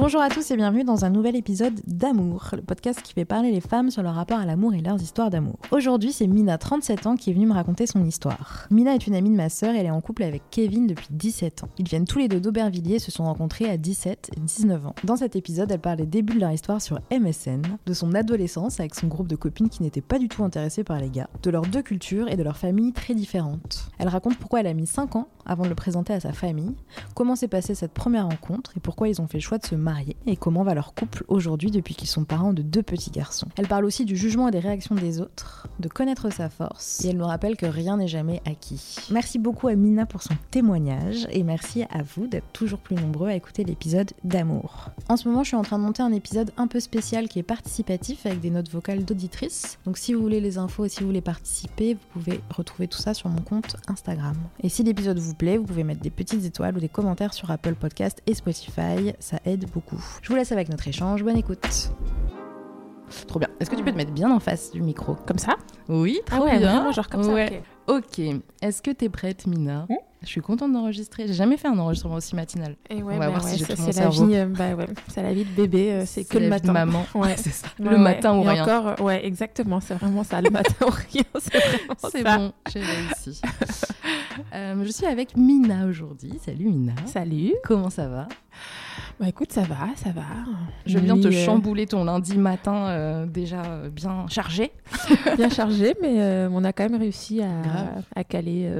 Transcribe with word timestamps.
Bonjour 0.00 0.20
à 0.20 0.28
tous 0.28 0.48
et 0.52 0.56
bienvenue 0.56 0.84
dans 0.84 1.04
un 1.04 1.10
nouvel 1.10 1.34
épisode 1.34 1.74
d'Amour, 1.88 2.50
le 2.52 2.62
podcast 2.62 3.02
qui 3.02 3.14
fait 3.14 3.24
parler 3.24 3.50
les 3.50 3.60
femmes 3.60 3.90
sur 3.90 4.00
leur 4.00 4.14
rapport 4.14 4.38
à 4.38 4.46
l'amour 4.46 4.72
et 4.72 4.80
leurs 4.80 5.02
histoires 5.02 5.28
d'amour. 5.28 5.58
Aujourd'hui, 5.72 6.12
c'est 6.12 6.28
Mina, 6.28 6.56
37 6.56 7.06
ans, 7.08 7.16
qui 7.16 7.30
est 7.30 7.32
venue 7.32 7.48
me 7.48 7.52
raconter 7.52 7.88
son 7.88 8.04
histoire. 8.04 8.68
Mina 8.70 8.94
est 8.94 9.08
une 9.08 9.16
amie 9.16 9.30
de 9.30 9.34
ma 9.34 9.48
sœur 9.48 9.74
et 9.74 9.78
elle 9.78 9.86
est 9.86 9.90
en 9.90 10.00
couple 10.00 10.22
avec 10.22 10.42
Kevin 10.52 10.86
depuis 10.86 11.08
17 11.10 11.64
ans. 11.64 11.68
Ils 11.78 11.88
viennent 11.88 12.04
tous 12.04 12.20
les 12.20 12.28
deux 12.28 12.38
d'Aubervilliers 12.38 12.94
et 12.94 13.00
se 13.00 13.10
sont 13.10 13.24
rencontrés 13.24 13.68
à 13.68 13.76
17 13.76 14.30
et 14.36 14.40
19 14.40 14.86
ans. 14.86 14.94
Dans 15.02 15.16
cet 15.16 15.34
épisode, 15.34 15.72
elle 15.72 15.80
parle 15.80 15.96
des 15.96 16.06
débuts 16.06 16.34
de 16.34 16.40
leur 16.42 16.52
histoire 16.52 16.80
sur 16.80 17.00
MSN, 17.10 17.62
de 17.84 17.92
son 17.92 18.14
adolescence 18.14 18.78
avec 18.78 18.94
son 18.94 19.08
groupe 19.08 19.26
de 19.26 19.34
copines 19.34 19.68
qui 19.68 19.82
n'étaient 19.82 20.00
pas 20.00 20.20
du 20.20 20.28
tout 20.28 20.44
intéressées 20.44 20.84
par 20.84 21.00
les 21.00 21.10
gars, 21.10 21.28
de 21.42 21.50
leurs 21.50 21.66
deux 21.66 21.82
cultures 21.82 22.28
et 22.28 22.36
de 22.36 22.44
leurs 22.44 22.56
familles 22.56 22.92
très 22.92 23.14
différentes. 23.14 23.90
Elle 23.98 24.08
raconte 24.08 24.38
pourquoi 24.38 24.60
elle 24.60 24.68
a 24.68 24.74
mis 24.74 24.86
5 24.86 25.16
ans 25.16 25.26
avant 25.44 25.64
de 25.64 25.70
le 25.70 25.74
présenter 25.74 26.12
à 26.12 26.20
sa 26.20 26.32
famille, 26.32 26.76
comment 27.16 27.34
s'est 27.34 27.48
passée 27.48 27.74
cette 27.74 27.94
première 27.94 28.28
rencontre 28.28 28.74
et 28.76 28.80
pourquoi 28.80 29.08
ils 29.08 29.20
ont 29.20 29.26
fait 29.26 29.38
le 29.38 29.42
choix 29.42 29.56
de 29.56 29.66
se 29.66 29.74
marier 29.74 29.87
et 30.26 30.36
comment 30.36 30.62
va 30.62 30.74
leur 30.74 30.94
couple 30.94 31.24
aujourd'hui 31.28 31.70
depuis 31.70 31.94
qu'ils 31.94 32.08
sont 32.08 32.24
parents 32.24 32.52
de 32.52 32.62
deux 32.62 32.82
petits 32.82 33.10
garçons. 33.10 33.48
Elle 33.56 33.68
parle 33.68 33.84
aussi 33.84 34.04
du 34.04 34.16
jugement 34.16 34.48
et 34.48 34.50
des 34.50 34.58
réactions 34.58 34.94
des 34.94 35.20
autres, 35.20 35.68
de 35.80 35.88
connaître 35.88 36.30
sa 36.32 36.48
force 36.48 37.04
et 37.04 37.08
elle 37.08 37.16
nous 37.16 37.26
rappelle 37.26 37.56
que 37.56 37.66
rien 37.66 37.96
n'est 37.96 38.08
jamais 38.08 38.42
acquis. 38.46 38.96
Merci 39.10 39.38
beaucoup 39.38 39.68
à 39.68 39.74
Mina 39.74 40.06
pour 40.06 40.22
son 40.22 40.34
témoignage 40.50 41.26
et 41.30 41.42
merci 41.42 41.84
à 41.84 42.02
vous 42.02 42.26
d'être 42.26 42.50
toujours 42.52 42.78
plus 42.78 42.96
nombreux 42.96 43.28
à 43.28 43.34
écouter 43.34 43.64
l'épisode 43.64 44.10
d'amour. 44.24 44.90
En 45.08 45.16
ce 45.16 45.28
moment, 45.28 45.42
je 45.42 45.48
suis 45.48 45.56
en 45.56 45.62
train 45.62 45.78
de 45.78 45.84
monter 45.84 46.02
un 46.02 46.12
épisode 46.12 46.52
un 46.56 46.66
peu 46.66 46.80
spécial 46.80 47.28
qui 47.28 47.38
est 47.38 47.44
participatif 47.44 48.26
avec 48.26 48.40
des 48.40 48.50
notes 48.50 48.70
vocales 48.70 49.04
d'auditrices. 49.04 49.78
Donc 49.84 49.98
si 49.98 50.14
vous 50.14 50.20
voulez 50.20 50.40
les 50.40 50.58
infos 50.58 50.84
et 50.84 50.88
si 50.88 51.00
vous 51.00 51.06
voulez 51.06 51.20
participer, 51.20 51.94
vous 51.94 52.20
pouvez 52.20 52.40
retrouver 52.50 52.88
tout 52.88 52.98
ça 52.98 53.14
sur 53.14 53.28
mon 53.28 53.40
compte 53.40 53.76
Instagram. 53.88 54.36
Et 54.62 54.68
si 54.68 54.82
l'épisode 54.82 55.18
vous 55.18 55.34
plaît, 55.34 55.56
vous 55.56 55.64
pouvez 55.64 55.84
mettre 55.84 56.00
des 56.00 56.10
petites 56.10 56.44
étoiles 56.44 56.76
ou 56.76 56.80
des 56.80 56.88
commentaires 56.88 57.32
sur 57.32 57.50
Apple 57.50 57.74
Podcast 57.74 58.22
et 58.26 58.34
Spotify, 58.34 59.14
ça 59.18 59.38
aide 59.44 59.66
beaucoup. 59.72 59.77
Je 60.22 60.28
vous 60.28 60.34
laisse 60.34 60.52
avec 60.52 60.68
notre 60.68 60.86
échange, 60.88 61.22
bonne 61.24 61.36
écoute. 61.36 61.90
Trop 63.26 63.38
bien. 63.38 63.48
Est-ce 63.60 63.70
que 63.70 63.76
tu 63.76 63.82
peux 63.82 63.92
te 63.92 63.96
mettre 63.96 64.12
bien 64.12 64.30
en 64.30 64.38
face 64.40 64.70
du 64.70 64.82
micro 64.82 65.14
Comme 65.26 65.38
ça? 65.38 65.56
Oui, 65.88 66.20
Ah 66.30 66.42
ouais, 66.42 66.58
vraiment, 66.58 66.92
genre 66.92 67.08
comme 67.08 67.26
Ouais. 67.32 67.62
ça. 67.86 67.94
Ok. 67.94 68.18
Est-ce 68.60 68.82
que 68.82 68.90
t'es 68.90 69.08
prête, 69.08 69.46
Mina? 69.46 69.86
Hmm 69.88 69.94
Je 70.22 70.26
suis 70.26 70.40
contente 70.40 70.72
d'enregistrer. 70.72 71.26
J'ai 71.28 71.34
jamais 71.34 71.56
fait 71.56 71.68
un 71.68 71.78
enregistrement 71.78 72.16
aussi 72.16 72.34
matinal. 72.34 72.74
Et 72.90 72.96
ouais, 72.96 73.14
On 73.14 73.18
va 73.18 73.26
bah 73.26 73.28
voir 73.30 73.44
ouais, 73.44 73.50
si 73.52 73.58
j'ai 73.58 73.64
tout 73.66 73.80
mon 73.80 73.92
c'est 73.92 74.00
la 74.02 74.10
cerveau. 74.10 74.26
vie. 74.26 74.36
euh, 74.36 74.46
bah 74.46 74.74
ouais, 74.74 74.86
c'est 75.08 75.22
la 75.22 75.32
vie 75.32 75.44
de 75.44 75.50
bébé. 75.50 75.92
euh, 75.92 76.02
c'est 76.06 76.24
que 76.24 76.38
le 76.38 76.48
matin. 76.48 76.68
de 76.68 76.72
maman. 76.72 77.06
Ouais. 77.14 77.36
c'est 77.36 77.52
ça. 77.52 77.68
Le 77.78 77.96
matin 77.96 78.36
ou 78.36 78.42
Et 78.44 78.48
rien. 78.48 78.62
encore, 78.64 78.86
euh, 78.88 79.02
ouais, 79.04 79.24
exactement. 79.24 79.80
C'est 79.80 79.94
vraiment 79.94 80.24
ça, 80.24 80.40
le 80.40 80.50
matin 80.50 80.74
ou 80.86 80.90
rien. 80.90 81.22
C'est 81.38 81.58
vraiment 81.58 81.94
C'est 82.10 82.22
ça. 82.22 82.36
bon, 82.38 82.52
j'ai 82.72 82.80
réussi. 82.80 83.40
Euh, 84.54 84.82
je 84.84 84.90
suis 84.90 85.06
avec 85.06 85.36
Mina 85.36 85.86
aujourd'hui. 85.86 86.32
Salut 86.44 86.66
Mina. 86.66 86.92
Salut. 87.06 87.52
Comment 87.64 87.90
ça 87.90 88.08
va? 88.08 88.26
Bah 89.20 89.28
écoute, 89.28 89.52
ça 89.52 89.62
va, 89.62 89.88
ça 89.96 90.10
va. 90.10 90.22
Je 90.86 90.98
viens 90.98 91.18
te 91.18 91.26
euh, 91.28 91.30
chambouler 91.32 91.86
ton 91.86 92.04
lundi 92.04 92.36
matin 92.38 93.26
déjà 93.26 93.62
bien 93.92 94.26
chargé. 94.28 94.72
bien 95.36 95.48
chargé, 95.48 95.94
mais 96.02 96.46
on 96.50 96.64
a 96.64 96.72
quand 96.72 96.88
même 96.88 97.00
réussi 97.00 97.40
à 97.42 98.24
caler, 98.24 98.70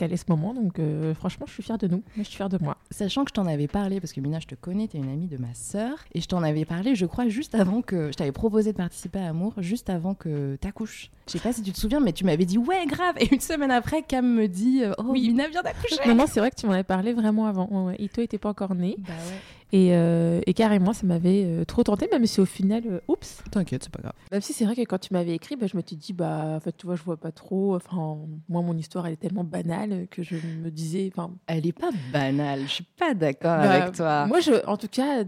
à 0.00 0.06
caler 0.06 0.16
ce 0.16 0.24
moment. 0.28 0.54
Donc 0.54 0.78
euh, 0.78 1.14
franchement, 1.14 1.46
je 1.46 1.52
suis 1.52 1.62
fière 1.62 1.78
de 1.78 1.86
nous. 1.86 2.02
Moi, 2.16 2.18
je 2.18 2.22
suis 2.24 2.36
fière 2.36 2.48
de 2.48 2.58
moi. 2.60 2.76
Sachant 2.90 3.24
que 3.24 3.30
je 3.30 3.34
t'en 3.34 3.46
avais 3.46 3.68
parlé, 3.68 4.00
parce 4.00 4.12
que 4.12 4.20
Mina, 4.20 4.40
je 4.40 4.46
te 4.46 4.54
connais, 4.54 4.88
t'es 4.88 4.98
une 4.98 5.10
amie 5.10 5.26
de 5.28 5.36
ma 5.36 5.54
sœur, 5.54 5.96
et 6.14 6.20
je 6.20 6.28
t'en 6.28 6.42
avais 6.42 6.64
parlé, 6.64 6.94
je 6.94 7.06
crois, 7.06 7.28
juste 7.28 7.54
avant 7.54 7.82
que. 7.82 8.08
Je 8.10 8.16
t'avais 8.16 8.32
proposé 8.32 8.72
de 8.72 8.76
participer 8.76 9.20
à 9.20 9.28
Amour, 9.28 9.54
juste 9.58 9.90
avant 9.90 10.14
que 10.14 10.56
t'accouches. 10.56 11.10
Je 11.26 11.32
sais 11.32 11.38
pas 11.38 11.52
si 11.52 11.62
tu 11.62 11.72
te 11.72 11.78
souviens, 11.78 12.00
mais 12.00 12.12
tu 12.12 12.24
m'avais 12.24 12.44
dit 12.44 12.58
ouais, 12.58 12.86
grave. 12.86 13.14
Et 13.18 13.32
une 13.32 13.40
semaine 13.40 13.70
après, 13.70 14.02
Cam 14.02 14.26
me 14.26 14.48
dit 14.48 14.82
euh, 14.82 14.92
oh, 14.98 15.04
Oui. 15.08 15.28
Mina 15.28 15.48
vient 15.48 15.62
d'accoucher. 15.62 15.96
Non, 16.06 16.14
non, 16.14 16.24
c'est 16.26 16.40
vrai 16.40 16.50
que 16.50 16.56
tu 16.56 16.66
m'en 16.66 16.72
avais 16.72 16.82
parlé 16.82 17.12
vraiment 17.12 17.46
avant. 17.46 17.68
Ouais, 17.70 17.92
ouais. 17.92 17.96
Ito 18.00 18.22
était 18.22 18.38
pas 18.38 18.48
encore 18.48 18.74
né. 18.74 18.96
Bah 18.98 19.12
ouais. 19.28 19.38
Et, 19.72 19.90
euh, 19.94 20.40
et 20.46 20.54
carrément, 20.54 20.92
ça 20.92 21.06
m'avait 21.06 21.44
euh, 21.44 21.64
trop 21.64 21.84
tenté, 21.84 22.08
même 22.10 22.26
si 22.26 22.40
au 22.40 22.44
final, 22.44 22.82
euh, 22.86 23.00
oups. 23.08 23.42
T'inquiète, 23.52 23.84
c'est 23.84 23.92
pas 23.92 24.00
grave. 24.02 24.14
Même 24.32 24.40
si 24.40 24.52
c'est 24.52 24.64
vrai 24.64 24.74
que 24.74 24.82
quand 24.82 24.98
tu 24.98 25.12
m'avais 25.12 25.32
écrit, 25.34 25.54
bah, 25.56 25.66
je 25.66 25.76
me 25.76 25.82
suis 25.86 25.96
dit, 25.96 26.12
bah, 26.12 26.54
en 26.56 26.60
fait, 26.60 26.76
tu 26.76 26.86
vois, 26.86 26.96
je 26.96 27.02
vois 27.04 27.16
pas 27.16 27.30
trop. 27.30 27.76
Enfin, 27.76 28.18
moi, 28.48 28.62
mon 28.62 28.76
histoire, 28.76 29.06
elle 29.06 29.12
est 29.12 29.16
tellement 29.16 29.44
banale 29.44 30.08
que 30.10 30.22
je 30.22 30.34
me 30.36 30.70
disais. 30.70 31.10
Enfin, 31.14 31.32
Elle 31.46 31.66
est 31.66 31.72
pas 31.72 31.90
banale, 32.12 32.62
je 32.62 32.72
suis 32.72 32.86
pas 32.98 33.14
d'accord 33.14 33.58
bah, 33.58 33.70
avec 33.82 33.94
toi. 33.94 34.26
Moi, 34.26 34.40
je, 34.40 34.64
en 34.66 34.76
tout 34.76 34.88
cas, 34.88 35.22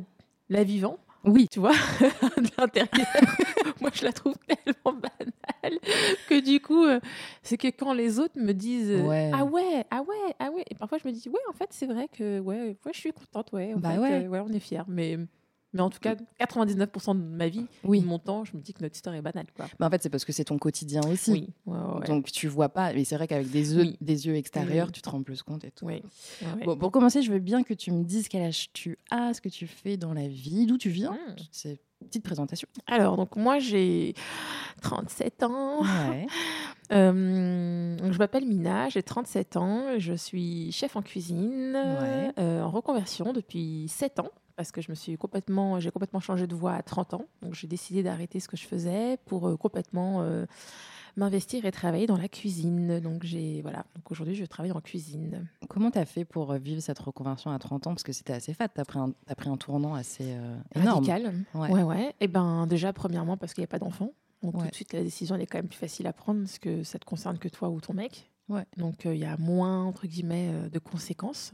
la 0.48 0.64
vivant, 0.64 0.98
Oui. 1.24 1.46
tu 1.50 1.60
vois, 1.60 1.72
de 2.00 2.48
l'intérieur, 2.58 3.06
moi, 3.80 3.90
je 3.94 4.04
la 4.04 4.12
trouve 4.12 4.34
tellement 4.46 4.98
banale 5.00 5.31
que 6.28 6.40
du 6.40 6.60
coup, 6.60 6.84
euh, 6.84 7.00
c'est 7.42 7.56
que 7.56 7.68
quand 7.68 7.92
les 7.94 8.18
autres 8.18 8.38
me 8.38 8.52
disent, 8.52 8.90
euh, 8.90 9.06
Ouais. 9.06 9.30
ah 9.34 9.44
ouais, 9.44 9.84
ah 9.90 10.02
ouais, 10.02 10.34
ah 10.38 10.50
ouais, 10.50 10.64
et 10.70 10.74
parfois 10.74 10.98
je 10.98 11.06
me 11.08 11.12
dis, 11.12 11.28
ouais, 11.28 11.40
en 11.48 11.52
fait, 11.52 11.68
c'est 11.70 11.86
vrai 11.86 12.08
que, 12.08 12.40
ouais, 12.40 12.76
ouais, 12.84 12.92
je 12.92 12.98
suis 12.98 13.12
contente, 13.12 13.52
ouais, 13.52 13.74
en 13.74 13.78
Bah 13.78 13.92
fait, 13.94 13.98
ouais. 14.00 14.24
euh, 14.24 14.28
ouais, 14.28 14.40
on 14.40 14.52
est 14.52 14.60
fiers, 14.60 14.82
mais. 14.88 15.18
Mais 15.74 15.80
en 15.80 15.88
tout 15.90 16.00
cas, 16.00 16.14
99% 16.40 17.14
de 17.16 17.22
ma 17.22 17.48
vie, 17.48 17.66
Oui. 17.84 18.00
de 18.00 18.06
mon 18.06 18.18
temps, 18.18 18.44
je 18.44 18.54
me 18.56 18.60
dis 18.60 18.74
que 18.74 18.82
notre 18.82 18.94
histoire 18.94 19.14
est 19.14 19.22
banale. 19.22 19.46
Quoi. 19.56 19.66
Mais 19.80 19.86
en 19.86 19.90
fait, 19.90 20.02
c'est 20.02 20.10
parce 20.10 20.24
que 20.24 20.32
c'est 20.32 20.44
ton 20.44 20.58
quotidien 20.58 21.00
aussi. 21.10 21.30
Oui, 21.32 21.48
ouais, 21.66 21.78
ouais, 21.78 22.00
ouais. 22.00 22.06
Donc 22.06 22.30
tu 22.30 22.46
vois 22.48 22.68
pas, 22.68 22.92
mais 22.92 23.04
c'est 23.04 23.16
vrai 23.16 23.26
qu'avec 23.26 23.50
des 23.50 23.74
yeux, 23.74 23.80
Oui. 23.82 23.96
des 24.00 24.26
yeux 24.26 24.36
extérieurs, 24.36 24.92
tu 24.92 25.00
te 25.02 25.08
rends 25.08 25.22
plus 25.22 25.42
compte 25.42 25.64
et 25.64 25.70
tout. 25.70 25.88
Bon, 26.64 26.76
pour 26.76 26.90
commencer, 26.92 27.22
je 27.22 27.32
veux 27.32 27.38
bien 27.38 27.62
que 27.62 27.74
tu 27.74 27.90
me 27.90 28.04
dises 28.04 28.28
quel 28.28 28.42
âge 28.42 28.68
tu 28.72 28.98
as, 29.10 29.34
ce 29.34 29.40
que 29.40 29.48
tu 29.48 29.66
fais 29.66 29.96
dans 29.96 30.12
la 30.12 30.28
vie, 30.28 30.66
d'où 30.66 30.76
tu 30.78 30.90
viens. 30.90 31.12
Mm. 31.12 31.36
C'est 31.50 31.80
une 32.02 32.08
petite 32.08 32.24
présentation. 32.24 32.68
Alors, 32.86 33.16
donc 33.16 33.36
moi, 33.36 33.58
j'ai 33.58 34.14
37 34.82 35.42
ans. 35.44 35.82
Ouais. 35.82 36.26
Euh, 36.92 37.96
donc, 37.96 38.12
je 38.12 38.18
m'appelle 38.18 38.44
Mina, 38.46 38.90
j'ai 38.90 39.02
37 39.02 39.56
ans. 39.56 39.98
Je 39.98 40.12
suis 40.12 40.70
chef 40.72 40.94
en 40.94 41.00
cuisine, 41.00 41.72
Ouais. 41.74 42.32
euh, 42.38 42.60
en 42.60 42.70
reconversion 42.70 43.32
depuis 43.32 43.86
7 43.88 44.18
ans. 44.18 44.28
Parce 44.56 44.70
que 44.72 44.80
je 44.80 44.90
me 44.90 44.94
suis 44.94 45.16
complètement, 45.16 45.80
j'ai 45.80 45.90
complètement 45.90 46.20
changé 46.20 46.46
de 46.46 46.54
voie 46.54 46.74
à 46.74 46.82
30 46.82 47.14
ans. 47.14 47.24
Donc 47.42 47.54
j'ai 47.54 47.66
décidé 47.66 48.02
d'arrêter 48.02 48.38
ce 48.40 48.48
que 48.48 48.56
je 48.56 48.66
faisais 48.66 49.16
pour 49.26 49.48
euh, 49.48 49.56
complètement 49.56 50.20
euh, 50.22 50.44
m'investir 51.16 51.64
et 51.64 51.72
travailler 51.72 52.06
dans 52.06 52.16
la 52.16 52.28
cuisine. 52.28 53.00
Donc 53.00 53.24
j'ai 53.24 53.62
voilà. 53.62 53.84
Donc 53.94 54.10
aujourd'hui 54.10 54.34
je 54.34 54.44
travaille 54.44 54.72
en 54.72 54.80
cuisine. 54.80 55.46
Comment 55.68 55.90
t'as 55.90 56.04
fait 56.04 56.24
pour 56.24 56.52
euh, 56.52 56.58
vivre 56.58 56.80
cette 56.82 56.98
reconversion 56.98 57.50
à 57.50 57.58
30 57.58 57.86
ans? 57.86 57.90
Parce 57.90 58.02
que 58.02 58.12
c'était 58.12 58.32
assez 58.34 58.52
fat, 58.54 58.68
t'as 58.68 58.84
pris, 58.84 58.98
un- 58.98 59.12
t'as 59.26 59.34
pris 59.34 59.48
un 59.48 59.56
tournant 59.56 59.94
assez 59.94 60.24
euh, 60.34 60.56
énorme. 60.74 61.04
Radical. 61.06 61.34
Ouais. 61.54 61.70
Ouais, 61.70 61.82
ouais. 61.82 62.14
Et 62.20 62.28
ben 62.28 62.66
déjà, 62.66 62.92
premièrement, 62.92 63.36
parce 63.36 63.54
qu'il 63.54 63.62
n'y 63.62 63.66
a 63.66 63.68
pas 63.68 63.78
d'enfant. 63.78 64.12
Donc 64.42 64.56
Ouais. 64.56 64.62
tout 64.64 64.68
de 64.70 64.74
suite, 64.74 64.92
la 64.92 65.02
décision, 65.02 65.34
elle 65.36 65.42
est 65.42 65.46
quand 65.46 65.58
même 65.58 65.68
plus 65.68 65.78
facile 65.78 66.06
à 66.06 66.12
prendre 66.12 66.40
parce 66.40 66.58
que 66.58 66.82
ça 66.82 66.98
te 66.98 67.04
concerne 67.04 67.38
que 67.38 67.48
toi 67.48 67.68
ou 67.70 67.80
ton 67.80 67.94
mec. 67.94 68.30
Ouais. 68.48 68.64
Donc 68.76 69.04
il 69.04 69.16
y 69.16 69.24
a 69.24 69.36
moins, 69.38 69.84
entre 69.84 70.06
guillemets, 70.06 70.50
de 70.70 70.78
conséquences. 70.78 71.52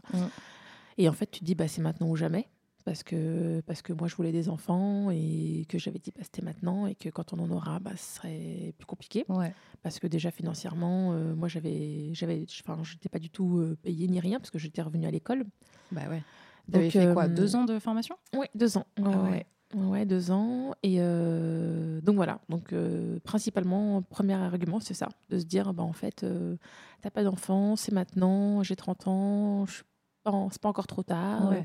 Et 0.96 1.08
en 1.08 1.12
fait, 1.12 1.30
tu 1.30 1.40
te 1.40 1.44
dis, 1.44 1.54
bah, 1.54 1.68
c'est 1.68 1.80
maintenant 1.82 2.08
ou 2.08 2.16
jamais. 2.16 2.48
Parce 2.88 3.02
que, 3.02 3.60
parce 3.66 3.82
que 3.82 3.92
moi, 3.92 4.08
je 4.08 4.14
voulais 4.16 4.32
des 4.32 4.48
enfants 4.48 5.10
et 5.10 5.66
que 5.68 5.78
j'avais 5.78 5.98
dit, 5.98 6.10
bah, 6.16 6.22
c'était 6.24 6.40
maintenant. 6.40 6.86
Et 6.86 6.94
que 6.94 7.10
quand 7.10 7.34
on 7.34 7.38
en 7.38 7.50
aura, 7.50 7.78
bah, 7.80 7.90
ce 7.96 8.16
serait 8.16 8.72
plus 8.78 8.86
compliqué. 8.86 9.26
Ouais. 9.28 9.52
Parce 9.82 9.98
que 9.98 10.06
déjà, 10.06 10.30
financièrement, 10.30 11.12
euh, 11.12 11.34
moi, 11.34 11.48
j'avais, 11.48 12.14
j'avais, 12.14 12.46
enfin, 12.64 12.78
je 12.82 12.94
n'étais 12.94 13.10
pas 13.10 13.18
du 13.18 13.28
tout 13.28 13.58
euh, 13.58 13.76
payée 13.82 14.08
ni 14.08 14.20
rien 14.20 14.38
parce 14.38 14.50
que 14.50 14.58
j'étais 14.58 14.80
revenue 14.80 15.06
à 15.06 15.10
l'école. 15.10 15.44
Bah 15.92 16.00
ouais. 16.08 16.22
Donc, 16.66 16.90
fait 16.90 17.12
quoi 17.12 17.24
euh, 17.24 17.28
Deux 17.28 17.56
ans 17.56 17.64
de 17.66 17.78
formation? 17.78 18.16
Oui, 18.34 18.46
deux 18.54 18.78
ans. 18.78 18.86
Ah 19.04 19.22
ouais. 19.24 19.46
ouais. 19.74 20.06
Deux 20.06 20.30
ans. 20.30 20.72
Et 20.82 20.96
euh, 21.00 22.00
donc 22.00 22.16
voilà. 22.16 22.40
Donc 22.48 22.72
euh, 22.72 23.18
principalement, 23.20 24.00
premier 24.00 24.32
argument, 24.32 24.80
c'est 24.80 24.94
ça, 24.94 25.08
de 25.28 25.38
se 25.38 25.44
dire, 25.44 25.74
bah, 25.74 25.82
en 25.82 25.92
fait, 25.92 26.24
euh, 26.24 26.56
t'as 27.02 27.10
pas 27.10 27.22
d'enfant, 27.22 27.76
c'est 27.76 27.92
maintenant, 27.92 28.62
j'ai 28.62 28.76
30 28.76 29.06
ans, 29.08 29.66
je 29.66 29.74
suis 29.74 29.84
pas 30.24 30.30
en- 30.30 30.48
c'est 30.48 30.62
pas 30.62 30.70
encore 30.70 30.86
trop 30.86 31.02
tard. 31.02 31.50
Ouais. 31.50 31.64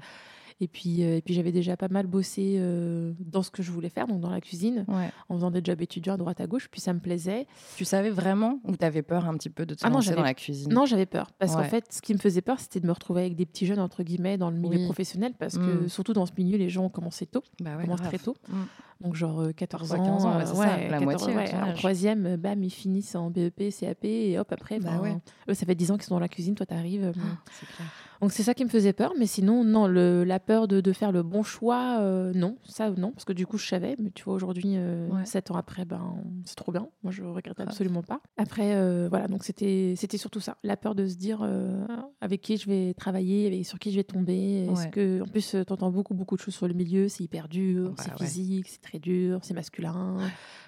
Et 0.62 0.68
puis, 0.68 1.04
euh, 1.04 1.18
et 1.18 1.22
puis 1.22 1.34
j'avais 1.34 1.52
déjà 1.52 1.76
pas 1.78 1.88
mal 1.90 2.08
bossé 2.08 2.56
euh, 2.58 3.14
dans 3.20 3.42
ce 3.44 3.52
que 3.52 3.64
je 3.64 3.72
voulais 3.72 3.90
faire, 3.90 4.08
donc 4.08 4.22
dans 4.22 4.30
la 4.30 4.42
cuisine, 4.42 4.86
Ouais. 4.88 5.10
en 5.30 5.36
faisant 5.36 5.52
des 5.52 5.62
jobs 5.64 5.82
étudiants 5.82 6.14
à 6.14 6.18
droite 6.18 6.40
à 6.42 6.48
gauche. 6.48 6.68
Puis 6.70 6.80
ça 6.82 6.94
me 6.94 7.00
plaisait. 7.00 7.48
Tu 7.78 7.86
savais 7.86 8.10
vraiment 8.10 8.60
ou 8.64 8.76
t'avais 8.76 9.02
peur 9.02 9.26
un 9.28 9.36
petit 9.38 9.50
peu 9.50 9.66
de 9.66 9.74
te 9.74 9.82
Ah 9.84 9.90
non, 9.90 9.96
lancer 9.96 10.10
dans 10.12 10.16
j'avais- 10.18 10.28
la 10.30 10.34
cuisine? 10.34 10.72
Non, 10.74 10.86
j'avais 10.86 11.06
peur. 11.06 11.32
Parce 11.40 11.56
Ouais. 11.56 11.64
qu'en 11.64 11.70
fait, 11.70 11.86
ce 11.92 12.02
qui 12.02 12.14
me 12.14 12.20
faisait 12.20 12.42
peur, 12.42 12.60
c'était 12.60 12.80
de 12.80 12.88
me 12.88 12.92
retrouver 12.92 13.22
avec 13.22 13.36
des 13.36 13.46
petits 13.46 13.66
jeunes, 13.66 13.80
entre 13.80 14.04
guillemets, 14.04 14.38
dans 14.38 14.50
le 14.52 14.58
milieu 14.58 14.78
Oui. 14.80 14.86
professionnel. 14.86 15.34
Parce 15.38 15.58
que 15.58 15.88
surtout 15.88 16.14
dans 16.14 16.26
ce 16.26 16.32
milieu, 16.38 16.58
les 16.58 16.70
gens 16.70 16.86
ont 16.86 16.90
commencé 16.90 17.26
tôt. 17.26 17.44
Bah 17.62 17.76
ouais, 17.78 17.84
commencent 17.84 18.00
grave. 18.02 18.10
très 18.14 18.20
tôt. 18.24 18.36
Mm. 18.50 18.54
Donc 19.02 19.16
genre 19.16 19.42
euh, 19.42 19.52
14 19.52 19.90
Parfois 19.90 20.06
ans, 20.06 20.14
15 20.14 20.26
ans, 20.26 20.30
ouais, 20.38 20.44
euh, 20.44 20.46
c'est 20.46 20.56
ça, 20.56 20.88
la 20.90 21.00
moitié, 21.02 21.36
en 21.62 21.74
troisième, 21.74 22.26
euh, 22.26 22.38
bam, 22.38 22.64
ils 22.64 22.70
finissent 22.70 23.16
en 23.16 23.30
BEP, 23.32 23.70
CAP, 23.78 24.06
et 24.06 24.40
hop, 24.40 24.50
après, 24.52 24.80
Bah 24.80 25.02
ouais. 25.02 25.18
eux, 25.50 25.54
ça 25.54 25.66
fait 25.66 25.76
10 25.76 25.92
ans 25.92 25.96
qu'ils 25.96 26.04
sont 26.06 26.14
dans 26.16 26.20
la 26.22 26.30
cuisine, 26.30 26.56
toi, 26.56 26.66
t'arrives. 26.66 27.04
euh, 27.04 27.12
Ah, 27.18 27.38
c'est 27.52 27.66
clair. 27.76 27.88
Donc 28.24 28.32
c'est 28.32 28.44
ça 28.44 28.54
qui 28.54 28.64
me 28.64 28.70
faisait 28.70 28.94
peur, 28.94 29.12
mais 29.20 29.26
sinon, 29.26 29.66
non, 29.66 29.86
le, 29.86 30.24
la 30.24 30.40
peur 30.40 30.70
de, 30.70 30.80
de 30.80 30.94
faire 30.94 31.12
le 31.12 31.24
bon 31.24 31.44
choix, 31.44 31.98
euh, 32.00 32.32
non, 32.34 32.58
ça 32.64 32.90
non, 32.90 33.12
parce 33.12 33.26
que 33.26 33.34
du 33.34 33.46
coup 33.46 33.58
je 33.58 33.68
savais, 33.68 33.98
mais 34.00 34.12
tu 34.12 34.24
vois, 34.24 34.34
aujourd'hui, 34.34 34.78
euh, 34.78 35.10
Ouais. 35.10 35.26
sept 35.26 35.52
ans 35.52 35.56
après, 35.58 35.84
ben, 35.84 36.24
c'est 36.46 36.56
trop 36.56 36.72
bien, 36.72 36.88
moi 37.04 37.12
je 37.12 37.22
regrette 37.22 37.60
absolument 37.60 38.02
pas. 38.02 38.22
Après, 38.38 38.76
euh, 38.76 39.10
voilà, 39.10 39.28
donc 39.28 39.44
c'était 39.44 39.96
surtout 40.16 40.40
ça, 40.40 40.56
la 40.64 40.78
peur 40.78 40.96
de 40.96 41.06
se 41.06 41.16
dire 41.16 41.40
euh, 41.44 41.86
avec 42.22 42.40
qui 42.40 42.56
je 42.56 42.70
vais 42.70 42.94
travailler, 42.94 43.46
avec, 43.48 43.66
sur 43.66 43.78
qui 43.78 43.92
je 43.92 43.98
vais 43.98 44.06
tomber, 44.06 44.68
est-ce 44.72 44.86
Ouais. 44.86 44.90
que, 44.92 45.22
en 45.22 45.26
plus, 45.28 45.50
tu 45.50 45.74
entends 45.74 45.92
beaucoup, 45.92 46.14
beaucoup 46.14 46.38
de 46.38 46.42
choses 46.42 46.56
sur 46.56 46.70
le 46.70 46.74
milieu, 46.74 47.10
c'est 47.10 47.26
hyper 47.26 47.50
dur, 47.50 47.90
Bah 47.98 48.04
c'est 48.04 48.12
ouais. 48.12 48.26
physique, 48.26 48.70
c'est 48.70 48.82
très 48.82 49.00
dur, 49.00 49.40
c'est 49.44 49.54
masculin, 49.54 50.16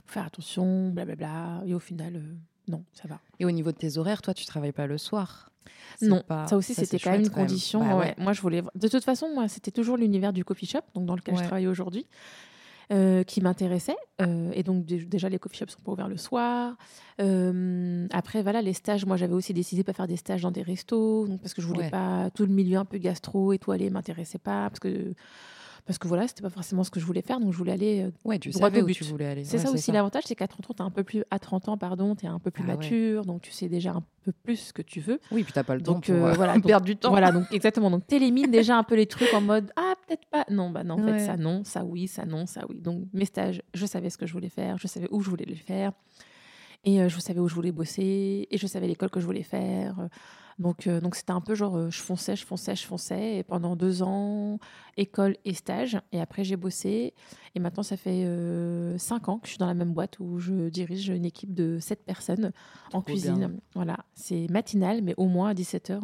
faut 0.05 0.11
faire 0.13 0.25
attention, 0.25 0.89
blablabla, 0.89 1.63
et 1.65 1.73
au 1.73 1.79
final, 1.79 2.21
non, 2.67 2.83
ça 2.91 3.07
va. 3.07 3.21
Et 3.39 3.45
au 3.45 3.51
niveau 3.51 3.71
de 3.71 3.77
tes 3.77 3.97
horaires, 3.97 4.21
toi, 4.21 4.33
tu 4.33 4.45
travailles 4.45 4.73
pas 4.73 4.87
le 4.87 4.97
soir? 4.97 5.53
Non, 6.01 6.21
pas- 6.27 6.47
ça 6.47 6.57
aussi 6.57 6.73
c'était 6.73 6.99
quand 6.99 7.11
même 7.11 7.21
une 7.21 7.29
condition. 7.29 7.79
Bah 7.79 7.95
ouais. 7.95 8.15
Moi 8.17 8.33
je 8.33 8.41
voulais. 8.41 8.61
De 8.75 8.87
toute 8.87 9.03
façon, 9.03 9.29
moi 9.33 9.47
c'était 9.47 9.71
toujours 9.71 9.97
l'univers 9.97 10.33
du 10.33 10.43
coffee 10.45 10.65
shop, 10.65 10.79
donc 10.93 11.05
dans 11.05 11.15
lequel 11.15 11.35
Ouais. 11.35 11.41
je 11.41 11.45
travaille 11.45 11.67
aujourd'hui, 11.67 12.05
euh, 12.91 13.23
qui 13.23 13.41
m'intéressait. 13.41 13.95
Euh, 14.21 14.51
et 14.53 14.63
donc 14.63 14.85
dé- 14.85 15.05
déjà 15.05 15.27
les 15.29 15.39
coffee 15.39 15.57
shops 15.57 15.69
sont 15.71 15.81
pas 15.81 15.91
ouverts 15.91 16.07
le 16.09 16.17
soir. 16.17 16.75
Euh, 17.21 18.07
après 18.11 18.41
voilà 18.43 18.61
les 18.61 18.73
stages. 18.73 19.05
Moi 19.05 19.17
j'avais 19.17 19.33
aussi 19.33 19.53
décidé 19.53 19.81
de 19.81 19.85
pas 19.85 19.93
faire 19.93 20.07
des 20.07 20.17
stages 20.17 20.41
dans 20.41 20.51
des 20.51 20.61
restos, 20.61 21.27
donc 21.27 21.41
parce 21.41 21.53
que 21.53 21.61
je 21.61 21.67
voulais 21.67 21.83
Ouais. 21.85 21.89
pas 21.89 22.29
tout 22.35 22.45
le 22.45 22.51
milieu 22.53 22.77
un 22.77 22.85
peu 22.85 22.97
gastro 22.97 23.53
étoilé 23.53 23.89
m'intéressait 23.89 24.37
pas 24.37 24.69
parce 24.69 24.79
que 24.79 25.13
parce 25.85 25.97
que 25.99 26.07
voilà 26.07 26.27
c'était 26.27 26.41
pas 26.41 26.49
forcément 26.49 26.83
ce 26.83 26.89
que 26.91 26.99
je 26.99 27.05
voulais 27.05 27.21
faire, 27.21 27.39
donc 27.39 27.51
je 27.53 27.57
voulais 27.57 27.71
aller 27.73 28.03
euh, 28.03 28.11
Ouais, 28.23 28.39
tu 28.39 28.49
Droit 28.49 28.67
savais 28.69 28.81
au 28.81 28.83
où 28.83 28.87
but. 28.87 28.93
tu 28.95 29.03
voulais 29.03 29.25
aller. 29.27 29.43
c'est 29.43 29.57
Ouais, 29.57 29.63
ça 29.65 29.71
aussi 29.71 29.91
l'avantage, 29.91 30.23
c'est 30.25 30.35
qu'à 30.35 30.47
30 30.47 30.71
ans, 30.71 30.73
t'es 30.73 30.81
un 30.83 30.89
peu 30.89 31.03
plus 31.03 31.23
à 31.31 31.39
30 31.39 31.69
ans, 31.69 31.77
pardon, 31.77 32.15
tu 32.15 32.25
es 32.25 32.29
un 32.29 32.39
peu 32.39 32.51
plus 32.51 32.63
Ah 32.65 32.71
ouais. 32.71 32.75
mature, 32.77 33.25
donc 33.25 33.41
tu 33.41 33.51
sais 33.51 33.69
déjà 33.69 33.91
un 33.91 34.03
peu 34.23 34.31
plus 34.31 34.55
ce 34.57 34.73
que 34.73 34.81
tu 34.81 34.99
veux. 34.99 35.19
Oui, 35.31 35.43
puis 35.43 35.53
t'as 35.53 35.63
pas 35.63 35.75
le 35.75 35.81
temps 35.81 35.93
Donc 35.93 36.05
pour 36.07 36.15
euh, 36.15 36.29
euh, 36.29 36.33
voilà, 36.33 36.53
donc- 36.55 36.65
perdre 36.65 36.85
du 36.85 36.95
temps. 36.97 37.09
Voilà, 37.09 37.31
donc 37.31 37.45
exactement. 37.51 37.91
Donc 37.91 38.07
t'élimines 38.07 38.49
déjà 38.51 38.77
un 38.77 38.83
peu 38.83 38.95
les 38.95 39.05
trucs 39.05 39.33
en 39.33 39.41
mode 39.41 39.71
ah 39.75 39.93
peut-être 40.07 40.25
pas. 40.31 40.45
Non, 40.49 40.69
bah 40.71 40.83
non, 40.83 40.95
en 40.95 41.03
fait 41.05 41.19
ça 41.25 41.37
non, 41.37 41.63
ça 41.63 41.83
oui, 41.83 42.07
ça 42.07 42.25
non, 42.25 42.45
ça 42.45 42.61
oui. 42.69 42.79
Donc 42.81 43.03
mes 43.13 43.25
stages, 43.25 43.61
je 43.73 43.85
savais 43.85 44.09
ce 44.09 44.17
que 44.17 44.25
je 44.25 44.33
voulais 44.33 44.49
faire, 44.49 44.77
je 44.77 44.87
savais 44.87 45.07
où 45.11 45.21
je 45.21 45.29
voulais 45.29 45.45
les 45.45 45.55
faire, 45.55 45.91
et 46.85 47.01
euh, 47.01 47.09
je 47.09 47.19
savais 47.19 47.39
où 47.39 47.47
je 47.49 47.55
voulais 47.55 47.71
bosser, 47.73 48.47
et 48.49 48.57
je 48.57 48.67
savais 48.67 48.87
l'école 48.87 49.09
que 49.09 49.19
je 49.19 49.25
voulais 49.25 49.43
faire. 49.43 50.07
Donc 50.57 50.87
euh, 50.87 51.01
donc 51.01 51.15
c'était 51.15 51.33
un 51.33 51.41
peu 51.41 51.53
genre 51.53 51.75
euh, 51.75 51.89
je 51.89 51.99
fonçais, 52.01 52.37
je 52.37 52.45
fonçais, 52.45 52.77
je 52.77 52.85
fonçais, 52.85 53.39
et 53.39 53.43
pendant 53.43 53.75
deux 53.75 54.01
ans 54.03 54.57
école 54.95 55.35
et 55.43 55.53
stage, 55.53 55.99
et 56.13 56.21
après 56.21 56.45
j'ai 56.45 56.55
bossé, 56.55 57.13
et 57.55 57.59
maintenant 57.59 57.83
ça 57.83 57.97
fait 57.97 58.23
euh, 58.23 58.97
cinq 58.97 59.27
ans 59.27 59.37
que 59.39 59.47
je 59.47 59.51
suis 59.51 59.57
dans 59.59 59.65
la 59.65 59.73
même 59.73 59.91
boîte 59.91 60.17
où 60.21 60.39
je 60.39 60.69
dirige 60.69 61.09
une 61.09 61.25
équipe 61.25 61.53
de 61.53 61.79
sept 61.79 62.05
personnes 62.05 62.53
en 62.93 63.01
Trop 63.01 63.01
cuisine. 63.01 63.35
bien. 63.37 63.51
Voilà, 63.73 63.97
c'est 64.13 64.47
matinal, 64.49 65.01
mais 65.01 65.13
au 65.17 65.25
moins 65.27 65.49
à 65.49 65.53
17h, 65.53 65.99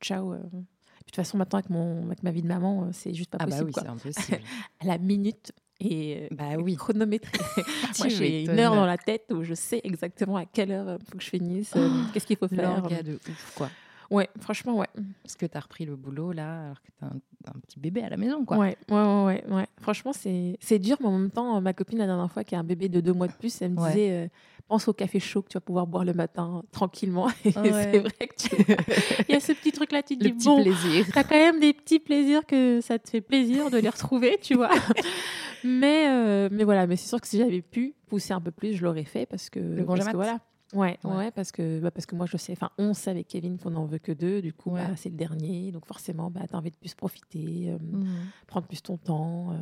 ciao. 0.00 0.34
Et 0.34 0.38
puis, 0.38 0.48
de 0.48 1.04
toute 1.06 1.16
façon, 1.16 1.36
maintenant, 1.36 1.58
avec, 1.58 1.68
mon, 1.68 2.06
avec 2.06 2.22
ma 2.22 2.30
vie 2.30 2.42
de 2.42 2.46
maman, 2.46 2.88
c'est 2.92 3.12
juste 3.12 3.28
pas 3.30 3.38
Ah 3.40 3.46
bah 3.46 3.50
possible. 3.50 3.66
oui, 3.66 3.72
quoi. 3.72 3.82
c'est 3.82 3.88
impossible. 3.90 4.40
À 4.80 4.86
la 4.86 4.96
minute 4.98 5.52
et 5.84 6.22
euh, 6.22 6.28
bah 6.30 6.56
oui. 6.58 6.76
chronométrée. 6.76 7.38
Moi, 7.98 8.08
j'ai 8.08 8.44
une 8.44 8.50
heure 8.58 8.74
dans 8.74 8.86
la 8.86 8.98
tête 8.98 9.24
où 9.32 9.42
je 9.42 9.54
sais 9.54 9.80
exactement 9.84 10.36
à 10.36 10.44
quelle 10.46 10.72
heure 10.72 10.98
il 11.00 11.06
faut 11.06 11.18
que 11.18 11.24
je 11.24 11.30
finisse, 11.30 11.72
euh, 11.76 11.88
qu'est-ce 12.12 12.26
qu'il 12.26 12.36
faut 12.36 12.48
faire. 12.48 12.80
L'orga 12.80 13.02
de 13.02 13.14
ouf, 13.14 13.52
quoi. 13.56 13.68
Ouais, 14.10 14.28
franchement, 14.40 14.76
ouais. 14.76 14.88
Parce 15.22 15.36
que 15.36 15.46
t'as 15.46 15.60
repris 15.60 15.86
le 15.86 15.96
boulot 15.96 16.32
là, 16.32 16.64
alors 16.66 16.82
que 16.82 16.88
t'as 17.00 17.06
un, 17.06 17.16
un 17.56 17.60
petit 17.60 17.80
bébé 17.80 18.02
à 18.02 18.10
la 18.10 18.18
maison, 18.18 18.44
quoi. 18.44 18.58
Ouais, 18.58 18.76
ouais, 18.90 19.24
ouais, 19.24 19.44
ouais. 19.48 19.66
Franchement, 19.80 20.12
c'est 20.12 20.58
c'est 20.60 20.78
dur, 20.78 20.98
mais 21.00 21.06
en 21.06 21.18
même 21.18 21.30
temps, 21.30 21.58
ma 21.62 21.72
copine, 21.72 21.98
la 21.98 22.04
dernière 22.06 22.30
fois, 22.30 22.44
qui 22.44 22.54
a 22.54 22.58
un 22.58 22.64
bébé 22.64 22.90
de 22.90 23.00
deux 23.00 23.14
mois 23.14 23.28
de 23.28 23.32
plus, 23.32 23.62
elle 23.62 23.72
me 23.72 23.80
Ouais. 23.80 23.88
disait 23.88 24.10
euh, 24.10 24.28
pense 24.72 24.88
au 24.88 24.94
café 24.94 25.20
chaud 25.20 25.42
que 25.42 25.48
tu 25.48 25.54
vas 25.58 25.60
pouvoir 25.60 25.86
boire 25.86 26.04
le 26.04 26.14
matin 26.14 26.62
tranquillement. 26.72 27.28
Et 27.44 27.48
Ouais. 27.58 27.90
c'est 27.92 27.98
vrai 27.98 28.26
que 28.26 28.34
tu... 28.36 28.56
il 29.28 29.32
y 29.32 29.36
a 29.36 29.40
ce 29.40 29.52
petit 29.52 29.70
truc-là, 29.70 30.02
tu 30.02 30.16
te 30.16 30.24
Le 30.24 30.30
dis 30.30 30.36
petit 30.38 30.48
bon, 30.48 30.62
plaisir. 30.62 31.06
T'as 31.12 31.24
quand 31.24 31.36
même 31.36 31.60
des 31.60 31.74
petits 31.74 31.98
plaisirs 32.00 32.46
que 32.46 32.80
ça 32.80 32.98
te 32.98 33.10
fait 33.10 33.20
plaisir 33.20 33.68
de 33.70 33.76
les 33.76 33.88
retrouver, 33.90 34.38
tu 34.40 34.54
vois. 34.54 34.70
mais, 35.64 36.08
euh, 36.08 36.48
mais 36.50 36.64
voilà, 36.64 36.86
mais 36.86 36.96
c'est 36.96 37.08
sûr 37.08 37.20
que 37.20 37.26
si 37.28 37.36
j'avais 37.38 37.60
pu 37.62 37.94
pousser 38.06 38.32
un 38.32 38.40
peu 38.40 38.50
plus, 38.50 38.72
je 38.74 38.82
l'aurais 38.84 39.04
fait 39.04 39.26
parce 39.26 39.50
que, 39.50 39.60
Le 39.60 39.84
parce 39.84 40.06
que 40.08 40.16
voilà. 40.16 40.38
Ouais, 40.74 40.98
Ouais. 41.04 41.16
ouais, 41.16 41.30
parce 41.32 41.52
que 41.52 41.80
bah, 41.80 41.90
parce 41.90 42.06
que 42.06 42.14
moi 42.16 42.24
je 42.24 42.38
sais, 42.38 42.52
enfin 42.52 42.70
on 42.78 42.94
sait 42.94 43.10
avec 43.10 43.28
Kevin 43.28 43.58
qu'on 43.58 43.72
n'en 43.72 43.84
veut 43.84 43.98
que 43.98 44.10
deux, 44.10 44.40
du 44.40 44.54
coup 44.54 44.70
Ouais. 44.70 44.80
bah, 44.88 44.94
c'est 44.96 45.10
le 45.10 45.16
dernier, 45.16 45.70
donc 45.70 45.84
forcément 45.84 46.30
bah 46.30 46.40
t'as 46.50 46.56
envie 46.56 46.70
de 46.70 46.76
plus 46.76 46.94
profiter, 46.94 47.66
euh, 47.68 47.78
Mhm. 47.78 48.06
prendre 48.46 48.66
plus 48.66 48.80
ton 48.82 48.96
temps, 48.96 49.52
euh, 49.52 49.56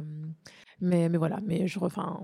mais 0.81 1.09
mais 1.09 1.19
voilà, 1.19 1.41
mais 1.45 1.67
je 1.67 1.81
enfin 1.81 2.21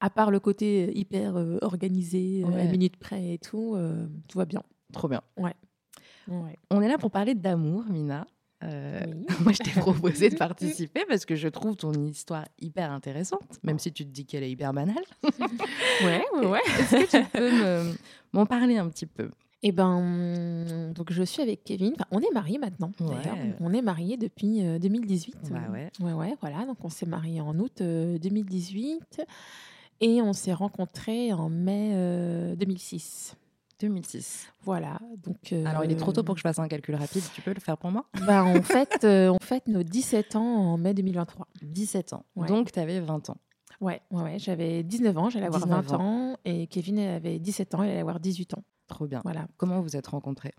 à 0.00 0.10
part 0.10 0.30
le 0.30 0.40
côté 0.40 0.90
hyper 0.98 1.36
euh, 1.36 1.58
organisé, 1.62 2.42
euh, 2.44 2.52
à 2.52 2.56
la 2.56 2.64
minute 2.64 2.96
près 2.96 3.34
et 3.34 3.38
tout, 3.38 3.74
euh, 3.76 4.06
tout 4.28 4.38
va 4.38 4.44
bien. 4.44 4.62
Trop 4.92 5.08
bien. 5.08 5.20
Ouais. 5.36 5.54
On 6.70 6.80
est 6.80 6.88
là 6.88 6.96
pour 6.98 7.10
parler 7.10 7.34
d'amour, 7.34 7.84
Mina. 7.90 8.26
Euh, 8.62 9.00
Oui. 9.06 9.26
Moi, 9.44 9.52
je 9.52 9.58
t'ai 9.58 9.70
proposé 9.80 10.28
de 10.30 10.36
participer 10.36 11.04
parce 11.08 11.24
que 11.24 11.34
je 11.34 11.48
trouve 11.48 11.76
ton 11.76 11.92
histoire 11.92 12.46
hyper 12.60 12.92
intéressante, 12.92 13.58
même 13.62 13.78
si 13.78 13.92
tu 13.92 14.04
te 14.04 14.10
dis 14.10 14.26
qu'elle 14.26 14.42
est 14.44 14.50
hyper 14.50 14.72
banale. 14.72 15.02
Ouais, 16.04 16.22
ouais, 16.34 16.46
ouais. 16.46 16.60
Est-ce 16.78 16.96
que 16.96 17.22
tu 17.22 17.28
peux 17.30 17.50
me- 17.50 17.92
m'en 18.32 18.46
parler 18.46 18.76
un 18.78 18.88
petit 18.88 19.06
peu? 19.06 19.30
Eh 19.62 19.72
ben, 19.72 20.92
donc 20.94 21.12
je 21.12 21.22
suis 21.22 21.42
avec 21.42 21.64
Kevin. 21.64 21.92
Enfin, 21.94 22.06
on 22.10 22.20
est 22.20 22.32
mariés 22.32 22.58
maintenant. 22.58 22.92
Ouais. 23.00 23.54
On 23.60 23.74
est 23.74 23.82
mariés 23.82 24.16
depuis 24.16 24.64
euh, 24.64 24.78
2018. 24.78 25.36
Bah 25.50 25.58
ouais. 25.70 25.90
Ouais, 26.00 26.12
ouais, 26.14 26.34
voilà. 26.40 26.64
Donc 26.64 26.78
on 26.82 26.88
s'est 26.88 27.04
mariés 27.06 27.42
en 27.42 27.58
août 27.58 27.80
euh, 27.82 28.16
2018 28.18 29.22
et 30.00 30.20
on 30.22 30.32
s'est 30.32 30.52
rencontrés 30.52 31.32
en 31.32 31.48
mai 31.48 31.90
euh, 31.94 32.54
2006. 32.56 33.36
2006. 33.80 34.52
Voilà. 34.62 34.98
Donc. 35.22 35.52
euh, 35.52 35.64
Alors, 35.64 35.84
il 35.84 35.92
est 35.92 35.96
trop 35.96 36.12
tôt 36.12 36.22
pour 36.22 36.34
que 36.34 36.38
je 36.38 36.42
fasse 36.42 36.58
un 36.58 36.68
calcul 36.68 36.94
rapide. 36.96 37.22
Tu 37.34 37.40
peux 37.40 37.54
le 37.54 37.60
faire 37.60 37.78
pour 37.78 37.90
moi 37.90 38.04
Bah, 38.26 38.44
en 38.44 38.60
fait, 38.62 39.04
euh, 39.04 39.30
on 39.30 39.38
fête 39.42 39.68
nos 39.68 39.82
17 39.82 40.36
ans 40.36 40.42
en 40.72 40.76
mai 40.76 40.92
2023. 40.92 41.46
17 41.62 42.12
ans. 42.12 42.24
Ouais. 42.36 42.46
Donc, 42.46 42.72
tu 42.72 42.78
avais 42.78 43.00
20 43.00 43.30
ans. 43.30 43.36
Ouais, 43.80 44.02
ouais, 44.10 44.22
ouais. 44.22 44.38
J'avais 44.38 44.82
19 44.82 45.16
ans, 45.16 45.30
j'allais 45.30 45.46
avoir 45.46 45.62
19 45.62 45.86
20 45.86 45.96
ans 45.96 46.36
et 46.44 46.66
Kevin 46.66 46.98
avait 46.98 47.38
17 47.38 47.74
ans, 47.74 47.82
il 47.82 47.88
allait 47.88 48.00
avoir 48.00 48.20
18 48.20 48.52
ans. 48.52 48.62
Trop 48.86 49.06
bien. 49.06 49.22
Voilà. 49.24 49.46
Comment 49.56 49.80
vous 49.80 49.96
êtes 49.96 50.08
rencontrés? 50.08 50.52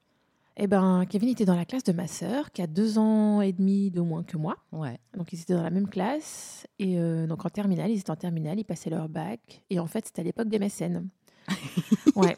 Eh 0.64 0.68
ben, 0.68 1.06
Kevin 1.10 1.30
était 1.30 1.44
dans 1.46 1.56
la 1.56 1.66
classe 1.66 1.84
de 1.84 1.92
ma 1.92 2.06
sœur, 2.06 2.52
qui 2.52 2.62
a 2.62 2.68
deux 2.68 3.00
ans 3.00 3.42
et 3.42 3.52
demi 3.52 3.90
de 3.90 4.00
moins 4.00 4.22
que 4.24 4.38
moi. 4.38 4.58
Ouais. 4.72 5.00
Donc, 5.18 5.34
ils 5.34 5.42
étaient 5.42 5.56
dans 5.56 5.64
la 5.64 5.72
même 5.72 5.88
classe. 5.90 6.68
Et 6.78 7.00
euh, 7.00 7.26
donc, 7.26 7.44
en 7.46 7.50
terminale, 7.50 7.90
ils 7.90 7.98
étaient 8.00 8.12
en 8.12 8.16
terminale, 8.16 8.60
ils 8.60 8.64
passaient 8.64 8.92
leur 8.92 9.10
bac. 9.10 9.64
Et 9.72 9.80
en 9.80 9.88
fait, 9.88 10.06
c'était 10.06 10.22
à 10.22 10.24
l'époque 10.24 10.50
des 10.50 10.60
mécènes. 10.60 11.08
ouais. 12.16 12.38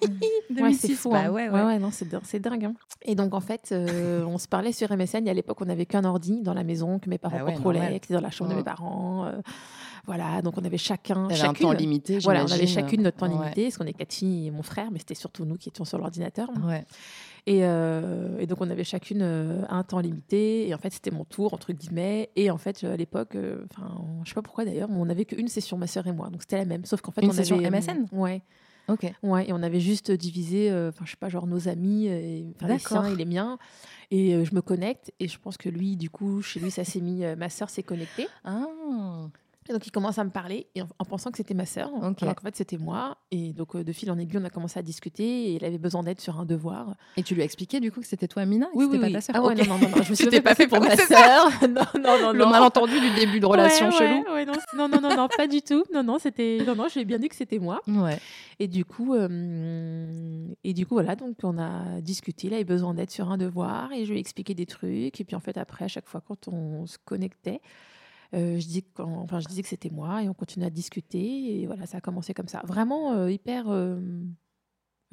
Ouais, 0.57 0.71
c'est 0.73 0.93
fou. 0.93 1.09
Bah 1.09 1.23
hein. 1.25 1.29
ouais, 1.31 1.49
ouais. 1.49 1.79
non, 1.79 1.91
c'est, 1.91 2.07
din- 2.07 2.21
c'est 2.23 2.39
dingue. 2.39 2.63
hein. 2.63 2.73
Et 3.01 3.15
donc, 3.15 3.33
en 3.33 3.41
fait, 3.41 3.69
euh, 3.73 4.23
on 4.25 4.37
se 4.37 4.47
parlait 4.47 4.71
sur 4.71 4.89
MSN. 4.95 5.27
Et 5.27 5.29
à 5.29 5.33
l'époque, 5.33 5.59
on 5.59 5.65
n'avait 5.65 5.85
qu'un 5.85 6.05
ordi 6.05 6.41
dans 6.41 6.53
la 6.53 6.63
maison 6.63 6.99
que 6.99 7.09
mes 7.09 7.17
parents 7.17 7.37
Ah 7.41 7.43
ouais, 7.43 7.53
contrôlaient, 7.55 7.89
qui 7.89 7.95
était 7.95 8.13
dans 8.13 8.21
la 8.21 8.31
chambre 8.31 8.51
de 8.51 8.55
Mm. 8.55 8.59
mes 8.59 8.63
parents. 8.63 9.25
euh, 9.25 9.41
voilà, 10.05 10.41
donc 10.41 10.57
on 10.57 10.63
avait 10.63 10.77
chacun. 10.77 11.27
T'avais 11.27 11.41
un 11.41 11.45
chacune, 11.47 11.67
temps 11.67 11.71
limité, 11.73 12.19
Voilà, 12.19 12.45
on 12.45 12.51
avait 12.51 12.67
chacune 12.67 13.01
notre 13.03 13.17
temps 13.17 13.27
Ouais. 13.27 13.33
limité, 13.37 13.63
parce 13.63 13.77
qu'on 13.77 13.85
est 13.85 13.93
quatre 13.93 14.13
filles 14.13 14.47
et 14.47 14.51
mon 14.51 14.63
frère, 14.63 14.91
mais 14.91 14.99
c'était 14.99 15.13
surtout 15.15 15.43
nous 15.45 15.55
qui 15.57 15.67
étions 15.69 15.85
sur 15.85 15.97
l'ordinateur. 15.97 16.49
Ouais. 16.65 16.85
Et, 17.45 17.65
euh, 17.65 18.37
et 18.39 18.47
donc, 18.47 18.61
on 18.61 18.69
avait 18.69 18.83
chacune 18.85 19.21
euh, 19.21 19.61
un 19.69 19.83
temps 19.83 19.99
limité. 19.99 20.67
Et 20.67 20.73
en 20.73 20.77
fait, 20.77 20.93
c'était 20.93 21.11
mon 21.11 21.25
tour, 21.25 21.53
entre 21.53 21.73
guillemets. 21.73 22.29
Et 22.35 22.49
en 22.49 22.57
fait, 22.57 22.83
à 22.85 22.95
l'époque, 22.95 23.35
euh, 23.35 23.65
enfin, 23.71 24.01
je 24.23 24.29
sais 24.29 24.35
pas 24.35 24.41
pourquoi 24.41 24.63
d'ailleurs, 24.65 24.89
mais 24.89 24.95
on 24.97 25.05
n'avait 25.05 25.25
qu'une 25.25 25.47
session, 25.49 25.77
ma 25.77 25.87
sœur 25.87 26.07
et 26.07 26.13
moi. 26.13 26.29
Donc, 26.29 26.41
c'était 26.41 26.57
la 26.57 26.65
même. 26.65 26.85
Sauf 26.85 27.01
qu'en 27.01 27.11
fait, 27.11 27.21
Une 27.21 27.29
on 27.29 27.33
session 27.33 27.57
avait. 27.57 27.65
euh, 27.67 27.71
MSN? 27.71 28.05
Ouais. 28.13 28.41
Ok. 28.89 29.11
Ouais, 29.23 29.47
et 29.49 29.53
on 29.53 29.63
avait 29.63 29.79
juste 29.79 30.11
divisé, 30.11 30.69
euh, 30.69 30.89
enfin, 30.89 31.05
je 31.05 31.11
sais 31.11 31.17
pas, 31.17 31.29
genre 31.29 31.47
nos 31.47 31.69
amis, 31.69 32.07
euh, 32.09 32.43
enfin, 32.55 32.67
les 32.67 32.73
D'accord. 32.73 33.03
siens 33.03 33.05
et 33.05 33.15
les 33.15 33.23
miens. 33.25 33.57
Et 34.11 34.35
euh, 34.35 34.43
je 34.45 34.53
me 34.55 34.61
connecte. 34.61 35.11
Et 35.21 35.27
je 35.27 35.39
pense 35.39 35.57
que 35.57 35.69
lui, 35.69 35.95
du 35.97 36.09
coup, 36.09 36.41
chez 36.41 36.59
lui, 36.59 36.69
ça 36.71 36.83
s'est 36.83 36.99
mis. 37.01 37.23
euh, 37.23 37.35
ma 37.35 37.49
sœur 37.49 37.69
s'est 37.69 37.83
connectée. 37.83 38.27
Ah. 38.43 38.65
Et 39.69 39.73
donc, 39.73 39.87
il 39.87 39.91
commence 39.91 40.17
à 40.19 40.23
me 40.23 40.29
parler 40.29 40.67
et 40.75 40.81
en, 40.81 40.87
en 40.99 41.05
pensant 41.05 41.31
que 41.31 41.37
c'était 41.37 41.53
ma 41.53 41.65
sœur. 41.65 41.89
Ok. 42.03 42.21
Alors 42.23 42.35
qu'en 42.35 42.41
fait, 42.43 42.55
c'était 42.55 42.77
moi. 42.77 43.17
Et 43.31 43.53
donc, 43.53 43.75
euh, 43.75 43.83
de 43.83 43.91
fil 43.93 44.11
en 44.11 44.17
aiguille, 44.17 44.39
on 44.41 44.45
a 44.45 44.49
commencé 44.49 44.77
à 44.77 44.81
discuter. 44.81 45.23
Et 45.23 45.53
il 45.55 45.63
avait 45.65 45.77
besoin 45.77 46.03
d'aide 46.03 46.19
sur 46.19 46.39
un 46.39 46.45
devoir. 46.45 46.95
Et 47.17 47.23
tu 47.23 47.33
lui 47.35 47.41
as 47.41 47.45
expliqué 47.45 47.79
du 47.79 47.91
coup 47.91 48.01
que 48.01 48.07
c'était 48.07 48.27
toi, 48.27 48.45
Mina 48.45 48.67
et 48.67 48.69
que 48.73 48.77
Oui, 48.77 48.85
c'était 48.85 48.95
oui, 48.97 49.01
pas 49.01 49.07
oui. 49.07 49.13
ta 49.13 49.21
sœur 49.21 49.35
Ah 49.37 49.43
ouais, 49.43 49.55
non, 49.55 49.77
non, 49.77 50.03
je 50.03 50.09
me 50.09 50.15
suis 50.31 50.41
pas 50.41 50.55
fait 50.55 50.67
pour 50.67 50.79
ma 50.81 50.95
sœur. 50.97 51.49
non, 51.61 51.81
non, 51.95 52.19
non, 52.21 52.31
Le 52.33 52.39
non. 52.39 52.49
malentendu 52.49 52.99
du 52.99 53.09
début 53.15 53.39
de 53.39 53.45
relation 53.45 53.85
Ouais, 53.87 53.91
chelou. 53.93 54.23
ouais, 54.23 54.33
ouais, 54.33 54.45
non, 54.45 54.53
non, 54.75 54.89
non, 54.89 55.01
non, 55.01 55.15
non, 55.15 55.27
pas 55.35 55.47
du 55.47 55.61
tout. 55.61 55.83
Non, 55.93 56.03
non, 56.03 56.19
c'était, 56.19 56.59
non, 56.67 56.75
non, 56.75 56.87
j'ai 56.93 57.05
bien 57.05 57.19
dit 57.19 57.29
que 57.29 57.35
c'était 57.35 57.59
moi. 57.59 57.81
Ouais. 57.87 58.19
Et 58.59 58.67
du 58.67 58.83
coup, 58.85 59.13
euh, 59.15 60.47
et 60.63 60.73
du 60.73 60.85
coup, 60.85 60.95
voilà, 60.95 61.15
donc 61.15 61.35
on 61.43 61.57
a 61.57 62.01
discuté. 62.01 62.47
Il 62.47 62.53
avait 62.53 62.63
besoin 62.63 62.93
d'aide 62.93 63.09
sur 63.11 63.31
un 63.31 63.37
devoir 63.37 63.91
et 63.93 64.05
je 64.05 64.11
lui 64.11 64.17
ai 64.17 64.19
expliqué 64.19 64.53
des 64.53 64.65
trucs. 64.65 65.19
Et 65.19 65.23
puis 65.23 65.35
en 65.35 65.39
fait, 65.39 65.57
après, 65.57 65.85
à 65.85 65.87
chaque 65.87 66.07
fois, 66.07 66.21
quand 66.25 66.47
on 66.47 66.85
se 66.85 66.97
connectait, 67.03 67.61
euh, 68.33 68.59
je, 68.59 68.67
dis 68.67 68.83
quand, 68.93 69.09
enfin, 69.19 69.39
je 69.39 69.47
disais 69.47 69.61
que 69.61 69.67
c'était 69.67 69.89
moi 69.89 70.23
et 70.23 70.29
on 70.29 70.33
continuait 70.33 70.67
à 70.67 70.71
discuter. 70.71 71.61
Et 71.61 71.65
voilà, 71.67 71.85
ça 71.85 71.97
a 71.97 72.01
commencé 72.01 72.33
comme 72.33 72.47
ça. 72.47 72.61
Vraiment 72.65 73.13
euh, 73.13 73.31
hyper, 73.31 73.65
euh, 73.69 73.99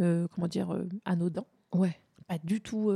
euh, 0.01 0.27
comment 0.35 0.49
dire, 0.49 0.77
anodin. 1.05 1.45
Ouais. 1.75 1.97
Pas 2.27 2.39
du 2.43 2.61
tout 2.61 2.93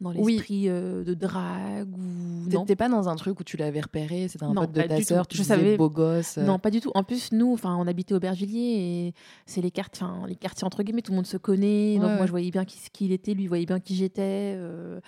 dans 0.00 0.10
l'esprit 0.12 0.66
de 0.68 1.14
drague 1.14 1.88
ou. 1.96 2.48
T'étais 2.48 2.76
pas 2.76 2.88
dans 2.88 3.08
un 3.08 3.16
truc 3.16 3.40
où 3.40 3.44
tu 3.44 3.56
l'avais 3.56 3.80
repéré, 3.80 4.28
c'était 4.28 4.44
un 4.44 4.52
Non, 4.52 4.62
pote 4.66 4.72
de 4.72 4.82
ta 4.82 5.02
sœur, 5.02 5.26
tu 5.26 5.36
Je 5.38 5.42
savais- 5.42 5.76
beau 5.78 5.88
gosse. 5.90 6.36
Non, 6.36 6.58
pas 6.58 6.70
du 6.70 6.80
tout. 6.80 6.90
En 6.94 7.02
plus, 7.04 7.32
nous, 7.32 7.52
enfin, 7.54 7.74
on 7.76 7.86
habitait 7.86 8.14
Aubervilliers 8.14 9.06
et 9.08 9.14
c'est 9.46 9.62
les 9.62 9.70
quartiers, 9.70 10.06
les 10.26 10.36
quartiers 10.36 10.66
entre 10.66 10.82
guillemets, 10.82 11.00
tout 11.02 11.12
le 11.12 11.16
monde 11.16 11.26
se 11.26 11.38
connaît. 11.38 11.98
donc 11.98 12.16
moi, 12.18 12.26
je 12.26 12.30
voyais 12.30 12.50
bien 12.50 12.64
qui, 12.66 12.78
qui 12.92 13.06
il 13.06 13.12
était, 13.12 13.32
lui 13.34 13.46
voyait 13.46 13.66
bien 13.66 13.80
qui 13.80 13.96
j'étais. 13.96 14.54
euh, 14.56 15.00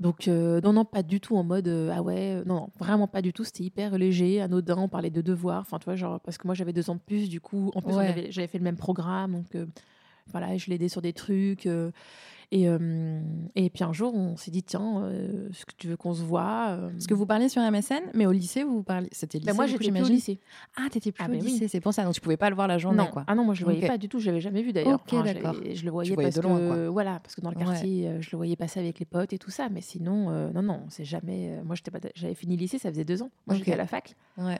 Donc, 0.00 0.26
euh, 0.28 0.60
non, 0.62 0.72
non, 0.72 0.84
pas 0.84 1.02
du 1.02 1.20
tout 1.20 1.36
en 1.36 1.44
mode 1.44 1.68
euh, 1.68 1.92
ah 1.94 2.02
ouais, 2.02 2.36
euh, 2.36 2.44
non, 2.44 2.54
non, 2.54 2.68
vraiment 2.78 3.06
pas 3.06 3.22
du 3.22 3.32
tout. 3.32 3.44
C'était 3.44 3.64
hyper 3.64 3.96
léger, 3.98 4.40
anodin. 4.40 4.76
On 4.78 4.88
parlait 4.88 5.10
de 5.10 5.20
devoirs. 5.20 5.60
Enfin, 5.60 5.78
tu 5.78 5.84
vois, 5.84 5.96
genre, 5.96 6.20
parce 6.20 6.38
que 6.38 6.46
moi 6.46 6.54
j'avais 6.54 6.72
deux 6.72 6.90
ans 6.90 6.94
de 6.94 7.00
plus, 7.00 7.28
du 7.28 7.40
coup, 7.40 7.70
en 7.74 7.82
plus, 7.82 7.94
Ouais. 7.94 8.26
j'avais 8.30 8.48
fait 8.48 8.58
le 8.58 8.64
même 8.64 8.76
programme. 8.76 9.32
Donc, 9.32 9.54
euh, 9.54 9.66
voilà, 10.32 10.56
je 10.56 10.70
l'aidais 10.70 10.88
sur 10.88 11.02
des 11.02 11.12
trucs. 11.12 11.68
Et, 12.54 12.68
euh, 12.68 13.20
et 13.56 13.70
puis 13.70 13.82
un 13.82 13.92
jour, 13.92 14.14
on 14.14 14.36
s'est 14.36 14.50
dit 14.50 14.62
tiens, 14.62 15.02
euh, 15.04 15.48
est-ce 15.48 15.64
que 15.66 15.72
tu 15.76 15.88
veux 15.88 15.96
qu'on 15.96 16.12
se 16.12 16.22
voit 16.22 16.68
euh, 16.70 16.90
Parce 16.90 17.06
que 17.06 17.14
vous 17.14 17.24
parliez 17.26 17.48
sur 17.48 17.62
MSN, 17.62 18.02
mais 18.14 18.26
au 18.26 18.30
lycée, 18.32 18.62
vous 18.62 18.82
parliez. 18.82 19.08
C'était 19.10 19.38
lycée. 19.38 19.46
bah, 19.50 19.54
Moi, 19.54 19.66
j'étais 19.66 19.90
plus 19.90 20.02
au 20.02 20.08
lycée. 20.08 20.38
Ah, 20.76 20.82
t'étais 20.90 21.12
plus 21.12 21.24
Ah, 21.24 21.28
au 21.28 21.32
oui. 21.32 21.40
lycée, 21.40 21.66
c'est 21.66 21.80
pour 21.80 21.94
ça. 21.94 22.04
Donc 22.04 22.12
tu 22.14 22.20
pouvais 22.20 22.36
pas 22.36 22.50
le 22.50 22.54
voir 22.54 22.68
la 22.68 22.76
journée, 22.78 22.98
non. 22.98 23.06
quoi. 23.06 23.24
Ah 23.26 23.34
non, 23.34 23.44
moi 23.44 23.54
je 23.54 23.60
le 23.64 23.72
voyais 23.72 23.86
pas 23.88 23.96
du 23.98 24.08
tout, 24.08 24.18
je 24.20 24.26
l'avais 24.26 24.40
jamais 24.42 24.62
vu 24.62 24.72
d'ailleurs. 24.72 25.00
Ok, 25.00 25.08
je 25.10 25.16
l'avais- 25.16 25.34
d'accord. 25.34 25.54
Je 25.72 25.84
le 25.84 25.90
voyais 25.90 26.12
voyais 26.14 26.28
parce 26.30 26.36
de 26.36 26.42
loin, 26.42 26.58
que 26.60 26.66
quoi. 26.68 26.90
voilà, 26.90 27.20
parce 27.20 27.34
que 27.34 27.40
dans 27.40 27.50
le 27.50 27.56
quartier, 27.56 28.10
je 28.20 28.28
le 28.30 28.36
voyais 28.36 28.56
passer 28.56 28.80
avec 28.80 28.98
les 28.98 29.06
potes 29.06 29.32
et 29.32 29.38
tout 29.38 29.50
ça, 29.50 29.68
mais 29.70 29.80
sinon 29.80 30.28
euh, 30.30 30.50
non 30.52 30.62
non, 30.62 30.82
c'est 30.90 31.04
jamais 31.04 31.58
moi 31.64 31.74
j'étais 31.74 31.90
pas 31.90 32.00
j'avais 32.14 32.34
fini 32.34 32.56
lycée, 32.58 32.78
ça 32.78 32.90
faisait 32.90 33.04
deux 33.04 33.22
ans. 33.22 33.30
Moi 33.46 33.56
j'étais 33.56 33.72
à 33.72 33.76
la 33.76 33.86
fac 33.86 34.14
Ouais. 34.36 34.58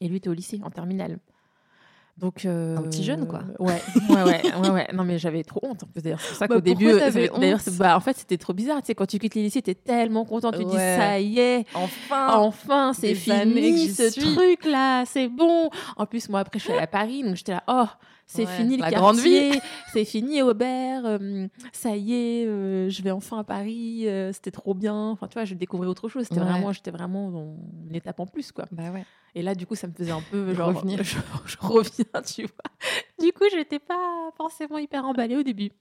et 0.00 0.08
lui 0.08 0.16
était 0.16 0.28
au 0.30 0.32
lycée 0.34 0.60
en 0.64 0.70
terminale. 0.70 1.18
Donc 2.16 2.44
euh, 2.44 2.76
Un 2.76 2.82
petit 2.82 3.02
jeune, 3.02 3.26
quoi. 3.26 3.42
Ouais, 3.58 3.80
ouais, 4.08 4.22
ouais, 4.22 4.42
ouais, 4.62 4.70
ouais. 4.70 4.88
Non 4.94 5.02
mais 5.02 5.18
j'avais 5.18 5.42
trop 5.42 5.58
honte. 5.64 5.82
D'ailleurs, 5.96 6.20
c'est 6.20 6.28
pour 6.28 6.36
ça 6.36 6.46
Bah, 6.46 6.54
qu'au 6.54 6.60
début, 6.60 6.88
euh, 6.88 7.10
d'ailleurs, 7.38 7.60
bah, 7.76 7.96
en 7.96 8.00
fait, 8.00 8.16
c'était 8.16 8.38
trop 8.38 8.52
bizarre. 8.52 8.80
Tu 8.82 8.86
sais, 8.86 8.94
quand 8.94 9.06
tu 9.06 9.18
quittes 9.18 9.34
les 9.34 9.42
lycées, 9.42 9.62
t'es 9.62 9.74
tellement 9.74 10.24
content, 10.24 10.52
tu 10.52 10.58
te 10.58 10.70
dis 10.70 10.76
Ouais. 10.76 10.96
ça 10.96 11.18
y 11.18 11.40
est, 11.40 11.66
Enfin 11.74 12.28
Enfin, 12.38 12.92
c'est 12.92 13.14
fini 13.16 13.88
ce 13.88 14.10
suis. 14.10 14.22
truc 14.34 14.64
là, 14.64 15.04
c'est 15.06 15.28
bon. 15.28 15.70
En 15.96 16.06
plus, 16.06 16.28
moi 16.28 16.38
après, 16.40 16.60
je 16.60 16.64
suis 16.64 16.72
allée 16.72 16.82
à 16.82 16.86
Paris, 16.86 17.24
donc 17.24 17.34
j'étais 17.34 17.52
là, 17.52 17.64
oh, 17.66 17.86
c'est 18.28 18.42
Ouais, 18.46 18.56
fini 18.56 18.76
le 18.76 18.82
la 18.82 18.90
quartier, 18.90 19.00
grande 19.00 19.18
vie. 19.52 19.60
c'est 19.92 20.04
fini 20.04 20.40
Aubert, 20.40 21.02
euh, 21.04 21.48
ça 21.72 21.96
y 21.96 22.14
est, 22.14 22.46
euh, 22.46 22.88
je 22.90 23.02
vais 23.02 23.10
enfin 23.10 23.38
à 23.40 23.44
Paris, 23.44 24.06
c'était 24.32 24.52
trop 24.52 24.74
bien. 24.74 25.10
Enfin, 25.10 25.26
tu 25.26 25.34
vois, 25.34 25.44
je 25.44 25.54
découvrais 25.54 25.88
autre 25.88 26.08
chose. 26.08 26.22
C'était 26.28 26.38
Ouais. 26.40 26.46
vraiment, 26.46 26.70
j'étais 26.72 26.92
vraiment 26.92 27.30
dans 27.32 27.56
une 27.90 27.96
étape 27.96 28.20
en 28.20 28.26
plus, 28.26 28.52
quoi. 28.52 28.66
Bah 28.70 28.84
ouais. 28.92 29.04
Et 29.36 29.42
là, 29.42 29.54
du 29.54 29.66
coup, 29.66 29.74
ça 29.74 29.86
me 29.88 29.92
faisait 29.92 30.12
un 30.12 30.22
peu 30.30 30.54
genre, 30.54 30.68
Revenir. 30.74 30.98
Je, 31.04 31.16
je 31.46 31.56
reviens, 31.60 32.22
tu 32.24 32.42
vois. 32.42 32.70
Du 33.20 33.32
coup, 33.32 33.44
j'étais 33.50 33.78
pas 33.78 34.30
forcément 34.36 34.78
hyper 34.78 35.04
emballée 35.04 35.36
au 35.36 35.42
début. 35.42 35.72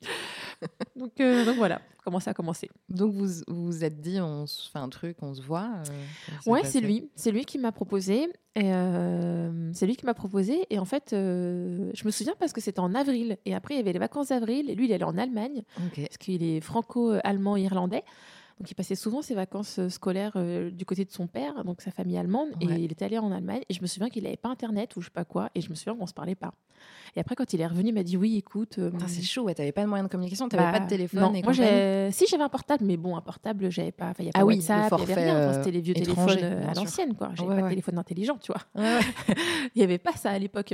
donc, 0.95 1.19
euh, 1.19 1.45
donc 1.45 1.57
voilà, 1.57 1.81
comment 2.03 2.19
ça 2.19 2.31
a 2.31 2.33
commencé. 2.33 2.69
Donc 2.89 3.13
vous 3.13 3.27
vous 3.47 3.83
êtes 3.83 3.99
dit, 4.01 4.19
on 4.21 4.45
se 4.47 4.69
fait 4.71 4.79
un 4.79 4.89
truc, 4.89 5.17
on 5.21 5.33
se 5.33 5.41
voit. 5.41 5.69
euh, 5.89 6.49
Ouais, 6.51 6.63
c'est 6.63 6.79
lui. 6.81 7.09
C'est 7.15 7.31
lui 7.31 7.45
qui 7.45 7.57
m'a 7.59 7.71
proposé. 7.71 8.27
Et 8.55 8.71
euh, 8.73 9.71
c'est 9.73 9.85
lui 9.85 9.95
qui 9.95 10.05
m'a 10.05 10.13
proposé. 10.13 10.65
Et 10.69 10.79
en 10.79 10.85
fait, 10.85 11.13
euh, 11.13 11.91
je 11.93 12.05
me 12.05 12.11
souviens 12.11 12.33
parce 12.39 12.53
que 12.53 12.61
c'était 12.61 12.79
en 12.79 12.93
avril. 12.95 13.37
Et 13.45 13.53
après, 13.55 13.73
il 13.75 13.77
y 13.77 13.79
avait 13.81 13.93
les 13.93 13.99
vacances 13.99 14.29
d'avril. 14.29 14.69
Et 14.69 14.75
lui, 14.75 14.85
il 14.85 14.93
allait 14.93 15.03
en 15.03 15.17
Allemagne 15.17 15.63
parce 15.95 16.17
qu'il 16.17 16.43
est 16.43 16.61
franco-allemand-irlandais. 16.61 18.03
Donc, 18.59 18.69
il 18.69 18.75
passait 18.75 18.95
souvent 18.95 19.21
ses 19.21 19.33
vacances 19.35 19.79
euh, 19.79 19.89
scolaires 19.89 20.33
euh, 20.35 20.69
du 20.69 20.85
côté 20.85 21.05
de 21.05 21.11
son 21.11 21.27
père, 21.27 21.63
donc 21.63 21.81
sa 21.81 21.91
famille 21.91 22.17
allemande. 22.17 22.49
Ouais. 22.61 22.75
Et 22.75 22.83
il 22.83 22.91
était 22.91 23.05
allé 23.05 23.17
en 23.17 23.31
Allemagne. 23.31 23.61
Et 23.69 23.73
je 23.73 23.81
me 23.81 23.87
souviens 23.87 24.09
qu'il 24.09 24.23
n'avait 24.23 24.37
pas 24.37 24.49
Internet 24.49 24.95
ou 24.95 25.01
je 25.01 25.05
sais 25.05 25.11
pas 25.11 25.25
quoi. 25.25 25.49
Et 25.55 25.61
je 25.61 25.69
me 25.69 25.75
souviens 25.75 25.95
qu'on 25.95 26.05
se 26.07 26.13
parlait 26.13 26.35
pas. 26.35 26.53
Et 27.15 27.19
après, 27.19 27.35
quand 27.35 27.51
il 27.53 27.61
est 27.61 27.67
revenu, 27.67 27.89
il 27.89 27.93
m'a 27.93 28.03
dit 28.03 28.17
Oui, 28.17 28.37
écoute. 28.37 28.77
euh, 28.79 28.91
c'est 29.07 29.21
chaud, 29.21 29.43
ouais, 29.43 29.53
t'avais 29.53 29.71
pas 29.71 29.83
de 29.83 29.87
moyen 29.87 30.03
de 30.03 30.09
communication, 30.09 30.47
t'avais 30.49 30.63
pas 30.71 30.79
bah, 30.79 30.85
de 30.85 30.89
téléphone 30.89 31.21
non, 31.21 31.33
et 31.33 31.41
moi, 31.43 31.53
si 31.53 32.25
j'avais 32.27 32.43
un 32.43 32.49
portable, 32.49 32.83
mais 32.85 32.97
bon, 32.97 33.15
un 33.15 33.21
portable, 33.21 33.69
j'avais 33.71 33.91
pas. 33.91 34.09
Enfin, 34.09 34.23
il 34.23 34.25
y 34.25 34.29
a 34.29 34.31
pas 34.33 34.39
Ah 34.39 34.45
oui, 34.45 34.55
WhatsApp, 34.55 34.79
il 34.79 34.85
y 34.85 34.89
forfait, 34.89 35.11
avait 35.13 35.23
rien. 35.23 35.49
Enfin, 35.49 35.53
c'était 35.59 35.71
les 35.71 35.81
vieux 35.81 35.97
étranger, 35.97 36.35
téléphones 36.35 36.57
euh, 36.57 36.59
bien 36.61 36.69
à 36.69 36.73
l'ancienne, 36.73 37.15
quoi. 37.15 37.29
J'avais 37.35 37.49
Ouais, 37.49 37.55
pas 37.57 37.61
de 37.63 37.69
téléphone 37.69 37.97
intelligent, 37.97 38.37
tu 38.37 38.51
vois. 38.51 38.61
Il 39.75 39.77
n'y 39.77 39.83
avait 39.83 39.97
pas 39.97 40.13
ça 40.13 40.31
à 40.31 40.39
l'époque. 40.39 40.73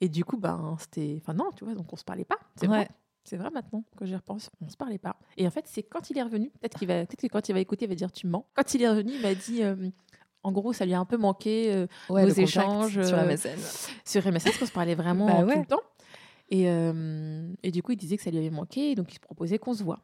Et 0.00 0.08
du 0.08 0.24
coup, 0.24 0.36
ben, 0.36 0.76
c'était. 0.78 1.18
Enfin, 1.22 1.34
non, 1.34 1.50
tu 1.56 1.64
vois, 1.64 1.74
donc 1.74 1.92
on 1.92 1.96
se 1.96 2.04
parlait 2.04 2.24
pas. 2.24 2.38
C'est 2.56 2.66
Ouais. 2.68 2.76
vrai. 2.76 2.88
C'est 3.24 3.36
vrai 3.36 3.50
maintenant 3.50 3.84
que 3.96 4.04
j'y 4.04 4.14
repense. 4.14 4.50
On 4.60 4.68
se 4.68 4.76
parlait 4.76 4.98
pas. 4.98 5.16
Et 5.36 5.46
en 5.46 5.50
fait, 5.50 5.64
c'est 5.66 5.82
quand 5.82 6.10
il 6.10 6.18
est 6.18 6.22
revenu, 6.22 6.50
peut-être 6.50 6.78
qu'il 6.78 6.88
va, 6.88 7.06
peut-être 7.06 7.20
que 7.20 7.26
quand 7.26 7.48
il 7.48 7.52
va 7.52 7.60
écouter, 7.60 7.86
il 7.86 7.88
va 7.88 7.94
dire 7.94 8.12
tu 8.12 8.26
mens. 8.26 8.46
Quand 8.54 8.74
il 8.74 8.82
est 8.82 8.88
revenu, 8.88 9.12
il 9.14 9.22
m'a 9.22 9.34
dit. 9.34 9.62
euh, 9.62 9.88
en 10.42 10.52
gros, 10.52 10.74
ça 10.74 10.84
lui 10.84 10.92
a 10.92 11.00
un 11.00 11.06
peu 11.06 11.16
manqué 11.16 11.72
euh, 11.72 11.86
Ouais, 12.10 12.22
nos 12.24 12.28
échanges 12.28 13.02
sur 13.02 13.16
euh, 13.18 13.26
MSN. 13.26 13.58
sur 14.04 14.22
MSN, 14.26 14.44
parce 14.44 14.58
qu'on 14.58 14.66
se 14.66 14.72
parlait 14.72 14.94
vraiment 14.94 15.24
Bah 15.26 15.40
tout 15.42 15.48
ouais. 15.48 15.58
le 15.60 15.64
temps. 15.66 15.80
Et, 16.50 16.68
euh, 16.68 17.50
et 17.62 17.70
du 17.70 17.82
coup, 17.82 17.92
il 17.92 17.96
disait 17.96 18.18
que 18.18 18.22
ça 18.22 18.30
lui 18.30 18.36
avait 18.36 18.50
manqué, 18.50 18.90
et 18.90 18.94
donc 18.94 19.10
il 19.10 19.14
se 19.14 19.20
proposait 19.20 19.58
qu'on 19.58 19.72
se 19.72 19.82
voit. 19.82 20.00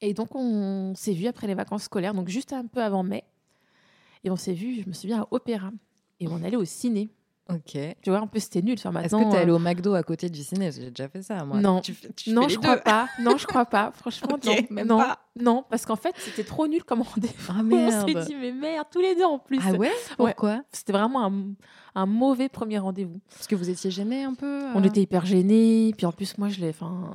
Et 0.00 0.12
donc, 0.14 0.34
on 0.34 0.94
s'est 0.96 1.12
vu 1.12 1.28
après 1.28 1.46
les 1.46 1.54
vacances 1.54 1.84
scolaires, 1.84 2.14
donc 2.14 2.28
juste 2.28 2.52
un 2.52 2.66
peu 2.66 2.82
avant 2.82 3.04
mai. 3.04 3.22
Et 4.24 4.30
on 4.30 4.36
s'est 4.36 4.54
vu, 4.54 4.82
je 4.82 4.88
me 4.88 4.92
souviens, 4.92 5.22
à 5.22 5.28
Opéra. 5.30 5.70
Et 6.18 6.26
on 6.26 6.42
allait 6.42 6.56
au 6.56 6.64
ciné. 6.64 7.10
Ok. 7.50 7.76
Tu 8.02 8.10
vois, 8.10 8.20
en 8.20 8.26
plus, 8.26 8.40
c'était 8.40 8.62
nul. 8.62 8.76
Enfin, 8.78 8.90
Est-ce 9.00 9.14
maintenant, 9.14 9.30
que 9.30 9.34
t'es 9.34 9.42
allé 9.42 9.50
euh, 9.50 9.56
au 9.56 9.58
McDo 9.58 9.94
à 9.94 10.02
côté 10.02 10.30
du 10.30 10.42
ciné? 10.42 10.70
J'ai 10.70 10.90
déjà 10.90 11.08
fait 11.08 11.22
ça, 11.22 11.44
moi. 11.44 11.58
Non. 11.60 11.80
Tu 11.80 11.92
fais- 11.92 12.12
tu 12.12 12.30
Non, 12.32 12.48
je 12.48 12.56
crois 12.58 12.76
deux. 12.76 12.82
pas. 12.82 13.08
Non, 13.20 13.36
je 13.36 13.46
crois 13.46 13.66
pas. 13.66 13.90
Franchement, 13.94 14.38
non. 14.44 14.54
même 14.70 14.86
non, 14.86 14.98
pas. 14.98 15.18
non, 15.38 15.64
parce 15.68 15.84
qu'en 15.84 15.96
fait, 15.96 16.14
c'était 16.18 16.44
trop 16.44 16.66
nul 16.68 16.84
comme 16.84 17.02
rendez-vous. 17.02 17.34
Ah 17.50 17.56
On 17.60 17.62
merde. 17.64 18.08
s'est 18.08 18.24
dit, 18.26 18.36
mais 18.36 18.52
merde, 18.52 18.86
tous 18.90 19.00
les 19.00 19.14
deux 19.16 19.24
en 19.24 19.38
plus. 19.38 19.58
Ah 19.64 19.72
ouais? 19.72 19.90
Pourquoi? 20.16 20.62
C'était 20.72 20.92
vraiment 20.92 21.26
un, 21.26 21.32
un 21.94 22.06
mauvais 22.06 22.48
premier 22.48 22.78
rendez-vous. 22.78 23.20
Parce 23.30 23.46
que 23.48 23.56
vous 23.56 23.68
étiez 23.68 23.90
gêné 23.90 24.22
un 24.24 24.34
peu 24.34 24.62
On 24.74 24.80
euh? 24.82 24.86
était 24.86 25.02
hyper 25.02 25.26
gênés. 25.26 25.92
Puis 25.96 26.06
en 26.06 26.12
plus, 26.12 26.38
moi, 26.38 26.48
je 26.48 26.60
l'ai. 26.60 26.70
Enfin, 26.70 27.10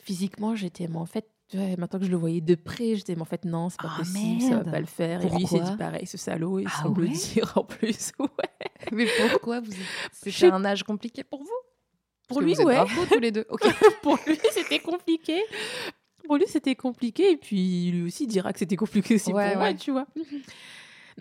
physiquement, 0.00 0.54
j'étais. 0.56 0.88
Mais 0.88 0.96
en 0.98 1.06
fait, 1.06 1.26
maintenant 1.54 1.98
que 1.98 2.04
je 2.04 2.10
le 2.10 2.16
voyais 2.16 2.40
de 2.40 2.54
près, 2.54 2.96
j'étais. 2.96 3.14
Mais 3.14 3.22
en 3.22 3.26
fait, 3.26 3.44
non, 3.44 3.68
c'est 3.70 3.80
pas 3.80 3.90
Ah, 3.94 3.98
possible, 3.98 4.42
ça 4.42 4.56
va 4.62 4.70
pas 4.70 4.80
le 4.80 4.86
faire. 4.86 5.24
et 5.24 5.28
lui, 5.30 5.42
il 5.42 5.48
s'est 5.48 5.60
dit 5.60 5.76
pareil, 5.78 6.06
ce 6.06 6.18
salaud, 6.18 6.58
il 6.58 6.66
Ah 6.70 6.82
semble 6.82 7.02
le 7.02 7.08
dire 7.08 7.52
en 7.56 7.64
plus. 7.64 8.12
Ouais. 8.20 8.28
Mais 8.92 9.06
pourquoi 9.30 9.60
vous 9.60 9.72
Je 9.72 10.30
C'était 10.30 10.50
un 10.50 10.64
âge 10.64 10.82
compliqué 10.82 11.24
pour 11.24 11.40
vous? 11.40 11.46
Parce 12.28 12.28
Pour 12.28 12.38
que 12.38 12.44
lui, 12.44 12.54
vous 12.54 12.60
êtes 12.60 12.66
ouais. 12.66 13.06
tous 13.10 13.18
les 13.20 13.30
deux. 13.32 13.46
Pour 14.02 14.18
lui, 14.26 14.38
c'était 14.52 14.78
compliqué. 14.80 15.40
Pour 16.26 16.36
lui, 16.36 16.44
c'était 16.46 16.74
compliqué. 16.76 17.32
Et 17.32 17.36
puis, 17.38 17.90
lui 17.90 18.02
aussi 18.06 18.26
dira 18.26 18.52
que 18.52 18.58
c'était 18.58 18.76
compliqué 18.76 19.14
aussi 19.14 19.32
Ouais, 19.32 19.48
pour 19.52 19.58
moi, 19.60 19.68
ouais. 19.68 19.76
tu 19.76 19.90
vois. 19.92 20.06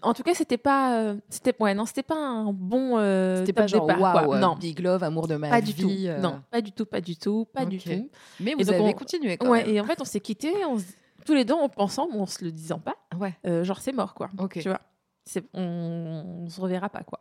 En 0.04 0.14
tout 0.14 0.24
cas, 0.24 0.34
c'était 0.34 0.58
pas, 0.58 1.00
euh, 1.00 1.16
c'était, 1.30 1.56
ouais, 1.60 1.74
non, 1.74 1.86
c'était 1.86 2.04
pas 2.04 2.16
un 2.18 2.52
bon. 2.54 2.98
euh, 2.98 3.38
C'était 3.40 3.54
pas 3.54 3.68
genre 3.68 3.86
waouh, 3.88 4.36
non, 4.38 4.56
Big 4.56 4.80
Love, 4.80 5.04
amour 5.04 5.28
de 5.28 5.36
ma 5.36 5.50
pas 5.50 5.60
vie. 5.60 5.74
du 5.74 5.82
tout. 5.82 5.90
euh, 5.90 6.20
Non, 6.20 6.42
pas 6.52 6.62
du 6.62 6.72
tout, 6.72 6.86
pas 6.86 7.02
du 7.02 7.16
tout, 7.18 7.46
pas 7.54 7.66
du 7.66 7.78
tout. 7.80 8.10
Mais 8.40 8.52
Et 8.52 8.56
vous 8.56 8.64
donc 8.66 8.74
avez 8.76 8.84
on- 8.84 8.94
continué 8.94 9.38
quand 9.38 9.50
Ouais, 9.50 9.66
même. 9.66 9.76
et 9.76 9.82
en 9.82 9.84
fait, 9.86 10.00
on 10.02 10.06
s'est 10.06 10.20
quittés, 10.20 10.54
on 10.66 10.78
tous 11.26 11.34
les 11.34 11.44
deux 11.46 11.54
en 11.56 11.68
pensant, 11.70 12.08
mais 12.12 12.20
en 12.20 12.26
se 12.26 12.44
le 12.46 12.52
disant 12.52 12.80
pas, 12.80 12.96
Ouais. 13.20 13.34
euh, 13.46 13.64
genre 13.64 13.80
c'est 13.80 13.92
mort, 13.92 14.14
quoi. 14.14 14.30
Ok. 14.40 14.60
Tu 14.62 14.70
vois, 14.70 14.80
c'est, 15.26 15.44
on, 15.54 16.44
on 16.46 16.50
se 16.50 16.62
reverra 16.62 16.90
pas, 16.90 17.04
quoi. 17.04 17.20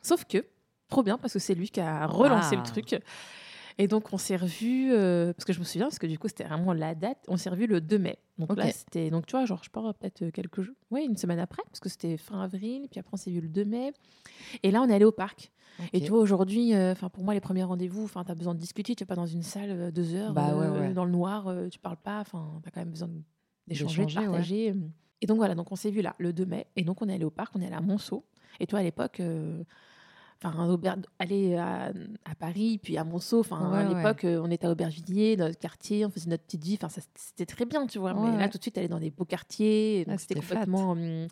Sauf 0.00 0.24
que, 0.24 0.44
trop 0.88 1.02
bien, 1.02 1.18
parce 1.18 1.32
que 1.34 1.38
c'est 1.38 1.54
lui 1.54 1.68
qui 1.68 1.80
a 1.80 2.06
relancé 2.06 2.50
Ah. 2.56 2.56
le 2.56 2.62
truc. 2.62 2.98
Et 3.78 3.88
donc, 3.88 4.10
on 4.12 4.16
s'est 4.18 4.36
revus, 4.36 4.90
euh, 4.92 5.34
parce 5.34 5.44
que 5.44 5.52
je 5.52 5.58
me 5.58 5.64
souviens, 5.64 5.86
parce 5.86 5.98
que 5.98 6.06
du 6.06 6.18
coup, 6.18 6.28
c'était 6.28 6.44
vraiment 6.44 6.72
la 6.72 6.94
date, 6.94 7.18
on 7.28 7.36
s'est 7.36 7.50
revus 7.50 7.66
le 7.66 7.80
2 7.82 7.98
mai. 7.98 8.18
Donc 8.38 8.56
là, 8.56 8.70
c'était, 8.72 9.10
donc 9.10 9.26
tu 9.26 9.32
vois, 9.32 9.44
genre, 9.44 9.62
je 9.62 9.68
pars 9.70 9.92
peut-être 9.94 10.22
euh, 10.22 10.30
quelques 10.30 10.62
jours, 10.62 10.74
ouais, 10.90 11.04
une 11.04 11.16
semaine 11.16 11.38
après, 11.38 11.62
parce 11.66 11.80
que 11.80 11.88
c'était 11.90 12.16
fin 12.16 12.40
avril, 12.40 12.86
puis 12.90 12.98
après, 13.00 13.10
on 13.12 13.16
s'est 13.18 13.30
vu 13.30 13.40
le 13.42 13.48
2 13.48 13.64
mai. 13.66 13.92
Et 14.62 14.70
là, 14.70 14.80
on 14.82 14.88
est 14.88 14.94
allé 14.94 15.04
au 15.04 15.12
parc. 15.12 15.52
Et 15.92 16.00
tu 16.00 16.08
vois, 16.08 16.20
aujourd'hui, 16.20 16.74
euh, 16.74 16.94
pour 17.12 17.22
moi, 17.22 17.34
les 17.34 17.40
premiers 17.40 17.64
rendez-vous, 17.64 18.04
enfin, 18.04 18.24
tu 18.24 18.32
as 18.32 18.34
besoin 18.34 18.54
de 18.54 18.58
discuter, 18.60 18.94
tu 18.94 19.02
n'es 19.02 19.06
pas 19.06 19.14
dans 19.14 19.26
une 19.26 19.42
salle 19.42 19.70
euh, 19.70 19.90
deux 19.90 20.14
heures, 20.14 20.32
Bah 20.32 20.56
ouais, 20.56 20.64
euh, 20.66 20.80
ouais. 20.88 20.92
dans 20.94 21.04
le 21.04 21.10
noir, 21.10 21.48
euh, 21.48 21.68
tu 21.68 21.78
parles 21.78 21.98
pas, 22.02 22.20
enfin, 22.20 22.60
tu 22.62 22.68
as 22.68 22.70
quand 22.70 22.80
même 22.80 22.90
besoin 22.92 23.10
d'échanger, 23.66 24.06
de 24.06 24.08
ouais. 24.08 24.14
partager. 24.26 24.70
euh. 24.70 24.74
Et 25.20 25.26
donc 25.26 25.36
voilà, 25.36 25.54
donc 25.54 25.70
on 25.70 25.76
s'est 25.76 25.90
vu 25.90 26.00
là, 26.00 26.14
le 26.18 26.32
2 26.32 26.46
mai, 26.46 26.66
et 26.76 26.82
donc 26.84 27.02
on 27.02 27.08
est 27.10 27.14
allé 27.14 27.24
au 27.24 27.30
parc, 27.30 27.54
on 27.56 27.60
est 27.60 27.66
allé 27.66 27.74
à 27.74 27.80
Monceau. 27.82 28.24
Et 28.58 28.66
toi, 28.66 28.78
à 28.78 28.82
l'époque, 28.82 29.20
euh, 29.20 29.62
enfin, 30.42 30.78
aller 31.18 31.54
à, 31.56 31.92
à 32.24 32.34
Paris, 32.38 32.78
puis 32.82 32.96
à 32.98 33.04
Monceau, 33.04 33.40
enfin, 33.40 33.70
Ouais, 33.70 33.78
à 33.78 33.88
l'époque, 33.88 34.24
on 34.24 34.50
était 34.50 34.66
à 34.66 34.70
Aubervilliers, 34.70 35.36
dans 35.36 35.46
notre 35.46 35.58
quartier, 35.58 36.04
on 36.06 36.10
faisait 36.10 36.30
notre 36.30 36.44
petite 36.44 36.64
vie, 36.64 36.78
enfin, 36.80 36.88
c'était 37.14 37.46
très 37.46 37.64
bien, 37.64 37.86
tu 37.86 37.98
vois. 37.98 38.14
Ouais, 38.14 38.30
mais 38.32 38.38
là, 38.38 38.48
tout 38.48 38.58
de 38.58 38.62
suite, 38.62 38.76
aller 38.78 38.88
dans 38.88 39.00
des 39.00 39.10
beaux 39.10 39.24
quartiers, 39.24 40.04
donc 40.04 40.14
Ah, 40.14 40.18
c'était 40.18 40.34
complètement. 40.40 40.90
hum, 40.92 41.26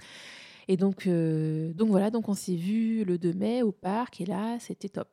et 0.67 0.77
donc, 0.79 1.07
euh, 1.07 1.73
donc 1.75 1.89
voilà, 1.91 2.11
donc 2.11 2.29
on 2.29 2.35
s'est 2.35 2.57
vu 2.57 3.05
le 3.05 3.19
2 3.19 3.35
mai 3.35 3.63
au 3.63 3.71
parc, 3.73 4.21
et 4.23 4.27
là, 4.27 4.57
c'était 4.61 4.89
top. 4.89 5.09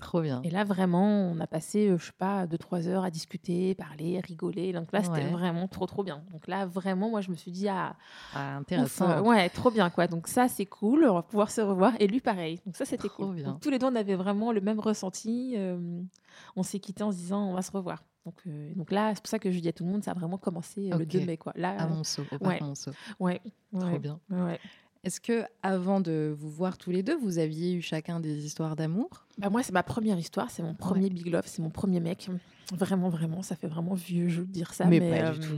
Trop 0.00 0.20
bien. 0.20 0.42
Et 0.44 0.50
là, 0.50 0.64
vraiment, 0.64 1.06
on 1.30 1.38
a 1.40 1.46
passé, 1.46 1.88
euh, 1.88 1.96
je 1.98 2.06
sais 2.06 2.12
pas, 2.18 2.46
2-3 2.46 2.88
heures 2.88 3.04
à 3.04 3.10
discuter, 3.10 3.74
parler, 3.74 4.20
rigoler. 4.20 4.72
Donc 4.72 4.92
là, 4.92 5.02
c'était 5.02 5.22
Ouais. 5.24 5.30
vraiment 5.30 5.66
trop, 5.68 5.86
trop 5.86 6.02
bien. 6.02 6.22
Donc 6.32 6.46
là, 6.48 6.66
vraiment, 6.66 7.08
moi, 7.10 7.20
je 7.20 7.30
me 7.30 7.36
suis 7.36 7.50
dit, 7.52 7.68
ah, 7.68 7.96
Ah, 8.34 8.56
intéressant. 8.56 9.22
ouais, 9.22 9.48
trop 9.50 9.70
bien, 9.70 9.88
quoi. 9.90 10.06
Donc 10.06 10.26
ça, 10.28 10.48
c'est 10.48 10.66
cool, 10.66 11.04
on 11.08 11.14
va 11.14 11.22
pouvoir 11.22 11.50
se 11.50 11.60
revoir. 11.60 11.92
Et 12.00 12.06
lui, 12.08 12.20
pareil. 12.20 12.60
Donc 12.66 12.76
ça, 12.76 12.84
c'était 12.84 13.08
cool. 13.08 13.34
bien. 13.36 13.44
Donc, 13.52 13.60
tous 13.60 13.70
les 13.70 13.78
deux, 13.78 13.86
on 13.86 13.94
avait 13.94 14.16
vraiment 14.16 14.52
le 14.52 14.60
même 14.60 14.80
ressenti. 14.80 15.54
euh, 15.56 16.02
on 16.56 16.62
s'est 16.64 16.80
quittés 16.80 17.04
en 17.04 17.12
se 17.12 17.16
disant, 17.16 17.48
on 17.48 17.54
va 17.54 17.62
se 17.62 17.70
revoir. 17.70 18.02
Donc, 18.26 18.34
euh, 18.46 18.72
donc 18.74 18.90
là, 18.90 19.12
c'est 19.14 19.20
pour 19.22 19.28
ça 19.30 19.38
que 19.38 19.50
je 19.50 19.60
dis 19.60 19.68
à 19.68 19.72
tout 19.72 19.84
le 19.84 19.90
monde, 19.90 20.02
ça 20.02 20.10
a 20.10 20.14
vraiment 20.14 20.38
commencé 20.38 20.90
euh, 20.92 20.96
le 20.98 21.04
Ok. 21.04 21.08
2 21.10 21.24
mai, 21.24 21.36
quoi. 21.36 21.52
Là, 21.56 21.76
À 21.78 21.86
Monceau, 21.86 22.24
au 22.40 22.46
ouais. 22.46 22.58
Monceau. 22.60 22.90
ouais, 23.20 23.40
Trop 23.78 23.86
ouais, 23.86 23.98
bien. 23.98 24.18
ouais. 24.30 24.58
Est-ce 25.04 25.20
que 25.20 25.44
avant 25.62 26.00
de 26.00 26.34
vous 26.38 26.48
voir 26.50 26.78
tous 26.78 26.90
les 26.90 27.02
deux, 27.02 27.16
vous 27.16 27.38
aviez 27.38 27.74
eu 27.74 27.82
chacun 27.82 28.20
des 28.20 28.44
histoires 28.46 28.74
d'amour? 28.74 29.08
Bah 29.38 29.50
moi, 29.50 29.62
c'est 29.62 29.72
ma 29.72 29.82
première 29.82 30.18
histoire, 30.18 30.50
c'est 30.50 30.62
mon 30.62 30.74
premier 30.74 31.10
big 31.10 31.26
love, 31.26 31.44
c'est 31.46 31.60
mon 31.62 31.70
premier 31.70 32.00
mec. 32.00 32.28
Vraiment, 32.72 33.10
vraiment, 33.10 33.42
ça 33.42 33.54
fait 33.56 33.66
vraiment 33.68 33.94
vieux 33.94 34.28
jeu 34.28 34.44
de 34.46 34.50
dire 34.52 34.72
ça. 34.72 34.86
Mais 34.86 35.00
Mais, 35.00 35.20
pas 35.22 35.30
du 35.32 35.40
euh, 35.40 35.48
tout. 35.48 35.56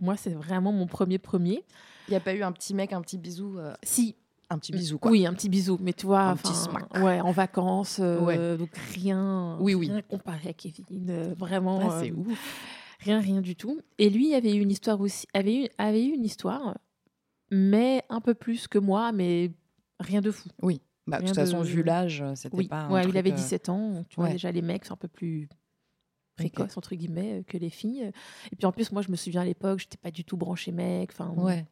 Moi, 0.00 0.16
c'est 0.16 0.30
vraiment 0.34 0.70
mon 0.72 0.86
premier 0.86 1.18
premier. 1.18 1.64
Il 2.06 2.12
n'y 2.12 2.16
a 2.16 2.20
pas 2.20 2.34
eu 2.34 2.42
un 2.42 2.52
petit 2.52 2.74
mec, 2.74 2.92
un 2.92 3.00
petit 3.02 3.18
bisou 3.18 3.58
euh, 3.58 3.74
Si, 3.82 4.14
Un 4.50 4.58
petit 4.58 4.70
bisou, 4.70 4.98
quoi. 4.98 5.10
oui, 5.10 5.26
un 5.26 5.32
petit 5.34 5.48
bisou, 5.48 5.78
mais 5.82 5.92
tu 5.92 6.06
vois, 6.06 6.20
Un 6.22 6.36
petit 6.36 6.54
smack. 6.54 6.94
ouais, 7.02 7.20
en 7.20 7.32
vacances, 7.32 7.98
euh, 8.00 8.20
Ouais. 8.20 8.56
donc 8.56 8.70
rien, 8.94 9.56
Oui, 9.60 9.74
oui. 9.74 9.88
rien 9.90 10.02
comparé 10.02 10.50
à 10.50 10.52
Kevin, 10.52 11.06
euh, 11.10 11.34
vraiment, 11.36 11.80
Ah, 11.90 11.98
c'est 12.00 12.10
euh, 12.12 12.14
ouf. 12.14 12.60
Rien, 13.00 13.18
rien 13.20 13.40
du 13.40 13.56
tout. 13.56 13.80
Et 13.98 14.08
lui 14.08 14.34
avait 14.34 14.54
eu 14.54 14.60
une 14.60 14.70
histoire 14.70 15.00
aussi, 15.00 15.26
avait 15.34 15.64
eu, 15.64 15.68
avait 15.78 16.04
eu 16.04 16.10
une 16.14 16.24
histoire, 16.24 16.76
mais 17.50 18.02
un 18.08 18.20
peu 18.20 18.34
plus 18.34 18.68
que 18.68 18.78
moi, 18.78 19.12
mais 19.12 19.52
rien 20.00 20.20
de 20.20 20.30
fou. 20.30 20.48
Oui. 20.62 20.80
Bah, 21.06 21.20
de 21.20 21.26
toute 21.26 21.34
façon, 21.34 21.60
de- 21.60 21.64
vu 21.66 21.82
l'âge, 21.82 22.24
c'était 22.34 22.56
Oui, 22.56 22.68
pas. 22.68 22.82
un 22.84 22.90
ouais, 22.90 23.06
il 23.06 23.16
avait 23.18 23.32
euh, 23.32 23.34
17 23.36 23.68
ans. 23.68 24.04
Tu 24.08 24.16
vois, 24.16 24.30
déjà, 24.30 24.50
les 24.50 24.62
mecs 24.62 24.84
sont 24.86 24.94
un 24.94 24.96
peu 24.98 25.08
plus 25.08 25.48
précoces, 26.36 26.76
entre 26.78 26.94
guillemets, 26.94 27.40
euh, 27.40 27.42
que 27.42 27.58
les 27.58 27.70
filles. 27.70 28.10
Et 28.50 28.56
puis 28.56 28.66
en 28.66 28.72
plus, 28.72 28.90
moi, 28.90 29.02
je 29.02 29.10
me 29.10 29.16
souviens 29.16 29.42
à 29.42 29.44
l'époque, 29.44 29.80
j'étais 29.80 29.98
pas 29.98 30.10
du 30.10 30.24
tout 30.24 30.36
branchée 30.36 30.72
mec. 30.72 31.10
Enfin, 31.12 31.30
Ouais. 31.36 31.66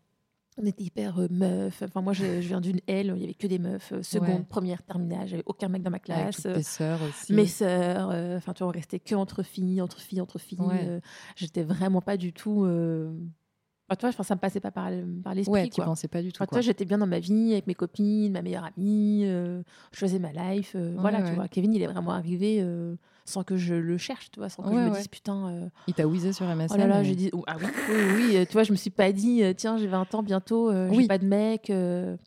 on 0.59 0.67
était 0.67 0.85
hyper 0.85 1.19
euh, 1.19 1.29
meufs. 1.31 1.83
Enfin, 1.83 2.03
moi, 2.03 2.13
je, 2.13 2.43
je 2.43 2.47
viens 2.49 2.61
d'une 2.61 2.81
L, 2.87 3.15
il 3.17 3.23
y 3.23 3.25
avait 3.25 3.33
que 3.35 3.47
des 3.47 3.59
meufs. 3.59 3.91
euh, 3.93 4.03
seconde, 4.03 4.29
Ouais. 4.41 4.45
première, 4.49 4.83
terminale, 4.83 5.27
j'avais 5.27 5.43
aucun 5.47 5.69
mec 5.69 5.83
dans 5.83 5.91
ma 5.91 5.97
Avec 5.97 6.05
classe. 6.05 6.37
toutes 6.37 6.47
euh, 6.47 6.55
tes 6.57 6.63
sœurs 6.63 7.01
aussi. 7.03 7.33
mes 7.33 7.47
sœurs, 7.47 8.11
euh, 8.13 8.37
enfin, 8.37 8.53
tu 8.53 8.63
vois, 8.63 8.69
on 8.69 8.73
restait 8.75 9.01
que 9.01 9.15
entre 9.15 9.43
filles, 9.43 9.81
entre 9.81 9.99
filles, 9.99 10.21
entre 10.21 10.39
filles. 10.39 10.61
Ouais. 10.61 10.85
euh, 10.87 11.01
J'étais 11.37 11.63
vraiment 11.65 12.03
pas 12.03 12.19
du 12.19 12.35
tout. 12.35 12.67
Enfin, 13.93 13.97
tu 13.97 14.01
vois, 14.07 14.09
enfin, 14.11 14.23
ça 14.23 14.35
me 14.35 14.41
passait 14.41 14.61
pas 14.61 14.71
par, 14.71 14.89
par 15.23 15.35
l'esprit. 15.35 15.53
Ouais, 15.53 15.69
tu 15.69 15.77
quoi. 15.77 15.85
pensais 15.85 16.09
pas 16.09 16.23
du 16.23 16.33
tout. 16.33 16.39
Enfin, 16.39 16.47
quoi. 16.47 16.57
vois, 16.57 16.63
j'étais 16.63 16.85
bien 16.87 16.99
dans 16.99 17.07
ma 17.07 17.19
vie 17.19 17.53
avec 17.53 17.67
mes 17.67 17.75
copines, 17.75 18.33
ma 18.33 18.41
meilleure 18.43 18.65
amie, 18.65 19.23
euh, 19.25 19.63
je 19.93 19.99
faisais 19.99 20.19
ma 20.19 20.33
life. 20.33 20.73
euh, 20.75 20.95
Ouais, 20.95 21.01
voilà, 21.01 21.21
ouais. 21.21 21.29
tu 21.29 21.35
vois. 21.35 21.49
Kevin, 21.49 21.75
il 21.75 21.83
est 21.83 21.87
vraiment 21.87 22.13
arrivé 22.13 22.59
euh, 22.61 22.95
sans 23.27 23.43
que 23.45 23.57
je 23.57 23.75
le 23.75 23.99
cherche, 23.99 24.31
tu 24.31 24.41
vois, 24.41 24.49
sans 24.49 24.63
que 24.63 24.71
je 24.71 24.75
me 24.75 24.91
dise 24.97 25.09
putain. 25.09 25.49
euh, 25.49 25.69
Il 25.89 25.95
t'a 25.95 26.07
whizzé 26.07 26.33
sur 26.33 26.47
MSN. 26.47 26.73
oh 26.75 26.77
là 26.79 26.87
là, 26.87 27.03
et- 27.03 27.05
j'ai 27.05 27.15
dit. 27.15 27.31
oh, 27.35 27.45
ah 27.47 27.57
oui, 27.61 27.67
oui, 27.91 27.95
oui, 28.17 28.37
euh, 28.37 28.45
tu 28.47 28.53
vois, 28.55 28.63
je 28.63 28.73
me 28.73 28.77
suis 28.77 28.91
pas 28.91 29.13
dit, 29.13 29.43
euh, 29.43 29.53
tiens, 29.55 29.77
j'ai 29.77 29.87
20 29.89 30.15
ans 30.15 30.23
bientôt, 30.23 30.73
j'ai 30.73 30.97
Oui. 30.97 31.07
pas 31.07 31.19
de 31.19 31.27
mec, 31.27 31.71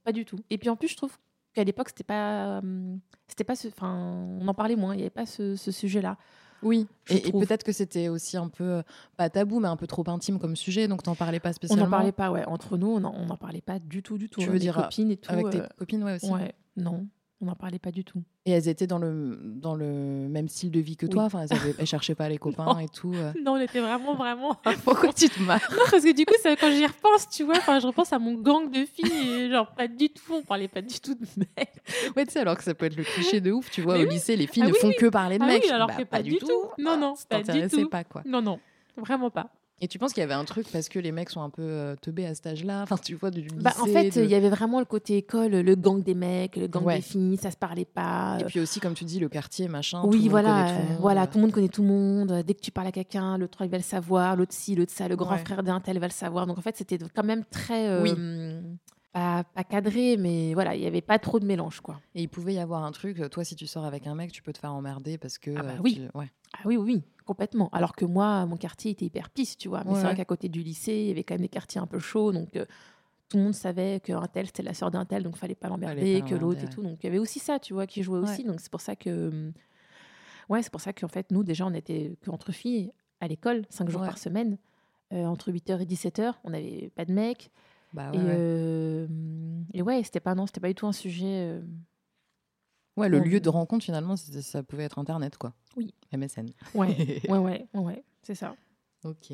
pas 0.04 0.12
du 0.12 0.24
tout. 0.26 0.38
Et 0.50 0.58
puis 0.58 0.70
en 0.70 0.76
plus, 0.76 0.90
je 0.90 0.98
trouve 0.98 1.18
qu'à 1.54 1.64
l'époque, 1.64 1.90
c'était 1.90 2.04
pas. 2.04 2.60
euh, 2.62 2.96
c'était 3.28 3.44
pas. 3.44 3.54
Enfin, 3.68 4.28
on 4.40 4.48
en 4.48 4.54
parlait 4.54 4.76
moins, 4.76 4.94
il 4.94 4.98
n'y 4.98 5.04
avait 5.04 5.10
pas 5.10 5.26
ce, 5.26 5.56
ce 5.56 5.72
sujet-là. 5.72 6.18
Oui, 6.66 6.88
et, 7.10 7.32
peut-être 7.32 7.64
que 7.64 7.72
c'était 7.72 8.10
aussi 8.10 8.38
un 8.38 8.50
peu, 8.50 8.64
euh, 8.64 8.82
pas 9.18 9.30
tabou, 9.30 9.60
mais 9.60 9.68
un 9.68 9.76
peu 9.76 9.86
trop 9.86 10.04
intime 10.08 10.40
comme 10.40 10.56
sujet, 10.56 10.88
donc 10.88 11.04
t'en 11.04 11.14
parlais 11.14 11.40
pas 11.40 11.50
On 11.50 11.54
spécialement. 11.54 11.86
n'en 11.86 11.92
parlait 11.92 12.12
pas, 12.12 12.32
ouais. 12.32 12.44
Entre 12.48 12.76
nous, 12.76 12.88
on 12.88 13.00
n'en 13.02 13.14
on 13.14 13.30
en 13.30 13.38
parlait 13.38 13.62
pas 13.62 13.78
du 13.78 14.02
tout, 14.02 14.18
du 14.18 14.30
tout. 14.30 14.42
Tu 14.42 14.50
hein, 14.50 14.52
veux 14.52 14.58
dire, 14.58 14.74
copines 14.74 15.12
et 15.12 15.18
tout. 15.18 15.32
Avec 15.32 15.52
tes 15.52 15.62
euh, 15.62 15.68
copines, 15.78 16.04
ouais, 16.04 16.16
aussi. 16.16 16.32
Ouais, 16.32 16.56
non, 16.76 17.06
on 17.42 17.46
n'en 17.48 17.56
parlait 17.56 17.80
pas 17.80 17.92
du 17.92 18.04
tout. 18.04 18.24
Et 18.46 18.52
elles 18.52 18.68
étaient 18.70 18.88
dans 18.88 18.98
le, 18.98 19.38
dans 19.56 19.76
le 19.76 19.86
même 19.86 20.48
style 20.48 20.72
de 20.72 20.80
vie 20.80 20.96
que 20.96 21.06
Oui. 21.06 21.12
toi, 21.12 21.24
enfin, 21.24 21.42
elles, 21.42 21.54
avaient, 21.58 21.76
elles 21.78 21.86
cherchaient 21.86 22.16
pas 22.16 22.30
les 22.30 22.38
copains 22.40 22.66
Non. 22.66 22.80
et 22.80 22.88
tout. 22.88 23.12
euh. 23.16 23.34
Non, 23.44 23.54
on 23.54 23.58
était 23.58 23.82
vraiment, 23.82 24.16
vraiment. 24.16 24.56
Pourquoi 24.84 25.12
tu 25.12 25.28
te 25.30 25.42
marres 25.42 25.68
Non, 25.72 25.84
parce 25.92 26.04
que 26.04 26.14
du 26.14 26.26
coup, 26.26 26.34
ça, 26.42 26.56
quand 26.56 26.70
j'y 26.72 26.86
repense, 26.86 27.28
tu 27.30 27.44
vois, 27.44 27.56
je 27.80 27.86
repense 27.86 28.14
à 28.14 28.20
mon 28.20 28.36
gang 28.36 28.70
de 28.72 28.86
filles, 28.86 29.12
et 29.30 29.50
genre 29.52 29.74
pas 29.76 29.88
du 29.88 30.10
tout, 30.10 30.34
on 30.34 30.44
parlait 30.44 30.68
pas 30.70 30.82
du 30.82 31.00
tout 31.00 31.14
de 31.16 31.26
mecs. 31.38 32.16
Ouais, 32.16 32.26
tu 32.26 32.32
sais, 32.32 32.40
alors 32.40 32.58
que 32.58 32.64
ça 32.64 32.74
peut 32.74 32.86
être 32.86 32.96
le 32.96 33.04
cliché 33.04 33.42
de 33.42 33.52
ouf, 33.52 33.70
tu 33.70 33.82
vois, 33.82 33.96
Mais 33.96 34.04
au 34.06 34.08
oui. 34.08 34.14
lycée, 34.14 34.36
les 34.38 34.48
filles 34.48 34.64
Ah 34.64 34.68
ne 34.68 34.72
oui, 34.74 34.80
font 34.80 34.92
que 34.98 35.08
parler 35.08 35.38
de 35.38 35.44
Ah 35.44 35.48
mecs. 35.48 35.64
oui, 35.64 35.70
alors 35.72 35.88
Bah, 35.88 35.96
que 35.98 36.04
pas 36.04 36.24
du 36.24 36.38
tout. 36.38 36.48
Non, 36.78 36.98
non, 36.98 37.16
ça 37.16 37.26
pas 37.28 37.42
du 37.42 37.68
tout. 37.68 37.90
pas, 37.90 38.04
quoi. 38.04 38.22
Non, 38.26 38.42
non, 38.42 38.60
vraiment 38.98 39.30
pas. 39.30 39.50
Et 39.82 39.90
tu 39.90 40.00
penses 40.00 40.14
qu'il 40.14 40.22
y 40.22 40.24
avait 40.24 40.34
un 40.34 40.46
truc 40.46 40.68
parce 40.72 40.88
que 40.88 41.00
les 41.00 41.12
mecs 41.12 41.30
sont 41.30 41.42
un 41.42 41.50
peu 41.50 41.62
euh, 41.62 41.96
teubés 42.02 42.26
à 42.26 42.34
cet 42.34 42.48
âge-là? 42.48 42.84
Enfin, 42.84 42.96
tu 42.98 43.14
vois, 43.16 43.30
du 43.30 43.42
lycée. 43.42 43.56
Bah, 43.58 43.74
en 43.82 43.86
fait, 43.86 44.10
de- 44.18 44.24
il 44.24 44.30
y 44.30 44.36
avait 44.36 44.50
vraiment 44.50 44.80
le 44.80 44.86
côté 44.86 45.18
école, 45.18 45.52
le 45.52 45.76
gang 45.76 46.02
des 46.02 46.14
mecs, 46.16 46.56
le 46.56 46.68
gang 46.68 46.84
Ouais. 46.86 46.96
des 46.96 47.02
filles, 47.02 47.36
ça 47.38 47.52
se 47.52 47.58
parlait 47.58 47.84
pas. 47.84 48.38
Et 48.40 48.46
puis 48.46 48.62
aussi, 48.62 48.80
comme 48.80 48.94
tu 48.94 49.04
dis, 49.04 49.20
le 49.20 49.28
quartier, 49.28 49.68
machin. 49.68 50.02
oui, 50.06 50.30
voilà, 50.30 50.50
tout 50.70 50.76
le 50.80 50.86
euh, 50.86 50.90
monde. 50.94 50.98
voilà, 51.02 51.28
tout 51.28 51.38
le 51.38 51.42
monde 51.42 51.52
connaît 51.52 51.68
tout 51.68 51.82
le 51.82 51.90
monde. 51.90 52.44
Dès 52.48 52.54
que 52.54 52.62
tu 52.62 52.72
parles 52.72 52.88
à 52.88 52.92
quelqu'un, 52.94 53.38
l'autre 53.38 53.66
il 53.66 53.70
va 53.70 53.78
le 53.78 53.84
savoir, 53.84 54.38
l'autre 54.38 54.54
ci, 54.54 54.76
l'autre 54.76 54.94
ça, 54.94 55.10
le 55.10 55.18
grand 55.18 55.34
Ouais. 55.36 55.44
frère 55.46 55.62
d'un 55.62 55.82
tel 55.82 56.00
va 56.00 56.08
le 56.08 56.14
savoir. 56.14 56.48
Donc 56.48 56.58
en 56.58 56.62
fait, 56.62 56.78
c'était 56.78 56.98
quand 57.14 57.24
même 57.26 57.44
très 57.44 57.90
euh, 57.90 58.02
Oui. 58.02 58.14
pas, 59.12 59.44
pas 59.44 59.64
cadré, 59.66 60.16
mais 60.18 60.54
voilà, 60.54 60.76
il 60.76 60.82
y 60.84 60.88
avait 60.88 61.02
pas 61.02 61.20
trop 61.20 61.40
de 61.40 61.46
mélange, 61.46 61.82
quoi. 61.82 62.00
Et 62.16 62.22
il 62.24 62.30
pouvait 62.30 62.54
y 62.54 62.60
avoir 62.60 62.84
un 62.84 62.92
truc, 62.92 63.20
euh, 63.20 63.28
toi, 63.30 63.44
si 63.44 63.56
tu 63.56 63.68
sors 63.68 63.84
avec 63.86 64.08
un 64.08 64.16
mec, 64.16 64.32
tu 64.32 64.42
peux 64.42 64.54
te 64.54 64.58
faire 64.60 64.74
emmerder 64.74 65.18
parce 65.18 65.38
que. 65.38 65.52
Ah 65.58 65.64
bah 65.64 65.70
euh, 65.74 65.82
oui. 65.84 65.96
tu- 66.14 66.18
Ouais. 66.18 66.30
Ah 66.58 66.62
oui, 66.66 66.78
oui, 66.78 67.04
complètement. 67.26 67.70
Alors 67.72 67.96
que 67.96 68.06
moi, 68.06 68.46
mon 68.46 68.58
quartier 68.58 68.92
était 68.92 69.06
hyper 69.06 69.30
pisse, 69.30 69.58
tu 69.58 69.68
vois. 69.70 69.84
Mais 69.84 69.92
Ouais, 69.92 69.96
c'est 69.98 70.04
vrai 70.04 70.16
qu'à 70.16 70.26
côté 70.26 70.50
du 70.50 70.62
lycée, 70.64 70.94
il 70.96 71.08
y 71.08 71.12
avait 71.12 71.24
quand 71.24 71.34
même 71.36 71.42
des 71.42 71.50
quartiers 71.50 71.82
un 71.82 71.88
peu 71.88 72.00
chauds, 72.00 72.32
donc 72.32 72.56
euh, 72.56 72.66
tout 73.30 73.38
le 73.38 73.44
monde 73.44 73.54
savait 73.56 74.00
qu'un 74.00 74.28
tel 74.28 74.46
c'était 74.48 74.64
la 74.64 74.74
sœur 74.74 74.92
d'un 74.92 75.06
tel, 75.06 75.24
donc 75.24 75.36
fallait 75.36 75.56
pas 75.56 75.68
l'emmerder, 75.68 76.22
que 76.28 76.36
l'autre 76.36 76.64
et 76.64 76.68
tout. 76.68 76.82
Donc 76.84 77.00
il 77.04 77.08
y 77.08 77.10
avait 77.10 77.18
aussi 77.20 77.40
ça, 77.40 77.60
tu 77.60 77.74
vois, 77.74 77.88
qui 77.88 78.04
jouait 78.04 78.20
aussi. 78.20 78.44
Donc 78.44 78.60
c'est 78.62 78.72
pour 78.72 78.82
ça 78.82 78.96
que, 78.96 79.30
hum, 79.30 79.54
ouais, 80.50 80.62
c'est 80.62 80.72
pour 80.72 80.82
ça 80.82 80.94
qu'en 80.94 81.08
fait 81.08 81.32
nous 81.32 81.44
déjà 81.44 81.66
on 81.66 81.74
était 81.74 82.16
qu'entre 82.24 82.52
filles 82.52 82.92
à 83.20 83.28
l'école, 83.28 83.64
cinq 83.70 83.90
jours 83.90 84.02
Ouais. 84.02 84.08
par 84.08 84.18
semaine, 84.18 84.58
euh, 85.14 85.26
entre 85.26 85.52
8h 85.52 85.82
et 85.82 85.86
17h, 85.86 86.34
on 86.44 86.52
n'avait 86.52 86.92
pas 86.96 87.06
de 87.06 87.14
mecs. 87.14 87.52
Bah 87.94 88.12
et, 88.14 88.18
euh, 88.20 89.08
et 89.74 89.82
ouais, 89.82 90.04
c'était 90.04 90.20
pas 90.20 90.36
non, 90.36 90.46
c'était 90.48 90.60
pas 90.60 90.68
du 90.68 90.76
tout 90.76 90.86
un 90.88 90.92
sujet. 90.92 91.60
Ouais, 92.98 93.10
le 93.10 93.20
on- 93.20 93.24
lieu 93.24 93.40
de 93.40 93.50
rencontre, 93.50 93.84
finalement, 93.86 94.16
ça 94.16 94.64
pouvait 94.64 94.84
être 94.84 95.00
Internet, 95.00 95.38
quoi. 95.38 95.54
Oui. 95.76 95.94
MSN. 96.12 96.48
Ouais, 96.76 97.22
ouais, 97.30 97.38
ouais, 97.38 97.68
ouais, 97.74 98.04
c'est 98.24 98.36
ça. 98.36 98.56
Ok. 99.04 99.34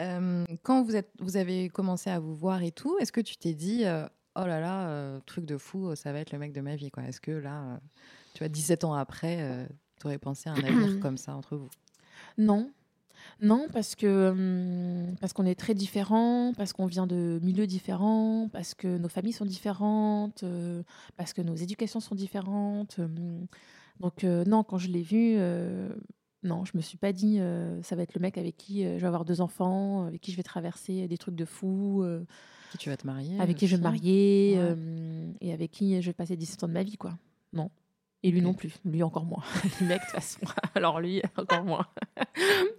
Euh, 0.00 0.44
quand 0.62 0.82
vous, 0.82 0.94
êtes, 0.94 1.10
vous 1.20 1.36
avez 1.36 1.68
commencé 1.68 2.10
à 2.10 2.18
vous 2.18 2.34
voir 2.34 2.62
et 2.62 2.70
tout, 2.72 2.98
est-ce 2.98 3.12
que 3.12 3.20
tu 3.20 3.36
t'es 3.36 3.54
dit, 3.54 3.84
euh, 3.84 4.06
oh 4.36 4.44
là 4.46 4.60
là, 4.60 4.88
euh, 4.88 5.20
truc 5.26 5.44
de 5.46 5.56
fou, 5.56 5.94
ça 5.96 6.12
va 6.12 6.20
être 6.20 6.32
le 6.32 6.38
mec 6.38 6.52
de 6.52 6.60
ma 6.60 6.76
vie, 6.76 6.90
quoi? 6.90 7.02
Est-ce 7.04 7.20
que 7.20 7.30
là, 7.32 7.80
tu 8.34 8.40
vois, 8.40 8.48
17 8.48 8.84
ans 8.84 8.94
après, 8.94 9.66
tu 10.00 10.06
aurais 10.06 10.18
pensé 10.18 10.48
à 10.48 10.52
un 10.52 10.62
avenir 10.62 11.00
comme 11.00 11.16
ça 11.16 11.34
entre 11.34 11.56
vous? 11.56 11.70
Non. 12.38 12.70
Non, 13.40 13.66
parce 13.72 13.94
que 13.94 14.30
hum, 14.30 15.14
parce 15.20 15.32
qu'on 15.32 15.46
est 15.46 15.54
très 15.54 15.74
différents, 15.74 16.52
parce 16.56 16.72
qu'on 16.72 16.86
vient 16.86 17.06
de 17.06 17.38
milieux 17.42 17.66
différents, 17.66 18.48
parce 18.52 18.74
que 18.74 18.98
nos 18.98 19.08
familles 19.08 19.32
sont 19.32 19.44
différentes, 19.44 20.42
euh, 20.42 20.82
parce 21.16 21.32
que 21.32 21.42
nos 21.42 21.54
éducations 21.54 22.00
sont 22.00 22.14
différentes. 22.14 22.98
hum. 22.98 23.46
Donc 24.00 24.24
euh, 24.24 24.44
non, 24.44 24.62
quand 24.62 24.78
je 24.78 24.88
l'ai 24.88 25.02
vu, 25.02 25.36
euh, 25.38 25.88
non, 26.42 26.64
je 26.64 26.72
me 26.76 26.82
suis 26.82 26.98
pas 26.98 27.12
dit 27.12 27.38
euh, 27.40 27.82
ça 27.82 27.96
va 27.96 28.02
être 28.02 28.14
le 28.14 28.20
mec 28.20 28.36
avec 28.38 28.56
qui 28.56 28.84
euh, 28.84 28.96
je 28.96 29.00
vais 29.00 29.06
avoir 29.06 29.24
deux 29.24 29.40
enfants, 29.40 30.04
avec 30.06 30.20
qui 30.20 30.32
je 30.32 30.36
vais 30.36 30.42
traverser 30.42 31.08
des 31.08 31.16
trucs 31.18 31.34
de 31.34 31.44
fou, 31.46 32.02
euh, 32.02 32.22
Qui 32.72 32.78
tu 32.78 32.90
vas 32.90 32.96
te 32.98 33.06
marier 33.06 33.40
avec 33.40 33.56
qui 33.56 33.66
je 33.66 33.76
vais 33.76 33.82
me 33.82 33.86
aussi 33.88 33.92
marier 34.00 34.52
Ouais. 34.56 34.60
euh, 34.62 35.32
et 35.40 35.52
avec 35.52 35.70
qui 35.70 36.00
je 36.02 36.06
vais 36.10 36.12
passer 36.12 36.36
17 36.36 36.64
ans 36.64 36.68
de 36.68 36.72
ma 36.74 36.82
vie, 36.82 36.96
quoi. 36.98 37.16
Non. 37.54 37.70
Et 38.22 38.30
lui 38.30 38.40
Ok. 38.40 38.44
non 38.44 38.54
plus, 38.54 38.74
lui 38.84 39.02
encore 39.02 39.24
moins. 39.24 39.42
le 39.80 39.86
mec, 39.86 40.00
de 40.00 40.04
toute 40.04 40.14
façon. 40.14 40.40
Alors 40.74 41.00
lui, 41.00 41.22
encore 41.38 41.64
moins. 41.64 41.86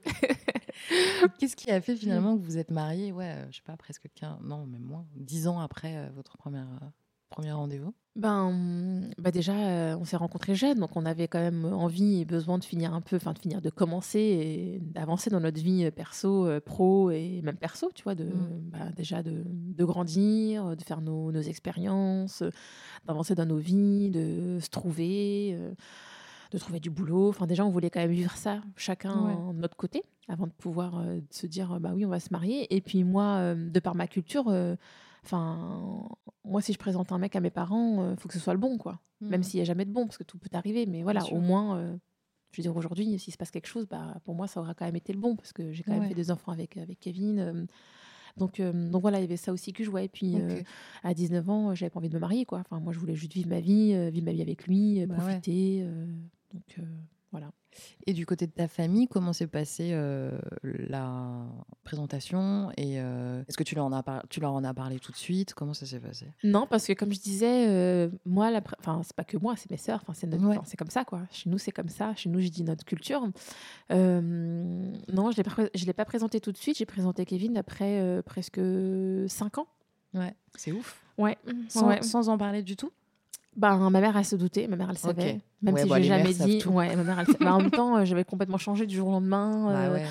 Qu'est-ce 1.39 1.55
qui 1.55 1.69
a 1.71 1.81
fait 1.81 1.95
finalement 1.97 2.37
que 2.37 2.43
vous 2.43 2.57
êtes 2.57 2.71
mariés, 2.71 3.11
ouais, 3.11 3.31
euh, 3.35 3.45
je 3.51 3.57
sais 3.57 3.63
pas, 3.63 3.77
presque 3.77 4.07
15, 4.15 4.39
non, 4.43 4.65
même 4.65 4.81
moins, 4.83 5.05
10 5.15 5.47
ans 5.47 5.59
après 5.59 5.95
euh, 5.97 6.09
votre 6.15 6.37
première, 6.37 6.67
euh, 6.81 6.85
premier 7.29 7.51
rendez-vous? 7.51 7.93
Ben, 8.15 9.11
bah 9.19 9.29
déjà, 9.29 9.53
euh, 9.53 9.95
on 9.99 10.03
s'est 10.03 10.17
rencontrés 10.17 10.55
jeunes, 10.55 10.79
donc 10.79 10.95
on 10.95 11.05
avait 11.05 11.27
quand 11.27 11.39
même 11.39 11.65
envie 11.65 12.21
et 12.21 12.25
besoin 12.25 12.57
de 12.57 12.63
finir 12.63 12.95
un 12.95 13.01
peu, 13.01 13.17
enfin 13.17 13.33
de 13.33 13.37
finir, 13.37 13.61
de 13.61 13.69
commencer 13.69 14.19
et 14.19 14.79
d'avancer 14.81 15.29
dans 15.29 15.39
notre 15.39 15.61
vie 15.61 15.85
euh, 15.85 15.91
perso, 15.91 16.47
pro 16.65 17.11
et 17.11 17.41
même 17.43 17.57
perso, 17.57 17.91
tu 17.93 18.01
vois, 18.03 18.15
de, 18.15 18.23
Mm. 18.23 18.69
bah, 18.71 18.91
déjà 18.95 19.21
de, 19.21 19.43
de 19.45 19.85
grandir, 19.85 20.75
de 20.75 20.81
faire 20.83 21.01
nos, 21.01 21.31
nos 21.31 21.41
expériences, 21.41 22.41
d'avancer 23.05 23.35
dans 23.35 23.45
nos 23.45 23.57
vies, 23.57 24.09
de 24.09 24.57
se 24.59 24.69
trouver, 24.69 25.55
de 26.51 26.57
trouver 26.57 26.79
du 26.79 26.89
boulot. 26.89 27.29
Enfin, 27.29 27.45
déjà, 27.47 27.65
on 27.65 27.69
voulait 27.69 27.89
quand 27.89 27.99
même 27.99 28.11
vivre 28.11 28.31
ça, 28.35 28.61
chacun 28.75 29.23
Ouais. 29.47 29.53
de 29.53 29.59
notre 29.59 29.75
côté, 29.77 30.03
avant 30.27 30.47
de 30.47 30.51
pouvoir 30.51 30.99
euh, 30.99 31.19
se 31.31 31.47
dire, 31.47 31.79
bah 31.79 31.91
oui, 31.93 32.05
on 32.05 32.09
va 32.09 32.19
se 32.19 32.29
marier. 32.31 32.73
Et 32.75 32.81
puis 32.81 33.03
moi, 33.03 33.35
euh, 33.37 33.69
de 33.69 33.79
par 33.79 33.95
ma 33.95 34.07
culture, 34.07 34.45
euh, 34.49 34.75
Enfin, 35.25 36.07
moi, 36.45 36.61
si 36.61 36.71
je 36.71 36.77
présente 36.77 37.11
un 37.11 37.17
mec 37.17 37.35
à 37.35 37.41
mes 37.41 37.49
parents, 37.49 38.11
il 38.11 38.17
faut 38.17 38.29
que 38.29 38.33
ce 38.33 38.39
soit 38.39 38.53
le 38.53 38.59
bon, 38.59 38.77
quoi. 38.77 39.01
Même 39.19 39.39
Mhm. 39.41 39.43
s'il 39.43 39.57
n'y 39.57 39.61
a 39.61 39.65
jamais 39.65 39.83
de 39.83 39.91
bon, 39.91 40.05
parce 40.05 40.17
que 40.17 40.23
tout 40.23 40.37
peut 40.37 40.47
arriver. 40.53 40.85
Mais 40.85 41.03
voilà, 41.03 41.25
au 41.33 41.41
moins, 41.41 41.97
je 42.53 42.57
veux 42.57 42.61
dire, 42.61 42.77
aujourd'hui, 42.77 43.19
s'il 43.19 43.33
se 43.33 43.37
passe 43.37 43.51
quelque 43.51 43.67
chose, 43.67 43.87
bah, 43.89 44.21
pour 44.23 44.35
moi, 44.35 44.47
ça 44.47 44.61
aura 44.61 44.73
quand 44.73 44.85
même 44.85 44.95
été 44.95 45.11
le 45.11 45.19
bon, 45.19 45.35
parce 45.35 45.51
que 45.51 45.73
j'ai 45.73 45.83
quand 45.83 45.91
Ouais. 45.91 45.99
même 45.99 46.07
fait 46.07 46.15
des 46.15 46.31
enfants 46.31 46.53
avec, 46.53 46.77
avec 46.77 46.97
Kevin. 47.01 47.67
donc, 48.37 48.61
euh, 48.61 48.89
donc 48.89 49.01
voilà, 49.01 49.17
il 49.17 49.21
y 49.21 49.25
avait 49.25 49.35
ça 49.35 49.51
aussi 49.51 49.73
que 49.73 49.83
je 49.83 49.89
jouais. 49.89 50.05
Et 50.05 50.09
puis, 50.09 50.35
euh, 50.39 50.61
à 51.03 51.13
19 51.13 51.49
ans, 51.49 51.75
j'avais 51.75 51.89
pas 51.89 51.99
envie 51.99 52.07
de 52.09 52.13
me 52.15 52.19
marier, 52.21 52.45
quoi. 52.45 52.59
Enfin, 52.59 52.79
moi, 52.79 52.93
je 52.93 52.99
voulais 52.99 53.15
juste 53.15 53.33
vivre 53.33 53.49
ma 53.49 53.59
vie, 53.59 53.91
euh, 53.95 54.09
vivre 54.09 54.27
ma 54.27 54.31
vie 54.31 54.41
avec 54.41 54.65
lui, 54.65 55.05
Bah 55.07 55.15
profiter. 55.15 55.85
Donc, 56.53 56.63
euh, 56.79 56.83
voilà. 57.31 57.51
Et 58.07 58.13
du 58.13 58.25
côté 58.25 58.47
de 58.47 58.51
ta 58.51 58.67
famille, 58.67 59.07
comment 59.07 59.33
s'est 59.33 59.45
passée 59.47 59.89
euh, 59.91 60.39
la 60.63 61.45
présentation 61.83 62.71
Et 62.77 62.99
euh, 62.99 63.43
est-ce 63.47 63.57
que 63.57 63.63
tu 63.63 63.75
leur, 63.75 63.85
en 63.85 63.91
as 63.91 64.01
par- 64.01 64.23
tu 64.29 64.39
leur 64.39 64.53
en 64.53 64.63
as 64.63 64.73
parlé 64.73 64.97
tout 64.99 65.11
de 65.11 65.17
suite? 65.17 65.53
Comment 65.53 65.73
ça 65.75 65.85
s'est 65.85 65.99
passé? 65.99 66.31
Non, 66.43 66.65
parce 66.67 66.87
que 66.87 66.93
comme 66.93 67.13
je 67.13 67.19
disais, 67.19 67.67
euh, 67.67 68.09
moi, 68.25 68.49
la 68.49 68.61
pr- 68.61 68.73
enfin, 68.79 69.01
c'est 69.03 69.15
pas 69.15 69.25
que 69.25 69.37
moi, 69.37 69.55
c'est 69.57 69.69
mes 69.69 69.77
sœurs, 69.77 69.99
enfin, 70.01 70.13
c'est 70.13 70.25
notre- 70.25 70.43
Ouais. 70.45 70.57
enfin, 70.57 70.65
c'est 70.65 70.77
comme 70.77 70.89
ça, 70.89 71.05
quoi. 71.05 71.21
Chez 71.31 71.49
nous, 71.49 71.57
c'est 71.59 71.71
comme 71.73 71.89
ça. 71.89 72.15
Chez 72.15 72.29
nous, 72.29 72.39
j'ai 72.39 72.49
dit 72.49 72.63
notre 72.63 72.85
culture. 72.85 73.21
Euh, 73.91 74.21
non, 75.11 75.31
je 75.31 75.37
l'ai 75.37 75.43
pas, 75.43 75.55
je 75.75 75.85
l'ai 75.85 75.93
pas 75.93 76.05
présenté 76.05 76.39
tout 76.39 76.51
de 76.51 76.57
suite. 76.57 76.77
J'ai 76.77 76.85
présenté 76.85 77.25
Kevin 77.25 77.57
après 77.57 77.99
euh, 78.01 78.21
presque 78.21 78.59
5 79.27 79.57
ans. 79.59 79.67
Ouais, 80.13 80.33
c'est 80.55 80.71
ouf. 80.71 81.03
Ouais. 81.17 81.37
Sans, 81.69 81.87
ouais. 81.87 82.01
sans 82.01 82.29
en 82.29 82.37
parler 82.37 82.63
du 82.63 82.75
tout? 82.75 82.91
Ben, 83.57 83.89
ma 83.89 83.99
mère, 84.01 84.15
elle 84.15 84.23
se 84.25 84.35
doutait. 84.35 84.67
Ma 84.67 84.75
mère, 84.75 84.89
elle 84.91 84.97
savait. 84.97 85.39
Même 85.61 85.73
Ouais, 85.73 85.81
si 85.81 85.89
bah, 85.89 85.99
je 85.99 86.09
mères 86.09 86.19
jamais 86.19 86.33
dit. 86.33 86.63
Ouais, 86.67 86.95
ma 86.95 87.03
mère, 87.03 87.19
elle 87.19 87.47
en 87.47 87.59
même 87.59 87.71
temps, 87.71 87.97
euh, 87.97 88.05
j'avais 88.05 88.23
complètement 88.23 88.57
changé 88.59 88.85
du 88.85 88.95
jour 88.95 89.07
au 89.07 89.11
lendemain. 89.11 89.65
Bah 89.65 89.79
euh, 89.85 89.93
ouais. 89.95 90.05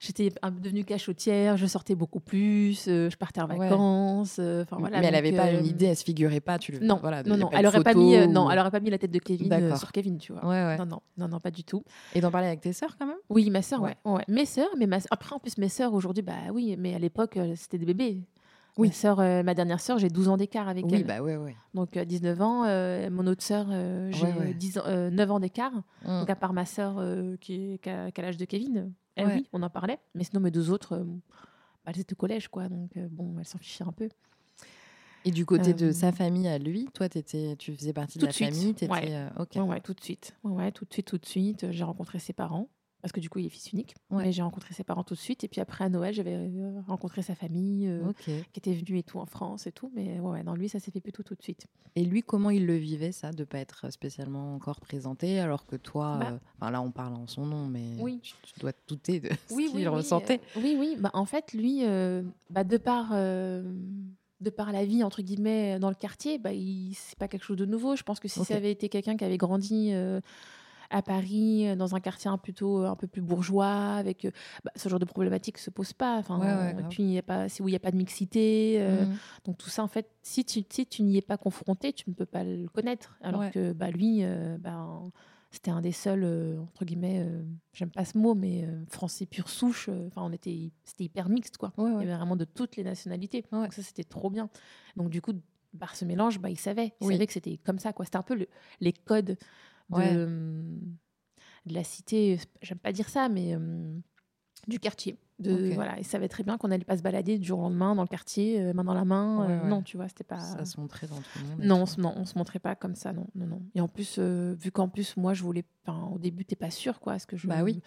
j'étais 0.00 0.32
devenue 0.60 0.84
cachotière, 0.84 1.56
je 1.56 1.66
sortais 1.66 1.94
beaucoup 1.94 2.18
plus, 2.18 2.86
euh, 2.88 3.08
je 3.08 3.16
partais 3.16 3.40
en 3.40 3.46
vacances. 3.46 4.38
euh, 4.40 4.64
voilà. 4.72 4.98
mais 5.00 5.06
elle 5.06 5.12
n'avait 5.12 5.30
pas 5.32 5.52
une 5.52 5.64
idée, 5.64 5.86
elle 5.86 5.96
se 5.96 6.02
figurait 6.02 6.40
pas. 6.40 6.58
Tu 6.58 6.72
le... 6.72 6.80
Non, 6.80 6.98
voilà, 7.00 7.22
non, 7.22 7.36
non. 7.36 7.50
Elle 7.52 7.66
aurait 7.68 7.84
pas 7.84 7.94
mis, 7.94 8.16
non, 8.26 8.46
ou- 8.46 8.50
elle 8.50 8.58
aurait 8.58 8.72
pas 8.72 8.80
mis 8.80 8.90
la 8.90 8.98
tête 8.98 9.12
de 9.12 9.20
Kevin 9.20 9.76
sur 9.76 9.92
Kevin, 9.92 10.18
tu 10.18 10.32
vois. 10.32 10.42
Non, 10.76 10.84
non, 10.86 11.00
non, 11.18 11.28
non, 11.28 11.38
pas 11.38 11.52
du 11.52 11.62
tout. 11.62 11.84
Et 12.16 12.20
d'en 12.20 12.32
parler 12.32 12.48
avec 12.48 12.62
tes 12.62 12.72
sœurs 12.72 12.96
quand 12.98 13.06
même? 13.06 13.16
Oui, 13.30 13.48
ma 13.50 13.62
sœur, 13.62 13.80
Ouais. 14.04 14.24
Mes 14.26 14.44
sœurs, 14.46 14.70
mais 14.76 14.86
ma... 14.86 14.98
après, 15.10 15.36
en 15.36 15.38
plus, 15.38 15.56
mes 15.58 15.68
sœurs, 15.68 15.94
aujourd'hui, 15.94 16.22
bah 16.24 16.32
oui, 16.52 16.74
mais 16.76 16.94
à 16.94 16.98
l'époque, 16.98 17.38
c'était 17.54 17.78
des 17.78 17.86
bébés. 17.86 18.22
Oui. 18.78 18.90
Ma, 19.04 19.18
euh, 19.18 19.42
ma 19.42 19.54
dernière 19.54 19.80
sœur, 19.80 19.98
j'ai 19.98 20.08
12 20.08 20.28
ans 20.28 20.36
d'écart 20.36 20.66
avec 20.68 20.86
Oui, 20.86 20.94
elle. 20.94 21.04
bah 21.04 21.20
ouais, 21.20 21.36
ouais. 21.36 21.54
Donc, 21.74 21.96
à 21.96 22.04
19 22.04 22.40
ans, 22.40 22.64
euh, 22.64 23.10
mon 23.10 23.26
autre 23.26 23.42
sœur, 23.42 23.66
euh, 23.70 24.10
j'ai 24.12 24.22
Ouais, 24.24 24.32
ouais. 24.34 24.54
10 24.54 24.78
ans- 24.78 24.84
euh, 24.86 25.10
9 25.10 25.30
ans 25.30 25.40
d'écart. 25.40 25.72
Mm. 26.04 26.20
Donc, 26.20 26.30
à 26.30 26.36
part 26.36 26.52
ma 26.54 26.64
sœur 26.64 26.96
euh, 26.98 27.36
qui, 27.36 27.74
est, 27.74 27.78
qui, 27.82 27.90
a, 27.90 28.04
a 28.06 28.22
l'âge 28.22 28.38
de 28.38 28.44
Kevin, 28.46 28.92
elle, 29.14 29.26
oui, 29.28 29.46
on 29.52 29.62
en 29.62 29.68
parlait. 29.70 29.98
Mais 30.14 30.24
sinon, 30.24 30.40
mes 30.40 30.50
deux 30.50 30.70
autres, 30.70 30.94
euh, 30.96 31.04
bah, 31.84 31.92
elles 31.94 32.00
étaient 32.00 32.14
au 32.14 32.16
collège, 32.16 32.48
quoi. 32.48 32.68
Donc, 32.68 32.96
euh, 32.96 33.06
bon, 33.10 33.36
elles 33.38 33.44
s'en 33.46 33.58
fichaient 33.58 33.84
un 33.84 33.92
peu. 33.92 34.08
Et 35.24 35.30
du 35.30 35.44
côté 35.46 35.72
de 35.74 35.88
Euh, 35.88 35.92
sa 35.92 36.10
famille 36.10 36.48
à 36.48 36.58
lui, 36.58 36.88
toi, 36.94 37.06
étais, 37.06 37.54
tu 37.56 37.76
faisais 37.76 37.92
partie 37.92 38.18
de 38.18 38.24
la 38.24 38.30
de 38.30 38.34
suite, 38.34 38.54
famille 38.54 38.74
t'étais, 38.74 38.92
ouais. 38.92 39.06
euh, 39.10 39.28
ok. 39.38 39.68
Ouais, 39.68 39.80
tout 39.80 39.94
de 39.94 40.00
suite. 40.02 40.34
Ouais, 40.42 40.72
tout 40.72 40.84
de 40.84 40.92
suite, 40.92 41.06
tout 41.06 41.18
de 41.18 41.26
suite. 41.26 41.70
J'ai 41.70 41.84
rencontré 41.84 42.18
ses 42.18 42.32
parents. 42.32 42.68
Parce 43.02 43.10
que 43.12 43.18
du 43.20 43.28
coup, 43.28 43.40
il 43.40 43.46
est 43.46 43.50
fils 43.50 43.72
unique. 43.72 43.96
Ouais. 44.10 44.30
J'ai 44.30 44.42
rencontré 44.42 44.72
ses 44.74 44.84
parents 44.84 45.02
tout 45.02 45.14
de 45.14 45.18
suite. 45.18 45.42
Et 45.42 45.48
puis 45.48 45.60
après, 45.60 45.82
à 45.84 45.88
Noël, 45.88 46.14
j'avais 46.14 46.36
euh, 46.36 46.80
rencontré 46.86 47.20
sa 47.22 47.34
famille. 47.34 47.88
euh, 47.88 48.12
qui 48.24 48.58
était 48.58 48.72
venu 48.72 48.98
et 48.98 49.02
tout 49.02 49.18
en 49.18 49.26
France 49.26 49.66
et 49.66 49.72
tout. 49.72 49.90
Mais 49.94 50.20
ouais, 50.20 50.44
dans 50.44 50.54
lui, 50.54 50.68
ça 50.68 50.78
s'est 50.78 50.92
fait 50.92 51.00
plutôt 51.00 51.24
tout 51.24 51.34
de 51.34 51.42
suite. 51.42 51.66
Et 51.96 52.04
lui, 52.04 52.22
comment 52.22 52.50
il 52.50 52.64
le 52.64 52.76
vivait, 52.76 53.10
ça, 53.10 53.32
de 53.32 53.42
pas 53.44 53.58
être 53.58 53.90
spécialement 53.92 54.54
encore 54.54 54.80
présenté, 54.80 55.40
alors 55.40 55.66
que 55.66 55.74
toi, 55.76 56.16
Bah. 56.20 56.38
euh, 56.68 56.70
là, 56.70 56.80
on 56.80 56.92
parle 56.92 57.14
en 57.14 57.26
son 57.26 57.44
nom, 57.44 57.66
mais 57.66 57.96
Oui. 57.98 58.20
tu, 58.22 58.34
tu 58.44 58.60
dois 58.60 58.72
te 58.72 58.78
douter 58.86 59.18
de 59.20 59.30
ce 59.48 59.54
Oui, 59.54 59.66
qu'il 59.68 59.80
oui, 59.80 59.86
ressentait. 59.88 60.40
oui, 60.56 60.76
oui. 60.78 60.96
Bah, 61.00 61.10
en 61.12 61.24
fait, 61.26 61.52
lui, 61.54 61.80
euh, 61.84 62.22
bah, 62.50 62.62
de, 62.62 62.76
par, 62.76 63.10
de 63.12 64.50
par 64.50 64.72
la 64.72 64.84
vie, 64.84 65.02
entre 65.02 65.22
guillemets, 65.22 65.78
dans 65.80 65.88
le 65.88 65.94
quartier, 65.96 66.38
bah, 66.38 66.52
il- 66.52 66.94
c'est 66.94 67.18
pas 67.18 67.26
quelque 67.28 67.44
chose 67.44 67.56
de 67.56 67.66
nouveau. 67.66 67.96
Je 67.96 68.04
pense 68.04 68.20
que 68.20 68.28
si 68.28 68.44
ça 68.44 68.54
avait 68.54 68.70
été 68.72 68.88
quelqu'un 68.88 69.16
qui 69.16 69.24
avait 69.24 69.38
grandi 69.38 69.90
euh, 69.92 70.20
à 70.92 71.02
Paris, 71.02 71.66
euh, 71.68 71.74
dans 71.76 71.94
un 71.94 72.00
quartier 72.00 72.30
un, 72.30 72.38
plutôt, 72.38 72.84
un 72.84 72.94
peu 72.96 73.06
plus 73.06 73.22
bourgeois, 73.22 73.94
avec 73.94 74.24
euh, 74.24 74.30
bah, 74.64 74.70
ce 74.76 74.88
genre 74.88 74.98
de 75.00 75.04
problématique 75.04 75.58
se 75.58 75.70
pose 75.70 75.92
pas. 75.92 76.18
Enfin, 76.18 76.38
Ouais, 76.38 76.46
ouais, 76.46 76.70
et 76.70 76.74
grave. 76.74 76.88
puis, 76.90 77.02
il 77.02 77.10
y 77.12 77.18
a 77.18 77.22
pas, 77.22 77.48
c'est 77.48 77.62
où 77.62 77.68
il 77.68 77.72
n'y 77.72 77.76
a 77.76 77.80
pas 77.80 77.90
de 77.90 77.96
mixité. 77.96 78.76
euh, 78.80 79.06
Mhm. 79.06 79.16
Donc 79.46 79.58
tout 79.58 79.70
ça, 79.70 79.82
en 79.82 79.88
fait, 79.88 80.08
si 80.22 80.44
tu, 80.44 80.62
si 80.68 80.86
tu 80.86 81.02
n'y 81.02 81.16
es 81.16 81.22
pas 81.22 81.36
confronté, 81.38 81.92
tu 81.92 82.08
ne 82.10 82.14
peux 82.14 82.26
pas 82.26 82.44
le 82.44 82.68
connaître. 82.68 83.16
Alors 83.22 83.40
Ouais. 83.40 83.50
que 83.50 83.72
bah, 83.72 83.90
lui, 83.90 84.18
euh, 84.22 84.56
bah, 84.58 85.00
c'était 85.50 85.70
un 85.70 85.80
des 85.82 85.92
seuls, 85.92 86.24
euh, 86.24 86.58
entre 86.60 86.84
guillemets, 86.84 87.20
euh, 87.26 87.42
j'aime 87.72 87.90
pas 87.90 88.04
ce 88.06 88.16
mot, 88.16 88.34
mais 88.34 88.64
euh, 88.64 88.84
français 88.88 89.26
pure 89.26 89.48
souche. 89.50 89.88
euh, 89.90 90.06
Enfin, 90.06 90.22
on 90.24 90.32
était, 90.32 90.70
c'était 90.84 91.04
hyper 91.04 91.28
mixte, 91.28 91.56
quoi. 91.58 91.72
Il 91.78 91.84
y 91.84 91.88
avait 92.02 92.14
vraiment 92.16 92.36
de 92.36 92.44
toutes 92.46 92.76
les 92.76 92.84
nationalités. 92.84 93.44
Donc 93.52 93.72
ça, 93.72 93.82
c'était 93.82 94.04
trop 94.04 94.30
bien. 94.30 94.48
Donc 94.96 95.10
du 95.10 95.20
coup, 95.20 95.32
par 95.78 95.94
ce 95.96 96.04
mélange, 96.04 96.38
bah, 96.38 96.50
il 96.50 96.58
savait. 96.58 96.92
Il 97.00 97.06
Oui. 97.06 97.14
savait 97.14 97.26
que 97.26 97.32
c'était 97.32 97.58
comme 97.58 97.78
ça, 97.78 97.92
quoi. 97.92 98.04
C'était 98.04 98.16
un 98.18 98.22
peu 98.22 98.34
le- 98.34 98.48
les 98.80 98.92
codes 98.92 99.36
de, 99.92 99.96
Ouais. 99.96 100.16
hum, 100.16 100.96
de 101.66 101.74
la 101.74 101.84
cité. 101.84 102.38
J'aime 102.62 102.78
pas 102.78 102.92
dire 102.92 103.08
ça, 103.08 103.28
mais 103.28 103.54
hum, 103.56 104.02
du 104.68 104.78
quartier. 104.78 105.16
De, 105.38 105.70
Ok. 105.70 105.74
voilà, 105.74 105.98
il 105.98 106.04
savait 106.04 106.28
très 106.28 106.44
bien 106.44 106.56
qu'on 106.56 106.70
allait 106.70 106.84
pas 106.84 106.96
se 106.96 107.02
balader 107.02 107.36
du 107.38 107.46
jour 107.48 107.58
au 107.58 107.62
lendemain 107.62 107.96
dans 107.96 108.02
le 108.02 108.08
quartier, 108.08 108.60
euh, 108.60 108.72
main 108.74 108.84
dans 108.84 108.94
la 108.94 109.04
main. 109.04 109.44
Ouais, 109.46 109.52
euh, 109.52 109.62
ouais. 109.64 109.68
Non, 109.68 109.82
tu 109.82 109.96
vois, 109.96 110.06
c'était 110.06 110.22
pas. 110.22 110.38
Ça 110.38 110.64
se 110.64 110.78
montrait 110.78 111.08
dans 111.08 111.16
tout 111.16 111.38
le 111.40 111.46
monde. 111.48 111.60
et 111.60 111.66
Non, 111.66 111.82
on 111.82 111.86
se, 111.86 112.00
non, 112.00 112.12
on 112.16 112.24
se 112.24 112.38
montrait 112.38 112.60
pas 112.60 112.76
comme 112.76 112.94
ça, 112.94 113.12
non, 113.12 113.26
non, 113.34 113.46
non. 113.46 113.62
Et 113.74 113.80
en 113.80 113.88
plus, 113.88 114.16
euh, 114.20 114.54
vu 114.54 114.70
qu'en 114.70 114.88
plus, 114.88 115.16
moi, 115.16 115.34
je 115.34 115.42
voulais, 115.42 115.64
au 116.12 116.18
début, 116.18 116.44
t'es 116.44 116.54
pas 116.54 116.70
sûr, 116.70 117.00
quoi, 117.00 117.16
est-ce 117.16 117.26
que 117.26 117.36
je. 117.36 117.48
Bah 117.48 117.64
oui. 117.64 117.80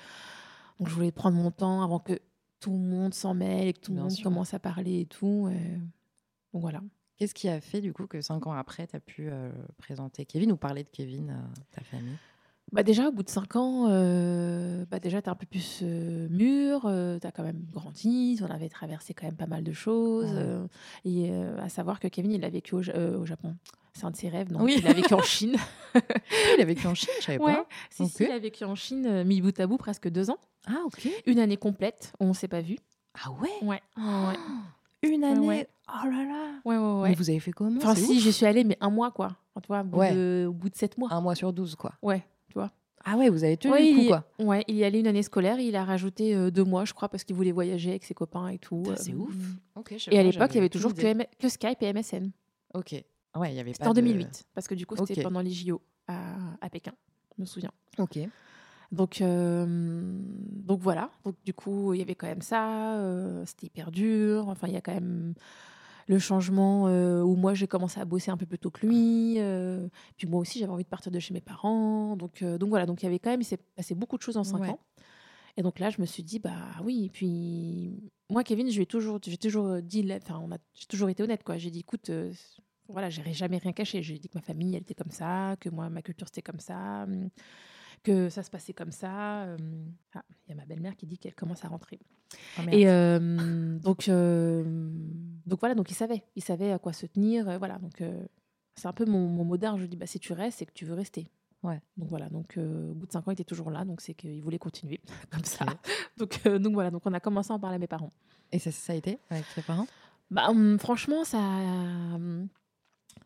Donc, 0.79 0.89
je 0.89 0.93
voulais 0.93 1.13
prendre 1.13 1.37
mon 1.37 1.49
temps 1.51 1.81
avant 1.81 1.99
que 1.99 2.19
tout 2.59 2.71
le 2.71 2.79
monde 2.79 3.13
s'en 3.13 3.33
mêle 3.33 3.69
et 3.69 3.73
que 3.73 3.79
tout 3.79 3.93
le 3.93 4.01
monde 4.01 4.11
sûr. 4.11 4.23
commence 4.23 4.53
à 4.53 4.59
parler 4.59 5.01
et 5.01 5.05
tout. 5.05 5.49
Donc 6.51 6.61
voilà. 6.61 6.81
Qu'est-ce 7.17 7.33
qui 7.33 7.47
a 7.47 7.61
fait, 7.61 7.81
du 7.81 7.93
coup, 7.93 8.07
que 8.07 8.19
cinq 8.21 8.45
ans 8.47 8.51
après, 8.53 8.87
tu 8.87 8.95
as 8.95 8.99
pu 8.99 9.29
euh, 9.29 9.49
présenter 9.77 10.25
Kevin 10.25 10.51
ou 10.51 10.57
parler 10.57 10.83
de 10.83 10.89
Kevin 10.89 11.29
à 11.29 11.75
ta 11.75 11.81
famille? 11.81 12.17
Bah 12.71 12.83
déjà, 12.83 13.07
au 13.07 13.11
bout 13.11 13.23
de 13.23 13.29
cinq 13.29 13.55
ans, 13.55 13.87
euh, 13.89 14.85
bah 14.89 14.99
déjà, 14.99 15.21
tu 15.21 15.27
es 15.27 15.31
un 15.31 15.35
peu 15.35 15.45
plus 15.45 15.79
euh, 15.83 16.27
mûr, 16.29 16.81
tu 17.21 17.25
as 17.27 17.31
quand 17.31 17.43
même 17.43 17.63
grandi, 17.71 18.37
on 18.41 18.45
avait 18.51 18.69
traversé 18.69 19.13
quand 19.13 19.27
même 19.27 19.37
pas 19.37 19.45
mal 19.45 19.63
de 19.63 19.71
choses. 19.71 20.33
Ouais. 20.33 20.39
euh, 20.41 20.67
et 21.05 21.29
euh, 21.31 21.57
à 21.61 21.69
savoir 21.69 21.99
que 21.99 22.07
Kevin, 22.07 22.31
il 22.33 22.43
a 22.43 22.49
vécu 22.49 22.75
au, 22.75 22.81
Ja- 22.81 22.95
euh, 22.95 23.17
au 23.19 23.25
Japon. 23.25 23.55
C'est 23.93 24.03
un 24.05 24.11
de 24.11 24.17
ses 24.17 24.27
rêves, 24.27 24.51
donc 24.51 24.63
Oui. 24.63 24.75
il 24.79 24.87
a 24.87 24.93
vécu 24.93 25.13
en 25.13 25.21
Chine. 25.21 25.55
Il 26.57 26.61
a 26.61 26.65
vécu 26.65 26.85
en 26.87 26.93
Chine, 26.95 27.09
je 27.19 27.25
savais 27.25 27.37
ouais, 27.41 27.53
pas. 27.53 27.67
si, 27.89 28.03
Ok. 28.03 28.09
si, 28.09 28.23
il 28.25 28.31
a 28.31 28.39
vécu 28.39 28.65
en 28.65 28.75
Chine, 28.75 29.05
euh, 29.05 29.23
mis 29.23 29.41
bout 29.41 29.57
à 29.57 29.67
bout, 29.67 29.77
presque 29.77 30.09
deux 30.09 30.29
ans. 30.29 30.37
Ah, 30.67 30.81
ok. 30.85 31.07
Une 31.27 31.39
année 31.39 31.55
complète, 31.55 32.11
où 32.19 32.25
on 32.25 32.33
s'est 32.33 32.49
pas 32.49 32.59
vu. 32.59 32.75
Ah 33.23 33.31
ouais? 33.31 33.49
Ouais, 33.61 33.81
ouais, 33.97 34.35
Une 35.03 35.23
année 35.23 35.47
ouais. 35.47 35.69
Oh 35.87 36.05
là 36.07 36.23
là 36.23 36.51
ouais. 36.65 36.77
ouais, 36.77 37.01
ouais. 37.01 37.09
Mais 37.09 37.15
vous 37.15 37.29
avez 37.29 37.39
fait 37.39 37.51
comment? 37.51 37.77
Enfin, 37.77 37.95
si, 37.95 38.19
j'y 38.19 38.33
suis 38.33 38.45
allée, 38.45 38.63
mais 38.63 38.77
un 38.81 38.89
mois, 38.89 39.11
quoi. 39.11 39.35
Tu 39.61 39.67
vois, 39.67 39.81
au 39.81 39.83
bout, 39.83 39.99
Ouais. 39.99 40.13
de, 40.13 40.45
au 40.49 40.53
bout 40.53 40.69
de 40.69 40.75
sept 40.75 40.97
mois. 40.97 41.09
Un 41.13 41.21
mois 41.21 41.35
sur 41.35 41.53
douze, 41.53 41.75
quoi. 41.75 41.93
Ouais, 42.01 42.25
tu 42.47 42.53
vois. 42.55 42.71
Ah 43.05 43.17
ouais, 43.17 43.29
vous 43.29 43.43
avez 43.43 43.55
tenu 43.55 43.71
Ouais, 43.73 43.89
le 43.91 43.95
coup, 43.95 44.01
il, 44.01 44.07
quoi. 44.07 44.23
ouais, 44.39 44.63
il 44.67 44.75
y 44.75 44.83
allait 44.83 44.99
une 44.99 45.05
année 45.07 45.21
scolaire, 45.21 45.59
il 45.59 45.75
a 45.75 45.85
rajouté 45.85 46.35
euh, 46.35 46.49
deux 46.49 46.63
mois, 46.63 46.85
je 46.85 46.93
crois, 46.93 47.07
parce 47.07 47.23
qu'il 47.23 47.35
voulait 47.35 47.51
voyager 47.51 47.91
avec 47.91 48.03
ses 48.03 48.15
copains 48.15 48.47
et 48.47 48.57
tout. 48.57 48.81
Putain, 48.83 48.95
C'est 48.95 49.13
euh, 49.13 49.17
ouf. 49.17 49.35
Ok, 49.75 49.93
je 49.93 49.97
sais 49.99 50.13
Et 50.13 50.17
à 50.19 50.23
l'époque, 50.23 50.49
il 50.51 50.55
y 50.55 50.57
avait 50.57 50.69
toujours 50.69 50.93
que, 50.93 50.99
idée. 51.01 51.09
M- 51.11 51.25
que 51.39 51.47
Skype 51.47 51.81
et 51.83 51.93
MSN. 51.93 52.31
Ok. 52.73 52.93
Ouais, 53.37 53.51
il 53.51 53.55
y 53.55 53.59
avait 53.59 53.73
C'était 53.73 53.83
pas 53.83 53.91
en 53.91 53.93
de- 53.93 54.01
2008, 54.01 54.45
parce 54.55 54.67
que 54.67 54.73
du 54.75 54.85
coup, 54.87 54.95
c'était 55.05 55.21
pendant 55.21 55.41
les 55.41 55.51
JO 55.51 55.81
à, 56.07 56.33
à 56.61 56.69
Pékin, 56.69 56.93
je 57.37 57.41
me 57.41 57.45
souviens. 57.45 57.71
Ok. 57.99 58.17
Donc, 58.91 59.21
euh, 59.21 59.65
donc 60.51 60.79
voilà. 60.79 61.09
Donc 61.25 61.35
du 61.43 61.53
coup, 61.53 61.93
il 61.93 61.99
y 61.99 62.01
avait 62.01 62.15
quand 62.15 62.27
même 62.27 62.41
ça. 62.41 62.95
euh, 62.97 63.43
C'était 63.45 63.67
hyper 63.67 63.91
dur. 63.91 64.47
Enfin, 64.47 64.67
il 64.67 64.73
y 64.73 64.77
a 64.77 64.81
quand 64.81 64.93
même 64.93 65.33
le 66.07 66.19
changement 66.19 66.87
euh, 66.87 67.21
où 67.21 67.35
moi 67.35 67.53
j'ai 67.53 67.67
commencé 67.67 67.99
à 67.99 68.05
bosser 68.05 68.29
un 68.31 68.37
peu 68.37 68.45
plus 68.45 68.59
tôt 68.59 68.69
que 68.71 68.85
lui. 68.85 69.35
euh, 69.39 69.87
puis 70.17 70.27
moi 70.27 70.39
aussi, 70.39 70.59
j'avais 70.59 70.71
envie 70.71 70.83
de 70.83 70.89
partir 70.89 71.11
de 71.11 71.19
chez 71.19 71.33
mes 71.33 71.41
parents. 71.41 72.15
Donc, 72.15 72.41
euh, 72.41 72.57
donc 72.57 72.69
voilà. 72.69 72.85
Donc 72.85 73.01
il 73.01 73.05
y 73.05 73.07
avait 73.07 73.19
quand 73.19 73.31
même, 73.31 73.41
il 73.41 73.45
s'est 73.45 73.57
passé 73.75 73.95
beaucoup 73.95 74.17
de 74.17 74.21
choses 74.21 74.37
en 74.37 74.43
cinq 74.43 74.61
Ouais. 74.61 74.69
ans. 74.69 74.79
Et 75.57 75.63
donc 75.63 75.79
là, 75.79 75.89
je 75.89 76.01
me 76.01 76.05
suis 76.05 76.21
dit, 76.21 76.39
bah 76.39 76.51
oui. 76.83 77.05
Et 77.05 77.09
puis 77.09 78.11
moi, 78.29 78.43
Kevin, 78.43 78.69
je 78.69 78.75
lui 78.75 78.83
ai 78.83 78.85
toujours, 78.85 79.19
j'ai 79.25 79.37
toujours 79.37 79.81
dit, 79.81 80.05
enfin, 80.15 80.39
on 80.43 80.51
a, 80.51 80.57
j'ai 80.73 80.85
toujours 80.85 81.09
été 81.09 81.23
honnête, 81.23 81.43
quoi. 81.43 81.57
J'ai 81.57 81.71
dit, 81.71 81.79
écoute. 81.79 82.11
voilà, 82.89 83.09
j'ai 83.09 83.23
jamais 83.33 83.57
rien 83.57 83.71
caché. 83.73 84.03
J'ai 84.03 84.19
dit 84.19 84.27
que 84.29 84.37
ma 84.37 84.41
famille, 84.41 84.75
elle 84.75 84.81
était 84.81 84.93
comme 84.93 85.11
ça, 85.11 85.55
que 85.59 85.69
moi, 85.69 85.89
ma 85.89 86.01
culture, 86.01 86.27
c'était 86.27 86.41
comme 86.43 86.59
ça, 86.59 87.03
hum, 87.03 87.29
que 88.05 88.29
ça 88.29 88.43
se 88.43 88.49
passait 88.49 88.73
comme 88.73 88.91
ça. 88.91 89.43
hum. 89.59 89.91
Ah, 90.13 90.23
il 90.47 90.51
y 90.51 90.53
a 90.53 90.55
ma 90.55 90.65
belle-mère 90.65 90.95
qui 90.95 91.05
dit 91.05 91.17
qu'elle 91.17 91.35
commence 91.35 91.65
à 91.65 91.67
rentrer. 91.67 91.99
Oh. 92.59 92.61
Et 92.71 92.87
euh, 92.87 93.77
donc, 93.79 94.07
euh, 94.09 94.63
donc 95.45 95.59
voilà, 95.59 95.75
donc 95.75 95.89
il 95.91 95.95
savait, 95.95 96.23
il 96.35 96.43
savait 96.43 96.71
à 96.71 96.79
quoi 96.79 96.93
se 96.93 97.05
tenir. 97.05 97.47
euh, 97.49 97.57
voilà, 97.57 97.77
donc 97.79 98.01
euh, 98.01 98.25
c'est 98.75 98.87
un 98.87 98.93
peu 98.93 99.05
mon, 99.05 99.27
mon 99.27 99.43
mot 99.43 99.57
d'art. 99.57 99.77
Je 99.77 99.85
dis, 99.85 99.97
bah, 99.97 100.05
si 100.07 100.19
tu 100.19 100.33
restes, 100.33 100.59
c'est 100.59 100.65
que 100.65 100.73
tu 100.73 100.85
veux 100.85 100.93
rester. 100.93 101.27
Ouais. 101.63 101.81
Donc 101.97 102.09
voilà, 102.09 102.29
donc 102.29 102.57
euh, 102.57 102.91
au 102.91 102.93
bout 102.93 103.07
de 103.07 103.11
cinq 103.11 103.27
ans, 103.27 103.31
il 103.31 103.33
était 103.33 103.43
toujours 103.43 103.71
là, 103.71 103.85
donc 103.85 104.01
c'est 104.01 104.13
qu'il 104.13 104.41
voulait 104.43 104.59
continuer 104.59 105.01
comme 105.31 105.43
ça. 105.43 105.65
Donc, 106.17 106.39
euh, 106.45 106.59
donc 106.59 106.73
voilà, 106.73 106.91
donc 106.91 107.01
on 107.05 107.13
a 107.13 107.19
commencé 107.19 107.51
à 107.51 107.55
en 107.55 107.59
parler 107.59 107.77
à 107.77 107.79
mes 107.79 107.87
parents. 107.87 108.11
Et 108.51 108.59
ça, 108.59 108.71
ça 108.71 108.93
a 108.93 108.95
été 108.95 109.17
avec 109.29 109.45
tes 109.55 109.61
parents? 109.63 109.87
Bah, 110.29 110.49
hum, 110.49 110.77
franchement, 110.79 111.23
ça, 111.23 111.39
hum, 111.39 112.47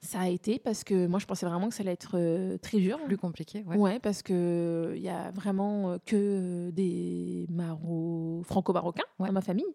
ça 0.01 0.21
a 0.21 0.27
été 0.29 0.59
parce 0.59 0.83
que 0.83 1.07
moi, 1.07 1.19
je 1.19 1.25
pensais 1.25 1.45
vraiment 1.45 1.67
que 1.69 1.75
ça 1.75 1.81
allait 1.83 1.91
être 1.91 2.17
euh, 2.17 2.57
très 2.57 2.79
dur. 2.79 2.99
Plus 3.05 3.17
compliqué, 3.17 3.63
ouais. 3.67 3.75
Ouais, 3.77 3.99
parce 3.99 4.21
que 4.23 4.93
il 4.95 5.01
y 5.01 5.09
a 5.09 5.31
vraiment 5.31 5.91
euh, 5.91 5.97
que 6.05 6.15
euh, 6.15 6.71
des 6.71 7.45
Maro... 7.49 8.41
franco-marocains 8.45 9.03
Ouais. 9.19 9.27
dans 9.27 9.33
ma 9.33 9.41
famille. 9.41 9.65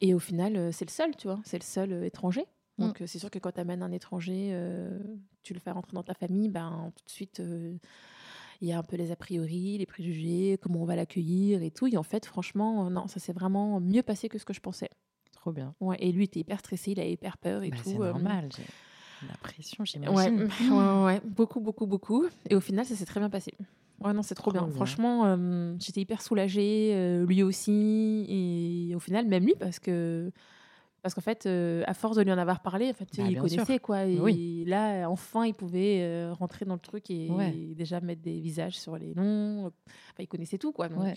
Et 0.00 0.14
au 0.14 0.18
final, 0.18 0.56
euh, 0.56 0.72
c'est 0.72 0.84
le 0.84 0.90
seul, 0.90 1.14
tu 1.16 1.28
vois, 1.28 1.40
c'est 1.44 1.58
le 1.58 1.64
seul 1.64 1.92
euh, 1.92 2.04
étranger. 2.04 2.44
Mm. 2.78 2.86
Donc 2.86 3.00
euh, 3.02 3.06
c'est 3.06 3.18
sûr 3.20 3.30
que 3.30 3.38
quand 3.38 3.52
tu 3.52 3.60
amènes 3.60 3.82
un 3.82 3.92
étranger, 3.92 4.50
euh, 4.52 4.98
tu 5.42 5.54
le 5.54 5.60
fais 5.60 5.70
rentrer 5.70 5.92
dans 5.92 6.02
ta 6.02 6.14
famille, 6.14 6.48
ben 6.48 6.92
tout 6.96 7.04
de 7.04 7.10
suite, 7.10 7.38
euh, 7.40 7.76
il 8.60 8.68
y 8.68 8.72
a 8.72 8.78
un 8.78 8.82
peu 8.82 8.96
les 8.96 9.12
a 9.12 9.16
priori, 9.16 9.78
les 9.78 9.86
préjugés, 9.86 10.58
comment 10.60 10.82
on 10.82 10.84
va 10.86 10.96
l'accueillir 10.96 11.62
et 11.62 11.70
tout. 11.70 11.86
Et 11.86 11.96
en 11.96 12.02
fait, 12.02 12.26
franchement, 12.26 12.86
euh, 12.86 12.90
non, 12.90 13.06
ça 13.06 13.20
s'est 13.20 13.32
vraiment 13.32 13.78
mieux 13.80 14.02
passé 14.02 14.28
que 14.28 14.38
ce 14.38 14.44
que 14.44 14.52
je 14.54 14.60
pensais. 14.60 14.90
Trop 15.32 15.52
bien. 15.52 15.74
Ouais, 15.80 15.96
et 16.00 16.10
lui 16.12 16.24
était 16.24 16.40
hyper 16.40 16.58
stressé, 16.60 16.92
il 16.92 17.00
avait 17.00 17.12
hyper 17.12 17.36
peur 17.38 17.62
et 17.62 17.70
Bah, 17.70 17.76
tout. 17.76 17.90
c'est 17.90 17.96
euh, 18.00 18.12
normal. 18.12 18.48
La 19.28 19.36
pression, 19.36 19.84
j'imagine. 19.84 20.48
ouais, 20.70 20.70
ouais, 20.70 21.04
ouais, 21.04 21.20
beaucoup, 21.24 21.60
beaucoup, 21.60 21.86
beaucoup. 21.86 22.26
Et 22.50 22.54
au 22.54 22.60
final, 22.60 22.84
ça 22.84 22.94
s'est 22.94 23.04
très 23.06 23.20
bien 23.20 23.30
passé. 23.30 23.54
Ouais, 24.02 24.12
non, 24.12 24.22
c'est 24.22 24.34
trop, 24.34 24.50
bien. 24.50 24.62
bien. 24.66 24.74
Franchement, 24.74 25.26
euh, 25.26 25.74
j'étais 25.78 26.00
hyper 26.00 26.22
soulagée, 26.22 26.92
euh, 26.94 27.24
lui 27.24 27.42
aussi. 27.42 28.26
Et 28.28 28.94
au 28.94 28.98
final, 28.98 29.26
même 29.26 29.44
lui, 29.44 29.54
parce 29.58 29.78
que. 29.78 30.30
Parce 31.02 31.14
qu'en 31.14 31.20
fait, 31.20 31.46
euh, 31.46 31.82
à 31.88 31.94
force 31.94 32.16
de 32.16 32.22
lui 32.22 32.30
en 32.30 32.38
avoir 32.38 32.62
parlé, 32.62 32.88
en 32.90 32.92
fait, 32.92 33.08
Bah, 33.16 33.24
il 33.24 33.32
sûr. 33.32 33.42
connaissait 33.42 33.78
quoi. 33.80 34.04
Et 34.04 34.20
Oui. 34.20 34.64
là, 34.68 35.08
enfin, 35.10 35.44
il 35.46 35.52
pouvait 35.54 36.28
rentrer 36.30 36.64
dans 36.64 36.74
le 36.74 36.80
truc 36.80 37.10
et, 37.10 37.28
Ouais. 37.28 37.50
déjà 37.74 38.00
mettre 38.00 38.22
des 38.22 38.38
visages 38.40 38.78
sur 38.78 38.96
les 38.96 39.12
noms. 39.14 39.66
Enfin, 39.66 40.20
il 40.20 40.28
connaissait 40.28 40.58
tout, 40.58 40.70
quoi. 40.70 40.88
Donc, 40.88 41.00
Ouais. 41.00 41.14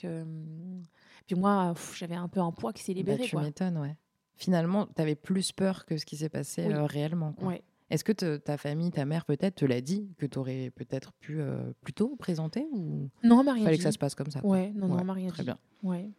puis 1.27 1.35
moi, 1.35 1.73
j'avais 1.95 2.15
un 2.15 2.27
peu 2.27 2.39
un 2.39 2.51
poids 2.51 2.73
qui 2.73 2.81
s'est 2.83 2.93
Bah, 2.93 2.97
libéré, 2.97 3.23
tu 3.25 3.35
quoi. 3.35 3.43
m'étonnes, 3.43 3.77
ouais. 3.77 3.95
Finalement, 4.37 4.87
tu 4.87 5.01
avais 5.01 5.15
plus 5.15 5.51
peur 5.51 5.85
que 5.85 5.97
ce 5.97 6.05
qui 6.05 6.17
s'est 6.17 6.29
passé 6.29 6.65
Oui. 6.65 6.73
réellement. 6.73 7.33
quoi. 7.33 7.47
Ouais. 7.49 7.63
Est-ce 7.91 8.03
que 8.03 8.11
te- 8.11 8.37
ta 8.37 8.57
famille, 8.57 8.91
ta 8.91 9.05
mère 9.05 9.25
peut-être 9.25 9.55
te 9.55 9.65
l'a 9.65 9.79
dit 9.81 10.09
que 10.17 10.25
tu 10.25 10.39
aurais 10.39 10.71
peut-être 10.71 11.13
pu 11.13 11.39
euh, 11.39 11.71
plus 11.81 11.93
tôt 11.93 12.15
présenter 12.17 12.67
ou 12.71 13.09
Non, 13.23 13.39
on 13.39 13.43
m'a 13.43 13.53
rien 13.53 13.63
fallait 13.65 13.75
dit. 13.77 13.79
que 13.79 13.83
ça 13.83 13.91
se 13.91 13.97
passe 13.99 14.15
comme 14.15 14.31
ça 14.31 14.41
quoi? 14.41 14.49
Ouais, 14.51 14.71
non, 14.75 14.87
non, 14.87 14.95
Ouais, 14.95 15.01
on 15.01 15.05
m'a 15.05 15.13
rien 15.13 15.29
Très 15.29 15.43
dit. 15.43 15.47
bien. 15.49 15.57
Ouais. 15.83 16.09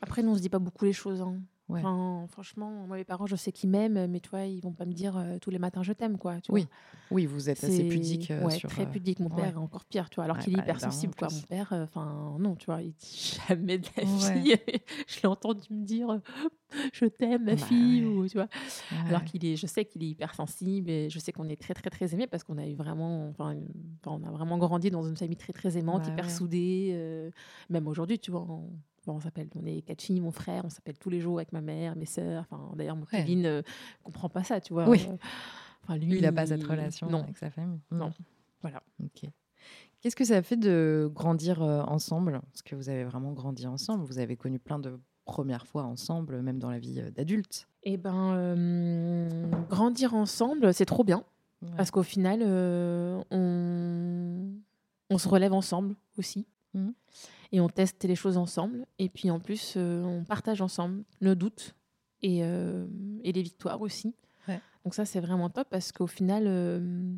Après, 0.00 0.22
nous, 0.22 0.30
on 0.30 0.34
se 0.36 0.40
dit 0.40 0.48
pas 0.48 0.58
beaucoup 0.58 0.86
les 0.86 0.94
choses. 0.94 1.20
hein. 1.20 1.36
Ouais. 1.70 1.80
Enfin, 1.80 2.26
franchement, 2.28 2.70
moi, 2.88 2.96
mes 2.96 3.04
parents, 3.04 3.26
je 3.26 3.36
sais 3.36 3.52
qu'ils 3.52 3.70
m'aiment, 3.70 4.06
mais 4.08 4.18
tu 4.20 4.28
vois, 4.30 4.44
ils 4.44 4.60
vont 4.60 4.72
pas 4.72 4.84
me 4.86 4.92
dire 4.92 5.16
euh, 5.16 5.38
tous 5.38 5.50
les 5.50 5.58
matins 5.58 5.82
je 5.82 5.92
t'aime, 5.92 6.18
quoi. 6.18 6.40
Tu 6.40 6.50
Oui, 6.52 6.62
vois. 6.62 6.70
Oui, 7.12 7.26
vous 7.26 7.48
êtes 7.48 7.62
assez 7.62 7.84
pudique 7.84 8.30
euh, 8.30 8.44
ouais, 8.44 8.50
sur. 8.56 8.68
très 8.68 8.82
euh, 8.82 8.86
pudique. 8.86 9.20
Mon 9.20 9.28
ouais. 9.30 9.36
père 9.42 9.54
est 9.54 9.56
encore 9.56 9.84
pire, 9.84 10.10
tu 10.10 10.16
vois, 10.16 10.24
alors 10.24 10.38
qu'il 10.38 10.52
est 10.52 10.56
bah, 10.56 10.62
hyper 10.64 10.74
les 10.76 10.80
darons, 10.80 10.92
sensible, 10.92 11.14
quoi. 11.14 11.28
Mon 11.32 11.40
père, 11.42 11.72
euh, 11.72 11.84
enfin, 11.84 12.36
non, 12.40 12.56
tu 12.56 12.66
vois, 12.66 12.82
il 12.82 12.92
dit 12.92 13.38
jamais 13.48 13.78
de 13.78 13.86
la 13.96 14.04
vie. 14.04 14.54
je 15.06 15.20
l'ai 15.22 15.26
entendu 15.28 15.66
me 15.70 15.84
dire 15.84 16.20
je 16.92 17.04
t'aime, 17.06 17.44
ma 17.44 17.56
Bah, 17.56 17.62
fille, 17.64 18.04
ou 18.04 18.26
tu 18.28 18.36
vois. 18.36 18.48
Alors 19.08 19.24
qu'il 19.24 19.44
est, 19.44 19.56
je 19.56 19.66
sais 19.66 19.84
qu'il 19.84 20.02
est 20.04 20.08
hyper 20.08 20.34
sensible 20.34 20.88
et 20.90 21.10
je 21.10 21.18
sais 21.18 21.32
qu'on 21.32 21.48
est 21.48 21.60
très 21.60 21.74
très 21.74 21.90
très 21.90 22.14
aimé 22.14 22.26
parce 22.28 22.44
qu'on 22.44 22.58
a 22.58 22.66
eu 22.66 22.74
vraiment, 22.74 23.28
enfin, 23.28 23.56
on 24.06 24.22
a 24.24 24.30
vraiment 24.30 24.56
grandi 24.58 24.90
dans 24.90 25.02
une 25.02 25.16
famille 25.16 25.36
très 25.36 25.52
très 25.52 25.76
aimante, 25.78 26.02
Bah 26.04 26.12
hyper 26.12 26.30
soudée. 26.30 26.90
euh, 26.94 27.30
même 27.70 27.86
aujourd'hui, 27.88 28.18
tu 28.20 28.30
vois, 28.30 28.42
on, 28.48 28.70
bon, 29.06 29.14
on 29.14 29.20
s'appelle, 29.20 29.48
on 29.54 29.64
est 29.66 29.82
quatre 29.82 30.02
filles, 30.02 30.20
mon 30.20 30.30
frère, 30.32 30.64
on 30.64 30.70
s'appelle 30.70 30.98
tous 30.98 31.10
les 31.10 31.20
jours 31.20 31.38
avec 31.38 31.52
ma 31.52 31.60
mère, 31.60 31.96
mes 31.96 32.06
sœurs. 32.06 32.42
Enfin, 32.50 32.70
d'ailleurs, 32.76 32.96
mon 32.96 33.02
Ouais. 33.02 33.08
Kevin 33.24 33.46
euh, 33.46 33.62
comprend 34.02 34.28
pas 34.28 34.44
ça, 34.44 34.60
tu 34.60 34.72
vois. 34.72 34.88
Oui. 34.88 35.06
euh, 35.08 35.16
Enfin, 35.84 35.96
lui, 35.96 36.06
Lui, 36.06 36.16
il 36.18 36.22
n'a 36.22 36.32
pas 36.32 36.46
cette 36.46 36.62
relation 36.62 37.08
Non, 37.08 37.22
avec 37.22 37.38
sa 37.38 37.50
famille. 37.50 37.80
Non. 37.90 38.12
Voilà. 38.60 38.82
Ok. 39.02 39.28
Qu'est-ce 40.00 40.14
que 40.16 40.24
ça 40.24 40.42
fait 40.42 40.56
de 40.56 41.10
grandir 41.12 41.62
euh, 41.62 41.82
ensemble? 41.82 42.40
Parce 42.52 42.62
que 42.62 42.74
vous 42.76 42.88
avez 42.90 43.04
vraiment 43.04 43.32
grandi 43.32 43.66
ensemble. 43.66 44.04
Vous 44.04 44.18
avez 44.18 44.36
connu 44.36 44.58
plein 44.58 44.78
de 44.78 44.98
premières 45.24 45.66
fois 45.66 45.84
ensemble, 45.84 46.42
même 46.42 46.58
dans 46.58 46.70
la 46.70 46.78
vie 46.78 47.00
d'adulte. 47.14 47.66
Et 47.82 47.96
ben, 47.96 48.32
euh, 48.34 49.50
grandir 49.68 50.14
ensemble, 50.14 50.72
c'est 50.74 50.86
trop 50.86 51.04
bien. 51.04 51.24
Ouais. 51.62 51.68
Parce 51.76 51.90
qu'au 51.90 52.02
final, 52.02 52.40
euh, 52.42 53.22
on, 53.30 54.52
on 55.08 55.18
se 55.18 55.28
relève 55.28 55.52
ensemble 55.52 55.94
aussi. 56.18 56.46
Mhm. 56.74 56.92
Et 57.52 57.60
on 57.60 57.68
teste 57.68 58.04
les 58.04 58.14
choses 58.14 58.36
ensemble. 58.36 58.86
Et 58.98 59.08
puis 59.08 59.30
en 59.30 59.40
plus, 59.40 59.74
euh, 59.76 60.02
on 60.04 60.24
partage 60.24 60.60
ensemble 60.60 61.02
nos 61.20 61.34
doutes 61.34 61.74
et, 62.22 62.44
euh, 62.44 62.86
et 63.24 63.32
les 63.32 63.42
victoires 63.42 63.80
aussi. 63.80 64.14
Ouais. 64.48 64.60
Donc 64.84 64.94
ça, 64.94 65.04
c'est 65.04 65.20
vraiment 65.20 65.50
top 65.50 65.68
parce 65.70 65.90
qu'au 65.92 66.06
final, 66.06 66.44
euh, 66.46 67.12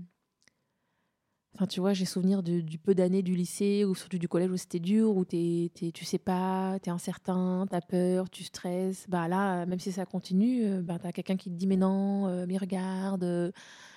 enfin, 1.54 1.66
tu 1.66 1.80
vois, 1.80 1.92
j'ai 1.92 2.06
souvenir 2.06 2.42
du 2.42 2.78
peu 2.78 2.94
d'années 2.94 3.22
du 3.22 3.34
lycée 3.34 3.84
ou 3.84 3.94
surtout 3.94 4.18
du 4.18 4.26
collège 4.26 4.50
où 4.50 4.56
c'était 4.56 4.80
dur, 4.80 5.14
où 5.16 5.24
t'es, 5.24 5.70
t'es- 5.74 5.92
tu 5.92 6.04
sais 6.04 6.18
pas, 6.18 6.78
tu 6.82 6.88
es 6.88 6.92
incertain, 6.92 7.66
tu 7.68 7.76
as 7.76 7.82
peur, 7.82 8.30
tu 8.30 8.42
stresses. 8.42 9.06
Bah 9.08 9.28
là, 9.28 9.66
même 9.66 9.78
si 9.80 9.92
ça 9.92 10.06
continue, 10.06 10.80
bah, 10.82 10.98
tu 10.98 11.06
as 11.06 11.12
quelqu'un 11.12 11.36
qui 11.36 11.50
te 11.50 11.54
dit 11.56 11.66
mais 11.66 11.76
non, 11.76 12.46
mais 12.46 12.56
regarde, 12.56 13.52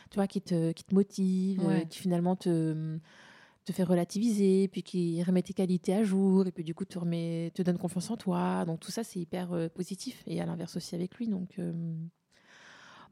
tu 0.09 0.15
vois, 0.15 0.27
qui 0.27 0.41
te, 0.41 0.73
qui 0.73 0.83
te 0.83 0.93
motive, 0.93 1.63
Ouais. 1.63 1.87
qui 1.89 1.99
finalement 1.99 2.35
te, 2.35 2.97
te 3.65 3.73
fait 3.73 3.83
relativiser, 3.83 4.67
puis 4.67 4.83
qui 4.83 5.21
remet 5.23 5.41
tes 5.41 5.53
qualités 5.53 5.93
à 5.95 6.03
jour, 6.03 6.45
et 6.47 6.51
puis 6.51 6.63
du 6.63 6.73
coup 6.75 6.85
te, 6.85 6.99
remet, 6.99 7.51
te 7.55 7.61
donne 7.63 7.77
confiance 7.79 8.09
en 8.11 8.17
toi. 8.17 8.63
Donc 8.65 8.79
tout 8.79 8.91
ça, 8.91 9.03
c'est 9.03 9.19
hyper 9.19 9.51
euh, 9.53 9.67
positif. 9.69 10.23
Et 10.27 10.39
à 10.39 10.45
l'inverse 10.45 10.75
aussi 10.77 10.93
avec 10.95 11.15
lui. 11.15 11.27
Donc, 11.27 11.57
euh, 11.57 11.73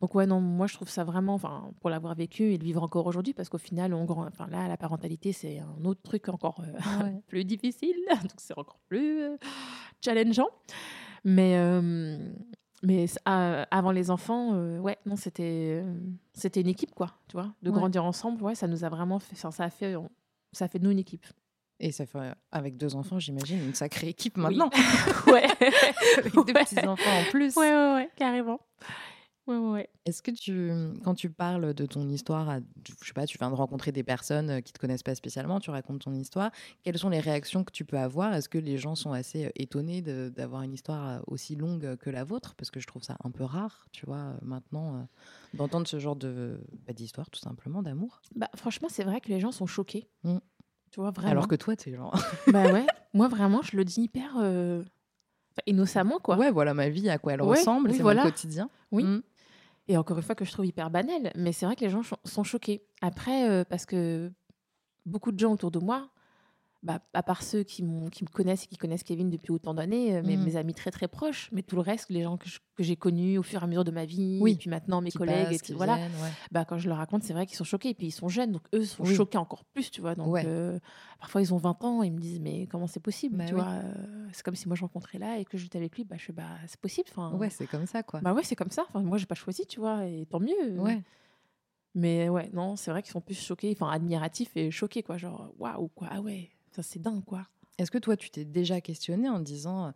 donc 0.02 0.14
ouais, 0.16 0.26
non, 0.28 0.42
moi 0.42 0.68
je 0.68 0.74
trouve 0.76 0.90
ça 0.90 1.04
vraiment, 1.04 1.34
enfin, 1.34 1.72
pour 1.80 1.90
l'avoir 1.90 2.14
vécu 2.14 2.44
et 2.54 2.58
le 2.58 2.64
vivre 2.64 2.84
encore 2.84 3.08
aujourd'hui, 3.08 3.34
parce 3.34 3.50
qu'au 3.50 3.58
final, 3.58 3.94
on 3.94 4.06
grand, 4.06 4.26
enfin 4.28 4.48
là, 4.48 4.68
la 4.68 4.78
parentalité, 4.78 5.32
c'est 5.32 5.60
un 5.60 5.86
autre 5.86 6.02
truc 6.04 6.30
encore 6.30 6.62
euh, 6.62 7.04
Ouais. 7.04 7.22
plus 7.28 7.46
difficile, 7.46 7.96
donc 8.22 8.32
c'est 8.38 8.58
encore 8.58 8.80
plus 8.88 9.22
euh, 9.22 9.38
challengeant. 10.04 10.50
Mais, 11.26 11.58
mais 12.84 13.06
avant 13.26 13.92
les 13.92 14.12
enfants, 14.12 14.56
euh, 14.56 14.78
ouais, 14.80 14.98
non, 15.06 15.16
c'était 15.16 15.82
euh, 15.86 15.94
c'était 16.34 16.60
une 16.62 16.68
équipe, 16.68 16.94
quoi, 16.94 17.14
tu 17.30 17.38
vois, 17.38 17.54
de 17.62 17.70
Ouais. 17.72 17.78
grandir 17.78 18.04
ensemble, 18.04 18.44
ouais, 18.44 18.56
ça 18.56 18.68
nous 18.68 18.84
a 18.84 18.90
vraiment 18.90 19.20
fait, 19.20 19.36
ça 19.36 19.50
a 19.64 19.70
fait, 19.70 19.96
on- 19.96 20.10
ça 20.54 20.68
fait 20.68 20.80
de 20.80 20.84
nous 20.86 20.92
une 20.92 21.00
équipe. 21.00 21.26
Et 21.80 21.92
ça 21.92 22.06
fait, 22.06 22.18
euh, 22.20 22.32
avec 22.52 22.78
deux 22.78 22.96
enfants, 22.96 23.20
j'imagine, 23.20 23.58
une 23.66 23.74
sacrée 23.74 24.08
équipe 24.10 24.38
Oui. 24.38 24.44
maintenant. 24.44 24.70
ouais. 25.28 25.44
avec 26.18 26.34
deux 26.34 26.54
petits-enfants 26.54 27.20
en 27.20 27.24
plus. 27.32 27.56
Ouais, 27.56 27.70
ouais, 27.72 27.94
ouais, 27.96 28.10
carrément. 28.16 28.60
Ouais, 29.46 29.58
ouais. 29.58 29.90
Est-ce 30.06 30.22
que 30.22 30.32
tu, 30.32 30.72
quand 31.04 31.16
tu 31.16 31.30
parles 31.30 31.74
de 31.74 31.86
ton 31.86 32.08
histoire, 32.08 32.50
à- 32.50 32.60
je 33.02 33.06
sais 33.08 33.14
pas, 33.14 33.26
tu 33.26 33.38
viens 33.38 33.50
de 33.50 33.56
rencontrer 33.56 33.92
des 33.92 34.04
personnes 34.04 34.50
euh, 34.50 34.62
qui 34.62 34.72
te 34.72 34.80
connaissent 34.80 35.04
pas 35.04 35.16
spécialement, 35.16 35.60
tu 35.60 35.70
racontes 35.70 36.02
ton 36.02 36.14
histoire, 36.14 36.50
quelles 36.84 36.98
sont 36.98 37.10
les 37.10 37.20
réactions 37.20 37.66
que 37.66 37.72
tu 37.74 37.84
peux 37.84 37.98
avoir? 37.98 38.34
Est-ce 38.34 38.48
que 38.48 38.58
les 38.58 38.78
gens 38.78 38.96
sont 38.96 39.12
assez 39.12 39.46
euh, 39.46 39.50
étonnés 39.56 40.02
d'avoir 40.02 40.62
une 40.62 40.74
histoire 40.74 41.10
euh, 41.10 41.20
aussi 41.28 41.58
longue 41.58 41.98
que 41.98 42.10
la 42.10 42.24
vôtre? 42.24 42.56
Parce 42.56 42.72
que 42.72 42.80
je 42.80 42.88
trouve 42.88 43.04
ça 43.04 43.18
un 43.24 43.32
peu 43.32 43.44
rare, 43.44 43.86
tu 43.92 44.06
vois, 44.06 44.34
maintenant, 44.42 44.96
euh, 44.96 45.02
d'entendre 45.56 45.88
ce 45.88 46.00
genre 46.00 46.16
de 46.16 46.58
bah, 46.88 46.94
d'histoire, 46.94 47.30
tout 47.30 47.40
simplement, 47.42 47.82
d'amour. 47.84 48.22
Bah, 48.36 48.50
franchement, 48.56 48.88
c'est 48.90 49.04
vrai 49.04 49.20
que 49.20 49.28
les 49.28 49.42
gens 49.42 49.52
sont 49.52 49.66
choqués. 49.68 50.08
Mm. 50.24 50.38
Tu 50.92 51.00
vois, 51.02 51.12
vraiment. 51.12 51.32
Alors 51.32 51.48
que 51.50 51.56
toi, 51.56 51.76
tu 51.76 51.90
es 51.90 51.96
genre, 51.96 52.14
Bah 52.54 52.72
ouais, 52.72 52.86
moi 53.14 53.28
vraiment, 53.28 53.62
je 53.62 53.76
le 53.76 53.84
dis 53.84 54.04
hyper 54.04 54.38
euh, 54.40 54.82
enfin, 55.52 55.62
innocemment, 55.66 56.20
quoi. 56.20 56.38
ouais, 56.38 56.52
voilà 56.52 56.74
ma 56.74 56.88
vie, 56.88 57.10
à 57.10 57.18
quoi 57.18 57.34
elle 57.34 57.42
Ouais, 57.42 57.58
ressemble, 57.60 57.90
oui, 57.90 57.98
c'est 57.98 58.04
voilà. 58.04 58.24
mon 58.24 58.30
quotidien. 58.30 58.70
Oui. 58.92 59.04
Mm. 59.04 59.22
Et 59.88 59.98
encore 59.98 60.18
une 60.18 60.24
fois, 60.24 60.36
que 60.36 60.46
je 60.46 60.52
trouve 60.52 60.66
hyper 60.66 60.90
banal. 60.90 61.32
Mais 61.36 61.52
c'est 61.52 61.66
vrai 61.66 61.76
que 61.76 61.82
les 61.82 61.90
gens 61.90 62.02
sont 62.24 62.44
choqués. 62.44 62.86
Après, 63.02 63.50
euh, 63.50 63.64
parce 63.66 63.86
que 63.86 64.32
beaucoup 65.06 65.32
de 65.32 65.40
gens 65.40 65.52
autour 65.52 65.72
de 65.72 65.80
moi, 65.80 66.10
bah, 66.84 67.00
à 67.14 67.24
part 67.24 67.42
ceux 67.44 67.64
qui, 67.64 67.82
qui 68.12 68.24
me 68.26 68.30
connaissent 68.30 68.66
et 68.66 68.68
qui 68.68 68.78
connaissent 68.78 69.04
Kevin 69.04 69.30
depuis 69.30 69.52
autant 69.52 69.74
d'années, 69.74 70.18
euh, 70.18 70.22
mes, 70.24 70.36
Mhm. 70.38 70.44
mes 70.44 70.56
amis 70.58 70.74
très 70.74 70.92
très 70.92 71.08
proches, 71.08 71.50
mais 71.54 71.64
tout 71.64 71.76
le 71.78 71.82
reste, 71.82 72.10
les 72.10 72.24
gens 72.24 72.38
que 72.38 72.48
j'ai 72.80 72.96
connus 72.98 73.38
au 73.38 73.44
fur 73.44 73.62
et 73.62 73.64
à 73.64 73.68
mesure 73.68 73.84
de 73.86 73.92
ma 73.92 74.04
vie, 74.06 74.40
Oui. 74.42 74.52
et 74.52 74.56
puis 74.56 74.70
maintenant 74.70 75.00
mes 75.02 75.10
Qui 75.10 75.18
collègues, 75.18 75.54
et 75.54 75.60
qui 75.60 75.74
voilà, 75.74 75.96
viennent, 75.96 76.16
ouais. 76.18 76.30
bah, 76.52 76.66
quand 76.66 76.78
je 76.78 76.90
leur 76.90 76.98
raconte, 76.98 77.24
c'est 77.24 77.34
vrai 77.34 77.46
qu'ils 77.46 77.56
sont 77.56 77.64
choqués. 77.64 77.90
Et 77.90 77.94
puis 77.94 78.08
ils 78.08 78.12
sont 78.12 78.28
jeunes, 78.28 78.52
donc 78.52 78.64
eux 78.76 78.84
sont 78.84 79.06
Oui. 79.06 79.16
choqués 79.16 79.38
encore 79.38 79.64
plus, 79.64 79.92
tu 79.92 80.02
vois. 80.02 80.14
Donc 80.16 80.28
Ouais. 80.34 80.46
euh, 80.46 80.78
parfois 81.20 81.42
ils 81.42 81.54
ont 81.54 81.58
20 81.58 81.82
ans, 81.86 82.04
ils 82.04 82.12
me 82.12 82.20
disent, 82.20 82.42
mais 82.42 82.68
comment 82.68 82.88
c'est 82.88 83.00
possible 83.00 83.38
Bah 83.38 83.46
tu 83.48 83.54
oui. 83.56 83.62
vois 83.62 83.70
euh, 83.72 84.28
C'est 84.34 84.44
comme 84.44 84.56
si 84.56 84.68
moi 84.68 84.76
je 84.76 84.82
rencontrais 84.82 85.20
là 85.20 85.38
et 85.40 85.46
que 85.46 85.58
j'étais 85.58 85.78
avec 85.78 85.96
lui, 85.96 86.04
bah, 86.04 86.18
je 86.20 86.32
bah, 86.34 86.50
c'est 86.68 86.80
possible. 86.82 87.08
Enfin, 87.12 87.32
Ouais, 87.38 87.50
c'est 87.50 87.68
comme 87.68 87.86
ça, 87.86 88.04
quoi. 88.04 88.20
bah 88.22 88.34
ouais, 88.34 88.44
c'est 88.44 88.56
comme 88.58 88.72
ça. 88.72 88.84
Enfin, 88.90 89.02
moi, 89.02 89.18
j'ai 89.18 89.26
pas 89.26 89.36
choisi, 89.36 89.66
tu 89.66 89.80
vois, 89.80 90.06
et 90.06 90.26
tant 90.30 90.42
mieux. 90.42 90.78
ouais. 90.80 91.02
Mais 91.96 92.28
ouais, 92.28 92.50
non, 92.54 92.76
c'est 92.76 92.90
vrai 92.92 93.04
qu'ils 93.04 93.12
sont 93.12 93.22
plus 93.22 93.40
choqués, 93.40 93.72
enfin 93.80 93.92
admiratifs 93.92 94.58
et 94.58 94.72
choqués, 94.72 95.04
quoi. 95.04 95.18
Genre, 95.18 95.54
waouh, 95.60 95.90
quoi. 95.90 96.08
Ah 96.10 96.22
ouais, 96.22 96.50
c'est 96.82 97.00
dingue, 97.02 97.24
quoi. 97.24 97.48
Est-ce 97.78 97.92
que 97.92 97.98
toi, 97.98 98.16
tu 98.16 98.30
t'es 98.30 98.46
déjà 98.46 98.82
questionné 98.82 99.30
en 99.30 99.40
disant 99.40 99.94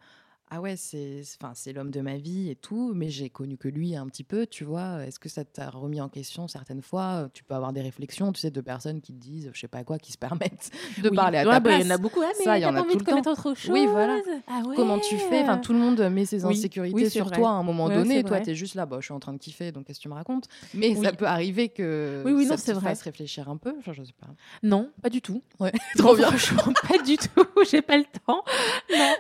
Ah 0.50 0.62
ouais, 0.62 0.78
c'est 0.78 1.22
enfin, 1.42 1.52
c'est 1.56 1.74
l'homme 1.74 1.92
de 1.92 2.00
ma 2.00 2.16
vie 2.16 2.50
et 2.50 2.56
tout, 2.56 2.94
mais 2.96 3.10
j'ai 3.10 3.30
connu 3.30 3.58
que 3.58 3.68
lui 3.68 3.98
un 3.98 4.08
petit 4.08 4.24
peu, 4.24 4.48
tu 4.48 4.64
vois 4.64 5.04
Est-ce 5.06 5.20
que 5.20 5.28
ça 5.28 5.44
t'a 5.44 5.70
remis 5.70 6.00
en 6.00 6.08
question 6.08 6.48
certaines 6.48 6.82
fois? 6.82 7.30
Tu 7.34 7.44
peux 7.44 7.54
avoir 7.54 7.74
des 7.74 7.82
réflexions, 7.82 8.32
tu 8.32 8.40
sais, 8.40 8.50
de 8.50 8.62
personnes 8.62 9.02
qui 9.02 9.12
te 9.14 9.20
disent, 9.20 9.50
je 9.54 9.60
sais 9.60 9.68
pas 9.68 9.84
quoi, 9.84 10.00
qui 10.00 10.14
se 10.14 10.18
permettent 10.28 10.72
de 11.04 11.10
Oui. 11.10 11.16
parler 11.18 11.40
à 11.40 11.44
ta 11.44 11.60
bah, 11.60 11.62
place. 11.62 11.82
Il 11.84 11.88
y 11.88 11.92
en 11.92 11.96
a 11.96 11.98
beaucoup. 11.98 12.22
Ah, 12.24 12.32
mais 12.40 12.46
Ça, 12.46 12.58
il 12.58 12.62
y 12.62 12.66
en 12.66 12.76
a 12.76 12.82
tout 12.84 12.94
de 12.94 13.00
le 13.00 13.04
connaître 13.04 13.30
autre 13.30 13.56
chose. 13.56 13.70
Oui, 13.72 13.88
voilà. 13.88 14.20
Ah 14.48 14.62
ouais. 14.66 14.76
Comment 14.78 15.00
tu 15.00 15.18
fais? 15.18 15.42
Enfin, 15.42 15.58
tout 15.58 15.74
le 15.74 15.80
monde 15.80 16.00
met 16.10 16.24
ses 16.26 16.46
insécurités 16.46 16.96
oui, 16.96 17.10
sur 17.10 17.26
vrai. 17.26 17.36
toi 17.36 17.50
à 17.50 17.54
un 17.54 17.64
moment 17.64 17.88
Ouais, 17.88 17.96
donné. 17.96 18.24
Toi, 18.24 18.40
tu 18.40 18.52
es 18.52 18.56
juste 18.56 18.76
là, 18.76 18.86
bah, 18.86 18.98
je 19.02 19.06
suis 19.06 19.14
en 19.14 19.20
train 19.20 19.34
de 19.34 19.40
kiffer, 19.40 19.74
donc 19.74 19.86
qu'est-ce 19.88 20.00
que 20.00 20.04
tu 20.04 20.10
me 20.10 20.14
racontes? 20.14 20.48
Mais 20.74 20.96
ça 20.96 21.12
peut 21.12 21.28
arriver 21.28 21.68
que 21.68 22.24
Oui, 22.26 22.32
oui, 22.32 22.44
ça 22.46 22.52
non, 22.52 22.56
te 22.56 22.62
c'est 22.62 22.74
vrai. 22.74 22.90
fasse 22.92 23.02
réfléchir 23.02 23.50
un 23.50 23.58
peu. 23.58 23.76
Je 23.86 23.92
sais 24.02 24.14
pas. 24.18 24.28
Non, 24.64 24.92
pas 25.04 25.10
du 25.10 25.22
tout. 25.22 25.42
Ouais, 25.60 25.74
trop 25.98 26.16
bien. 26.16 26.28
Franchement, 26.32 26.72
pas 26.88 27.04
du 27.04 27.18
tout. 27.18 27.44
J'ai 27.70 27.82
pas 27.82 27.98
le 27.98 28.06
temps. 28.26 28.44
Non. 28.98 29.14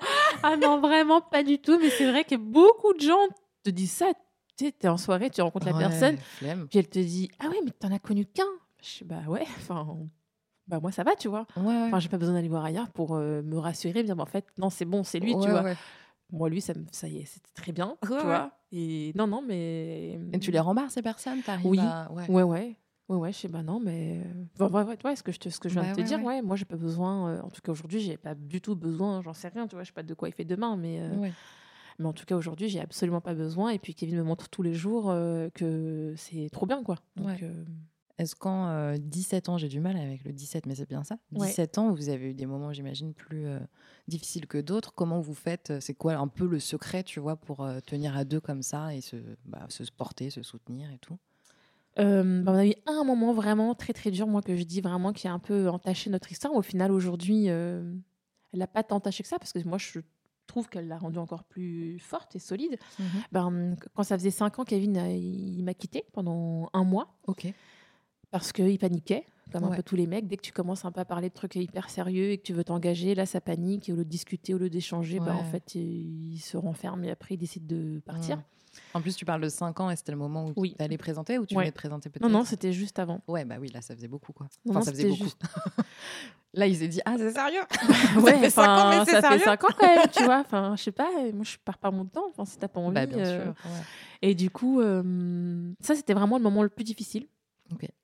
Ah 0.43 0.55
non, 0.55 0.79
vraiment 0.79 1.16
pas 1.21 1.43
du 1.43 1.59
tout. 1.59 1.79
Mais 1.79 1.89
c'est 1.89 2.09
vrai 2.09 2.23
que 2.23 2.35
beaucoup 2.35 2.93
de 2.93 3.01
gens 3.01 3.27
te 3.63 3.69
disent 3.69 3.91
ça. 3.91 4.11
Tu 4.57 4.71
t'es 4.73 4.87
en 4.87 4.97
soirée, 4.97 5.29
tu 5.29 5.41
rencontres 5.41 5.67
la 5.67 5.77
personne, 5.77 6.17
flemme. 6.17 6.67
puis 6.67 6.79
elle 6.79 6.89
te 6.89 6.97
dit 6.97 7.29
Ah 7.39 7.47
ouais, 7.47 7.59
mais 7.63 7.71
t'en 7.71 7.91
as 7.91 7.99
connu 7.99 8.25
qu'un. 8.25 8.43
Je 8.81 8.89
sais, 8.89 9.05
bah 9.05 9.21
ouais, 9.27 9.43
enfin, 9.57 9.87
bah 10.67 10.79
moi 10.79 10.91
ça 10.91 11.03
va, 11.03 11.15
tu 11.15 11.27
vois. 11.27 11.45
Ouais, 11.55 11.63
ouais. 11.63 11.83
Enfin, 11.87 11.99
j'ai 11.99 12.09
pas 12.09 12.17
besoin 12.17 12.33
d'aller 12.33 12.47
voir 12.47 12.65
ailleurs 12.65 12.89
pour 12.89 13.15
euh, 13.15 13.43
me 13.43 13.57
rassurer, 13.57 14.03
dire, 14.03 14.15
bah, 14.15 14.23
en 14.23 14.27
fait, 14.27 14.47
non, 14.57 14.69
c'est 14.71 14.85
bon, 14.85 15.03
c'est 15.03 15.19
lui, 15.19 15.37
tu 15.39 15.49
vois. 15.49 15.63
Moi, 16.31 16.49
lui, 16.49 16.59
ça, 16.59 16.73
ça 16.91 17.07
y 17.07 17.19
est, 17.19 17.25
c'était 17.25 17.51
très 17.53 17.71
bien, 17.71 17.97
tu 18.01 18.07
vois. 18.07 18.51
Et 18.71 19.13
non, 19.15 19.27
non, 19.27 19.41
mais. 19.41 20.19
Et 20.33 20.39
tu 20.39 20.51
les 20.51 20.59
rembarres, 20.59 20.91
ces 20.91 21.01
personnes? 21.01 21.41
T'arrives 21.41 21.67
Oui. 21.67 21.79
à... 21.79 22.11
Ouais. 22.11 22.43
Ouais, 22.43 22.77
ouais. 23.09 23.15
Ouais, 23.15 23.31
je 23.31 23.37
sais, 23.39 23.47
bah 23.47 23.63
non, 23.63 23.79
mais. 23.79 24.21
Enfin, 24.59 24.69
ouais, 24.69 24.83
ouais, 24.83 24.97
ouais, 25.05 25.15
ce 25.15 25.23
que 25.23 25.31
je, 25.31 25.39
te, 25.39 25.49
ce 25.49 25.59
que 25.59 25.69
je 25.69 25.73
viens 25.75 25.83
Bah 25.83 25.89
de 25.89 25.95
te 25.95 26.01
ouais, 26.01 26.07
dire, 26.07 26.23
ouais. 26.23 26.41
moi, 26.41 26.55
j'ai 26.55 26.65
pas 26.65 26.75
besoin. 26.77 27.29
euh, 27.29 27.41
en 27.41 27.49
tout 27.49 27.61
cas, 27.61 27.71
aujourd'hui, 27.71 27.99
j'ai 27.99 28.17
pas 28.17 28.35
du 28.35 28.61
tout 28.61 28.75
besoin, 28.75 29.21
j'en 29.21 29.33
sais 29.33 29.47
rien, 29.49 29.67
tu 29.67 29.75
vois, 29.75 29.83
je 29.83 29.87
sais 29.89 29.93
pas 29.93 30.03
de 30.03 30.13
quoi 30.13 30.29
il 30.29 30.33
fait 30.33 30.45
demain, 30.45 30.77
mais. 30.77 30.99
euh, 31.01 31.29
mais 31.99 32.05
en 32.05 32.13
tout 32.13 32.25
cas, 32.25 32.35
aujourd'hui, 32.35 32.69
j'ai 32.69 32.79
absolument 32.79 33.21
pas 33.21 33.33
besoin. 33.33 33.69
Et 33.69 33.79
puis, 33.79 33.95
Kevin 33.95 34.17
me 34.17 34.23
montre 34.23 34.49
tous 34.49 34.61
les 34.61 34.73
jours 34.73 35.09
euh, 35.09 35.49
que 35.53 36.13
c'est 36.17 36.49
trop 36.51 36.65
bien, 36.65 36.83
quoi. 36.83 36.97
Donc, 37.15 37.41
euh, 37.43 37.65
Est-ce 38.19 38.35
qu'en 38.35 38.67
euh, 38.69 38.97
17 38.99 39.47
ans, 39.49 39.57
j'ai 39.57 39.67
du 39.67 39.79
mal 39.79 39.95
avec 39.97 40.23
le 40.23 40.31
17, 40.33 40.65
mais 40.65 40.75
c'est 40.75 40.87
bien 40.89 41.03
ça? 41.03 41.17
Ouais. 41.35 41.47
17 41.47 41.77
ans, 41.77 41.93
vous 41.93 42.09
avez 42.09 42.31
eu 42.31 42.33
des 42.33 42.45
moments, 42.45 42.73
j'imagine, 42.73 43.13
plus 43.13 43.45
euh, 43.47 43.59
difficiles 44.07 44.47
que 44.47 44.57
d'autres. 44.57 44.93
Comment 44.93 45.19
vous 45.21 45.35
faites? 45.35 45.71
Euh, 45.71 45.79
C'est 45.79 45.93
quoi 45.93 46.15
un 46.15 46.27
peu 46.27 46.47
le 46.47 46.59
secret, 46.59 47.03
tu 47.03 47.19
vois, 47.19 47.35
pour 47.35 47.63
euh, 47.63 47.79
tenir 47.79 48.15
à 48.17 48.25
deux 48.25 48.39
comme 48.39 48.63
ça 48.63 48.93
et 48.95 49.01
se, 49.01 49.17
bah, 49.45 49.65
se 49.69 49.83
porter, 49.91 50.29
se 50.31 50.41
soutenir 50.43 50.91
et 50.91 50.97
tout? 50.99 51.17
Euh, 51.99 52.41
bah, 52.43 52.51
on 52.53 52.55
a 52.57 52.65
eu 52.67 52.73
un 52.85 53.03
moment 53.03 53.33
vraiment 53.33 53.73
très 53.75 53.93
très 53.93 54.11
dur, 54.11 54.27
moi, 54.27 54.41
que 54.41 54.55
je 54.55 54.63
dis 54.63 54.81
vraiment 54.81 55.13
qui 55.13 55.27
a 55.27 55.33
un 55.33 55.39
peu 55.39 55.69
entaché 55.69 56.09
notre 56.09 56.31
histoire. 56.31 56.53
Au 56.53 56.61
final, 56.61 56.91
aujourd'hui, 56.91 57.49
euh, 57.49 57.93
elle 58.53 58.59
n'a 58.59 58.67
pas 58.67 58.83
tant 58.83 58.97
entaché 58.97 59.23
que 59.23 59.29
ça, 59.29 59.39
parce 59.39 59.51
que 59.53 59.67
moi, 59.67 59.77
je 59.77 59.99
trouve 60.45 60.69
qu'elle 60.69 60.87
l'a 60.87 60.97
rendue 60.97 61.17
encore 61.17 61.43
plus 61.43 61.99
forte 61.99 62.35
et 62.35 62.39
solide. 62.39 62.77
Ben, 63.31 63.75
quand 63.93 64.03
ça 64.03 64.17
faisait 64.17 64.31
cinq 64.31 64.59
ans, 64.59 64.63
Kevin, 64.63 64.97
a- 64.97 65.11
il 65.11 65.61
m'a 65.63 65.73
quitté 65.73 66.05
pendant 66.13 66.69
un 66.73 66.83
mois, 66.83 67.17
Ok. 67.27 67.53
parce 68.31 68.51
qu'il 68.53 68.77
paniquait, 68.79 69.25
comme 69.51 69.63
un 69.65 69.75
peu 69.75 69.83
tous 69.83 69.95
les 69.95 70.07
mecs. 70.07 70.27
Dès 70.27 70.37
que 70.37 70.41
tu 70.43 70.51
commences 70.51 70.85
un 70.85 70.91
peu 70.91 71.01
à 71.01 71.05
parler 71.05 71.29
de 71.29 71.33
trucs 71.33 71.55
hyper 71.55 71.89
sérieux 71.89 72.31
et 72.31 72.37
que 72.37 72.43
tu 72.43 72.53
veux 72.53 72.63
t'engager, 72.63 73.15
là, 73.15 73.25
ça 73.25 73.41
panique. 73.41 73.89
Et 73.89 73.93
au 73.93 73.95
lieu 73.95 74.05
de 74.05 74.09
discuter, 74.09 74.53
au 74.53 74.57
lieu 74.57 74.69
d'échanger, 74.69 75.19
bah, 75.19 75.35
en 75.35 75.43
fait, 75.43 75.75
ils 75.75 76.39
se 76.39 76.57
renferment 76.57 77.03
et 77.03 77.11
après, 77.11 77.35
ils 77.35 77.37
décident 77.39 77.65
de 77.67 77.99
partir. 78.05 78.41
En 78.93 79.01
plus, 79.01 79.15
tu 79.15 79.25
parles 79.25 79.41
de 79.41 79.49
5 79.49 79.79
ans 79.79 79.89
et 79.89 79.95
c'était 79.95 80.11
le 80.11 80.17
moment 80.17 80.45
où 80.47 80.53
Oui. 80.55 80.75
tu 80.77 80.83
allais 80.83 80.97
présenter 80.97 81.37
ou 81.37 81.45
tu 81.45 81.55
Ouais. 81.55 81.63
venais 81.63 81.71
de 81.71 81.75
présenter 81.75 82.09
peut-être 82.09 82.23
Non, 82.23 82.29
non, 82.39 82.43
c'était 82.45 82.73
juste 82.73 82.99
avant. 82.99 83.21
Ouais, 83.27 83.45
bah 83.45 83.55
oui, 83.59 83.69
là, 83.69 83.81
ça 83.81 83.95
faisait 83.95 84.07
beaucoup, 84.07 84.33
quoi. 84.33 84.47
Enfin, 84.67 84.79
non, 84.79 84.85
ça 84.85 84.91
faisait 84.91 85.07
beaucoup. 85.09 85.29
là, 86.53 86.67
il 86.67 86.75
s'est 86.75 86.87
dit, 86.87 87.01
ah, 87.05 87.15
c'est 87.17 87.31
sérieux? 87.31 87.61
Ouais, 88.21 88.39
fait 88.39 88.49
cinq 88.49 88.67
ans, 88.67 88.89
mais 88.89 88.97
ça 88.99 89.05
fait 89.05 89.21
sérieux? 89.21 89.43
5 89.43 89.63
ans 89.63 89.67
quand 89.77 89.87
même, 89.87 90.07
tu 90.11 90.23
vois. 90.23 90.39
Enfin, 90.39 90.75
je 90.77 90.83
sais 90.83 90.91
pas, 90.91 91.09
moi, 91.33 91.43
je 91.43 91.57
pars 91.63 91.77
pas 91.77 91.91
mon 91.91 92.05
temps. 92.05 92.25
Enfin, 92.29 92.45
si 92.45 92.57
t'as 92.57 92.67
pas 92.67 92.79
envie. 92.79 92.93
Bah, 92.95 93.05
bien 93.05 93.19
euh, 93.19 93.43
sûr. 93.43 93.53
ouais. 93.65 93.81
Et 94.21 94.35
du 94.35 94.49
coup, 94.49 94.81
euh, 94.81 95.71
ça, 95.81 95.95
c'était 95.95 96.13
vraiment 96.13 96.37
le 96.37 96.43
moment 96.43 96.63
le 96.63 96.69
plus 96.69 96.83
difficile 96.85 97.27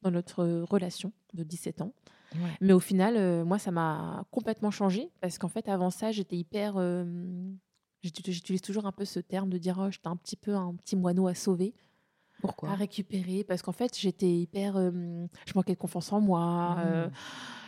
dans 0.02 0.12
notre 0.12 0.44
euh, 0.44 0.66
relation 0.70 1.12
de 1.34 1.44
17 1.44 1.82
ans. 1.82 1.94
Ouais. 2.36 2.50
Mais 2.62 2.74
au 2.74 2.80
final, 2.80 3.16
euh, 3.16 3.46
moi, 3.46 3.60
ça 3.60 3.72
m'a 3.72 4.26
complètement 4.32 4.72
changé 4.72 5.10
parce 5.22 5.38
qu'en 5.38 5.48
fait, 5.50 5.70
avant 5.70 5.90
ça, 5.90 6.12
j'étais 6.12 6.36
hyper. 6.36 6.74
euh, 6.78 7.06
J'utilise 8.04 8.62
toujours 8.62 8.86
un 8.86 8.92
peu 8.92 9.06
ce 9.06 9.20
terme 9.20 9.50
de 9.50 9.58
dire 9.58 9.78
oh, 9.80 9.90
j'étais 9.90 10.08
un 10.08 10.18
petit 10.18 10.36
peu 10.36 10.54
un 10.56 10.76
petit 10.76 10.96
moineau 10.98 11.28
à 11.28 11.34
sauver, 11.36 11.74
Pourquoi? 12.42 12.70
À 12.72 12.76
récupérer, 12.76 13.46
parce 13.46 13.62
qu'en 13.62 13.72
fait, 13.72 13.98
j'étais 13.98 14.30
hyper. 14.30 14.76
euh, 14.76 14.92
je 15.48 15.54
manquais 15.56 15.74
de 15.74 15.80
confiance 15.80 16.12
en 16.12 16.20
moi. 16.20 16.76
euh, 16.80 17.08
Mm. 17.08 17.12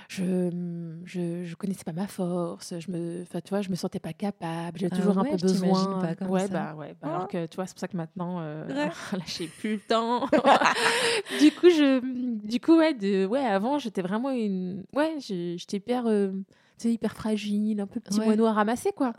je, 0.10 1.02
je, 1.06 1.44
je 1.46 1.56
connaissais 1.56 1.84
pas 1.86 1.94
ma 1.94 2.08
force, 2.08 2.78
je 2.80 2.92
me, 2.92 3.22
enfin, 3.24 3.40
tu 3.42 3.50
vois, 3.50 3.62
je 3.62 3.70
me 3.70 3.76
sentais 3.76 4.00
pas 4.00 4.14
capable, 4.14 4.78
j'avais 4.78 4.92
Ah 4.94 4.98
toujours 4.98 5.18
ouais, 5.18 5.28
un 5.30 5.32
peu 5.32 5.38
besoin. 5.38 6.00
pas 6.02 6.16
comme 6.16 6.30
ouais, 6.30 6.48
ça. 6.48 6.54
bah 6.54 6.76
ouais, 6.76 6.90
bah, 6.94 6.98
Ah. 7.04 7.08
alors 7.16 7.28
que 7.30 7.46
tu 7.48 7.56
vois, 7.56 7.66
c'est 7.66 7.74
pour 7.74 7.80
ça 7.80 7.88
que 7.88 7.96
maintenant, 7.98 8.40
euh, 8.42 8.68
Ouais. 8.68 8.90
là, 9.14 9.20
j'ai 9.26 9.48
plus 9.48 9.76
le 9.76 9.80
temps. 9.88 10.26
du 11.40 11.52
coup, 11.52 11.70
je, 11.70 12.46
du 12.46 12.60
coup, 12.60 12.78
ouais, 12.78 12.94
de, 12.94 13.26
ouais, 13.26 13.40
avant, 13.46 13.80
j'étais 13.80 14.02
vraiment 14.02 14.32
une, 14.32 14.84
ouais, 14.94 15.16
j'étais 15.20 15.78
hyper, 15.78 16.06
euh, 16.08 16.32
tu 16.78 16.84
sais, 16.84 16.94
hyper 16.94 17.14
fragile, 17.14 17.80
un 17.82 17.88
peu 17.88 18.00
petit 18.00 18.20
Ouais. 18.20 18.26
moineau 18.26 18.46
à 18.46 18.54
ramasser, 18.54 18.92
quoi. 18.92 19.14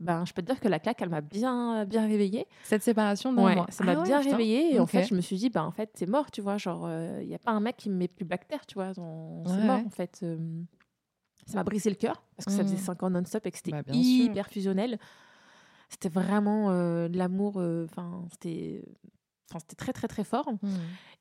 Ben, 0.00 0.24
je 0.24 0.32
peux 0.32 0.42
te 0.42 0.46
dire 0.46 0.60
que 0.60 0.68
la 0.68 0.78
claque, 0.78 1.02
elle 1.02 1.08
m'a 1.08 1.20
bien, 1.20 1.84
bien 1.84 2.06
réveillée. 2.06 2.46
Cette 2.64 2.82
séparation 2.84 3.32
d'un 3.32 3.44
Ouais, 3.44 3.54
mois. 3.56 3.66
ça 3.70 3.82
m'a 3.84 3.92
Ah 3.92 3.98
ouais, 3.98 4.04
bien 4.04 4.20
putain. 4.20 4.30
réveillée. 4.32 4.74
Et 4.74 4.80
en 4.80 4.86
fait, 4.86 5.04
je 5.08 5.14
me 5.14 5.20
suis 5.20 5.36
dit, 5.36 5.50
bah, 5.50 5.64
en 5.64 5.72
fait, 5.72 5.90
c'est 5.94 6.06
mort, 6.08 6.30
tu 6.30 6.40
vois. 6.40 6.56
Genre, 6.56 6.88
il 7.20 7.26
n'y 7.28 7.34
a 7.34 7.38
pas 7.38 7.50
un 7.50 7.60
mec 7.60 7.76
qui 7.76 7.90
me 7.90 7.96
met 7.96 8.08
plus 8.08 8.24
bactère, 8.24 8.64
tu 8.66 8.74
vois. 8.74 8.92
C'est 8.94 9.00
mort, 9.64 9.80
en 9.84 9.90
fait. 9.90 10.20
euh, 10.22 10.38
ça 11.46 11.56
m'a 11.56 11.64
brisé 11.64 11.88
le 11.88 11.96
cœur 11.96 12.22
parce 12.36 12.44
que 12.46 12.52
ça 12.52 12.62
faisait 12.62 12.74
Mhm. 12.76 12.80
5 12.82 13.02
ans 13.02 13.10
non-stop 13.10 13.46
et 13.46 13.50
que 13.50 13.56
c'était 13.56 13.70
Bah, 13.70 13.82
sûr. 13.86 13.94
hyper 13.94 14.48
fusionnel. 14.48 14.98
C'était 15.88 16.10
vraiment 16.10 16.70
euh, 16.70 17.08
de 17.08 17.16
l'amour. 17.16 17.56
Enfin, 17.56 18.24
c'était. 18.30 18.84
Enfin, 19.50 19.58
c'était 19.60 19.76
très 19.76 19.92
très 19.92 20.08
très 20.08 20.24
fort. 20.24 20.48
Hmm. 20.62 20.68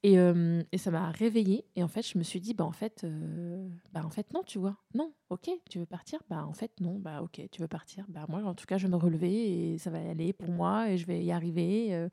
et, 0.04 0.20
euh, 0.20 0.62
et 0.72 0.78
ça 0.78 0.92
m'a 0.92 1.10
réveillée. 1.12 1.66
Et 1.76 1.84
en 1.84 1.88
fait 1.88 2.02
je 2.06 2.18
me 2.18 2.24
suis 2.24 2.40
dit 2.42 2.54
bah 2.54 2.66
en 2.66 2.72
fait 2.72 3.04
euh, 3.06 3.68
bah 3.94 4.02
en 4.06 4.10
fait 4.10 4.34
non 4.34 4.42
tu 4.46 4.60
vois. 4.60 4.76
Non 4.94 5.14
ok 5.30 5.50
tu 5.70 5.80
veux 5.80 5.86
partir? 5.86 6.20
Bah 6.30 6.46
en 6.46 6.54
fait 6.54 6.72
non. 6.82 7.00
Bah 7.00 7.22
ok 7.22 7.42
tu 7.52 7.62
veux 7.62 7.68
partir? 7.68 8.06
Bah 8.10 8.26
moi 8.28 8.42
en 8.44 8.54
tout 8.54 8.66
cas 8.66 8.78
je 8.78 8.88
vais 8.88 8.92
me 8.92 8.98
relever 8.98 9.74
et 9.74 9.78
ça 9.78 9.90
va 9.90 10.00
aller 10.00 10.34
pour 10.34 10.50
moi 10.50 10.90
et 10.90 10.98
je 10.98 11.06
vais 11.08 11.24
y 11.24 11.32
arriver 11.32 11.94
euh, 11.96 12.10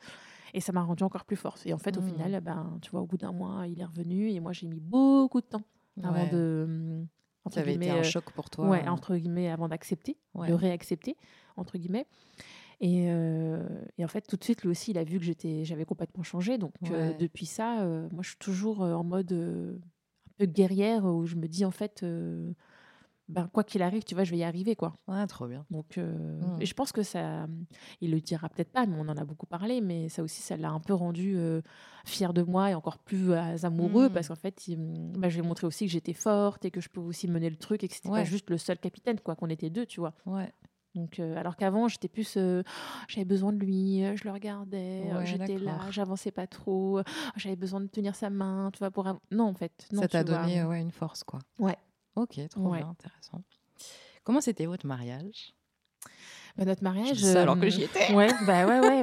et 0.54 0.60
ça 0.60 0.72
m'a 0.72 0.82
rendu 0.82 1.02
encore 1.02 1.24
plus 1.24 1.36
forte 1.36 1.66
et 1.66 1.72
en 1.74 1.78
fait 1.78 1.96
au 1.98 2.00
Mhm. 2.00 2.08
final 2.08 2.40
ben 2.40 2.78
tu 2.80 2.90
vois 2.92 3.00
au 3.00 3.06
bout 3.06 3.16
d'un 3.18 3.32
mois 3.32 3.66
il 3.66 3.80
est 3.80 3.84
revenu 3.84 4.30
et 4.30 4.38
moi 4.40 4.52
j'ai 4.52 4.66
mis 4.68 4.80
beaucoup 4.80 5.40
de 5.40 5.46
temps 5.46 5.62
avant 6.02 6.26
de 6.30 7.04
entre 7.44 7.54
Ça 7.56 7.60
avait 7.60 7.74
été 7.74 7.90
un 7.90 8.02
choc 8.04 8.30
pour 8.32 8.50
toi. 8.50 8.68
ouais 8.70 8.88
entre 8.88 9.16
guillemets 9.16 9.48
avant 9.50 9.68
d'accepter 9.68 10.16
Ouais. 10.34 10.48
de 10.48 10.52
réaccepter 10.54 11.16
entre 11.56 11.76
guillemets 11.78 12.06
et, 12.80 13.06
euh, 13.10 13.66
et 13.98 14.04
en 14.04 14.08
fait 14.08 14.22
tout 14.26 14.36
de 14.36 14.44
suite 14.44 14.62
lui 14.62 14.70
aussi 14.70 14.90
il 14.92 14.98
a 14.98 15.04
vu 15.04 15.18
que 15.18 15.24
j'étais 15.24 15.64
j'avais 15.64 15.84
complètement 15.84 16.22
changé 16.22 16.58
donc 16.58 16.72
euh, 16.90 17.12
depuis 17.14 17.46
ça 17.46 17.82
euh, 17.82 18.08
moi 18.12 18.22
je 18.22 18.28
suis 18.30 18.38
toujours 18.38 18.80
en 18.80 19.04
mode 19.04 19.32
un 19.32 20.30
peu 20.38 20.46
guerrière 20.46 21.04
où 21.04 21.26
je 21.26 21.36
me 21.36 21.46
dis 21.48 21.64
en 21.64 21.70
fait 21.70 22.04
ben, 23.26 23.48
quoi 23.52 23.64
qu'il 23.64 23.80
arrive 23.80 24.04
tu 24.04 24.14
vois 24.14 24.24
je 24.24 24.30
vais 24.32 24.38
y 24.38 24.44
arriver 24.44 24.76
quoi 24.76 24.98
Ouais, 25.08 25.26
trop 25.26 25.46
bien. 25.46 25.64
donc 25.70 25.96
euh, 25.96 26.40
Mm. 26.40 26.60
et 26.62 26.66
je 26.66 26.74
pense 26.74 26.92
que 26.92 27.02
ça 27.02 27.46
il 28.02 28.10
le 28.10 28.20
dira 28.20 28.48
peut-être 28.50 28.70
pas 28.70 28.84
mais 28.86 28.96
on 28.98 29.08
en 29.08 29.16
a 29.16 29.24
beaucoup 29.24 29.46
parlé 29.46 29.80
mais 29.80 30.08
ça 30.10 30.22
aussi 30.22 30.42
ça 30.42 30.56
l'a 30.58 30.70
un 30.70 30.80
peu 30.80 30.92
rendu 30.92 31.36
fier 32.04 32.34
de 32.34 32.42
moi 32.42 32.70
et 32.70 32.74
encore 32.74 32.98
plus 32.98 33.32
amoureux 33.32 34.08
Mm. 34.08 34.12
parce 34.12 34.28
qu'en 34.28 34.34
fait 34.34 34.66
il, 34.68 34.76
ben, 34.78 35.28
je 35.30 35.38
lui 35.38 35.44
ai 35.44 35.48
montré 35.48 35.66
aussi 35.66 35.86
que 35.86 35.92
j'étais 35.92 36.12
forte 36.12 36.64
et 36.66 36.70
que 36.70 36.80
je 36.82 36.88
peux 36.90 37.00
aussi 37.00 37.28
mener 37.28 37.48
le 37.48 37.56
truc 37.56 37.82
et 37.82 37.88
que 37.88 37.94
c'était 37.94 38.10
Ouais. 38.10 38.20
pas 38.20 38.24
juste 38.24 38.50
le 38.50 38.58
seul 38.58 38.78
capitaine 38.78 39.18
quoi 39.20 39.36
qu'on 39.36 39.48
était 39.48 39.70
deux 39.70 39.86
tu 39.86 40.00
vois 40.00 40.12
Ouais. 40.26 40.52
Donc, 40.94 41.18
euh, 41.18 41.36
alors 41.36 41.56
qu'avant, 41.56 41.88
j'étais 41.88 42.08
plus. 42.08 42.36
euh, 42.36 42.62
j'avais 43.08 43.24
besoin 43.24 43.52
de 43.52 43.58
lui, 43.58 44.04
euh, 44.04 44.16
je 44.16 44.24
le 44.24 44.30
regardais, 44.32 45.02
Ouais, 45.12 45.26
j'étais 45.26 45.58
là, 45.58 45.90
j'avançais 45.90 46.30
pas 46.30 46.46
trop, 46.46 47.00
j'avais 47.36 47.56
besoin 47.56 47.80
de 47.80 47.86
tenir 47.88 48.14
sa 48.14 48.30
main, 48.30 48.70
tu 48.72 48.78
vois, 48.78 48.90
pour. 48.90 49.04
Non, 49.30 49.44
en 49.48 49.54
fait. 49.54 49.86
Non, 49.92 50.02
ça 50.02 50.08
t'a 50.08 50.24
donné 50.24 50.64
ouais, 50.64 50.80
une 50.80 50.92
force, 50.92 51.24
quoi. 51.24 51.40
Ouais. 51.58 51.76
Ok, 52.16 52.38
trop 52.48 52.68
Ouais. 52.70 52.78
bien, 52.78 52.88
intéressant. 52.90 53.42
Comment 54.22 54.40
c'était 54.40 54.66
votre 54.66 54.86
mariage? 54.86 55.54
Bah, 56.56 56.64
notre 56.64 56.80
Je 56.80 56.84
mariage. 56.84 57.12
dis 57.16 57.24
ça 57.24 57.42
alors 57.42 57.58
que 57.58 57.66
euh, 57.66 57.70
j'y 57.70 57.82
étais. 57.82 58.14
Ouais, 58.14 58.28
bah 58.46 58.64
ouais, 58.66 58.78
ouais. 58.80 59.02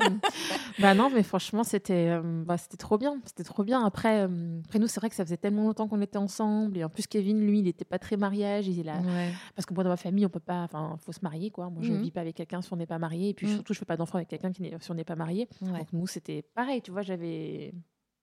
bah 0.80 0.94
non, 0.94 1.10
mais 1.14 1.22
franchement, 1.24 1.64
c'était 1.64 2.08
euh, 2.10 2.44
bah, 2.46 2.58
c'était 2.58 2.78
trop 2.78 2.98
bien. 2.98 3.20
C'était 3.26 3.44
trop 3.44 3.64
bien. 3.64 3.84
Après, 3.86 4.22
euh, 4.28 4.60
après 4.66 4.80
nous, 4.80 4.88
c'est 4.88 5.00
vrai 5.02 5.10
que 5.10 5.16
ça 5.16 5.26
faisait 5.26 5.38
tellement 5.38 5.64
longtemps 5.64 5.88
qu'on 5.90 6.00
était 6.02 6.18
ensemble. 6.18 6.78
Et 6.78 6.84
en 6.84 6.90
plus, 6.90 7.08
Kevin, 7.08 7.46
lui, 7.46 7.60
il 7.60 7.64
n'était 7.66 7.84
pas 7.86 8.00
très 8.00 8.16
mariage. 8.16 8.68
Il. 8.68 8.80
Ouais. 8.88 9.34
Parce 9.56 9.66
que 9.66 9.74
moi, 9.74 9.84
dans 9.84 9.90
ma 9.90 9.98
famille, 9.98 10.26
on 10.26 10.30
peut 10.30 10.40
pas. 10.40 10.64
Enfin, 10.64 10.96
faut 11.04 11.12
se 11.12 11.20
marier, 11.24 11.52
quoi. 11.52 11.70
Moi, 11.70 11.82
je 11.84 11.92
Mhm. 11.92 12.02
vis 12.02 12.12
pas 12.12 12.22
avec 12.22 12.36
quelqu'un 12.38 12.62
si 12.62 12.72
on 12.72 12.78
n'est 12.78 12.86
pas 12.86 13.00
marié. 13.00 13.30
Et 13.30 13.34
puis, 13.34 13.48
Mhm. 13.48 13.54
surtout, 13.56 13.74
je 13.74 13.80
fais 13.80 13.86
pas 13.86 13.98
d'enfant 13.98 14.16
avec 14.18 14.30
quelqu'un 14.30 14.52
qui 14.54 14.64
si 14.80 14.92
on 14.92 14.94
n'est 14.96 15.04
pas 15.04 15.16
marié. 15.18 15.50
Ouais. 15.62 15.80
Donc, 15.80 15.92
nous, 15.94 16.08
c'était 16.08 16.44
pareil. 16.56 16.82
Tu 16.82 16.92
vois, 16.92 17.02
j'avais 17.02 17.74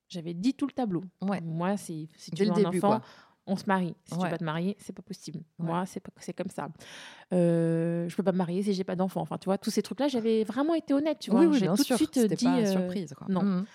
j'avais 0.07 0.33
dit 0.33 0.55
tout 0.55 0.65
le 0.65 0.71
tableau. 0.73 1.03
Ouais. 1.21 1.39
Moi, 1.41 1.77
si, 1.77 2.09
si 2.17 2.31
tu 2.31 2.37
Dès 2.37 2.45
veux 2.45 2.49
le 2.49 2.55
un 2.55 2.63
début, 2.71 2.79
enfant, 2.79 2.97
quoi. 2.97 3.01
On 3.49 3.55
se 3.57 3.65
marie. 3.67 3.95
Si 4.05 4.13
tu 4.15 4.19
Ouais. 4.23 4.29
vas 4.29 4.37
te 4.37 4.43
marier, 4.43 4.75
c'est 4.79 4.93
pas 4.93 5.01
possible. 5.01 5.39
Ouais. 5.59 5.65
Moi, 5.65 5.85
c'est 5.85 5.99
pas- 5.99 6.11
c'est 6.19 6.33
comme 6.33 6.49
ça. 6.49 6.69
Euh, 7.33 8.07
je 8.09 8.15
peux 8.15 8.23
pas 8.23 8.31
me 8.31 8.37
marier 8.37 8.63
si 8.63 8.73
j'ai 8.73 8.83
pas 8.83 8.95
d'enfant. 8.95 9.21
Enfin, 9.21 9.37
tu 9.37 9.45
vois, 9.45 9.57
tous 9.57 9.69
ces 9.71 9.81
trucs-là, 9.81 10.07
j'avais 10.07 10.43
vraiment 10.43 10.73
été 10.73 10.93
honnête. 10.93 11.17
Tu 11.19 11.31
vois, 11.31 11.41
oui, 11.41 11.47
oui, 11.47 11.57
j'ai 11.59 11.67
tout 11.67 11.77
sûr. 11.83 11.95
de 11.95 11.97
suite 11.97 12.13
C'était 12.15 12.35
dit. 12.35 12.45
pas 12.45 12.57
euh, 12.57 12.65
surprise, 12.65 13.13
quoi. 13.17 13.27
non. 13.29 13.43
Mhm. 13.43 13.65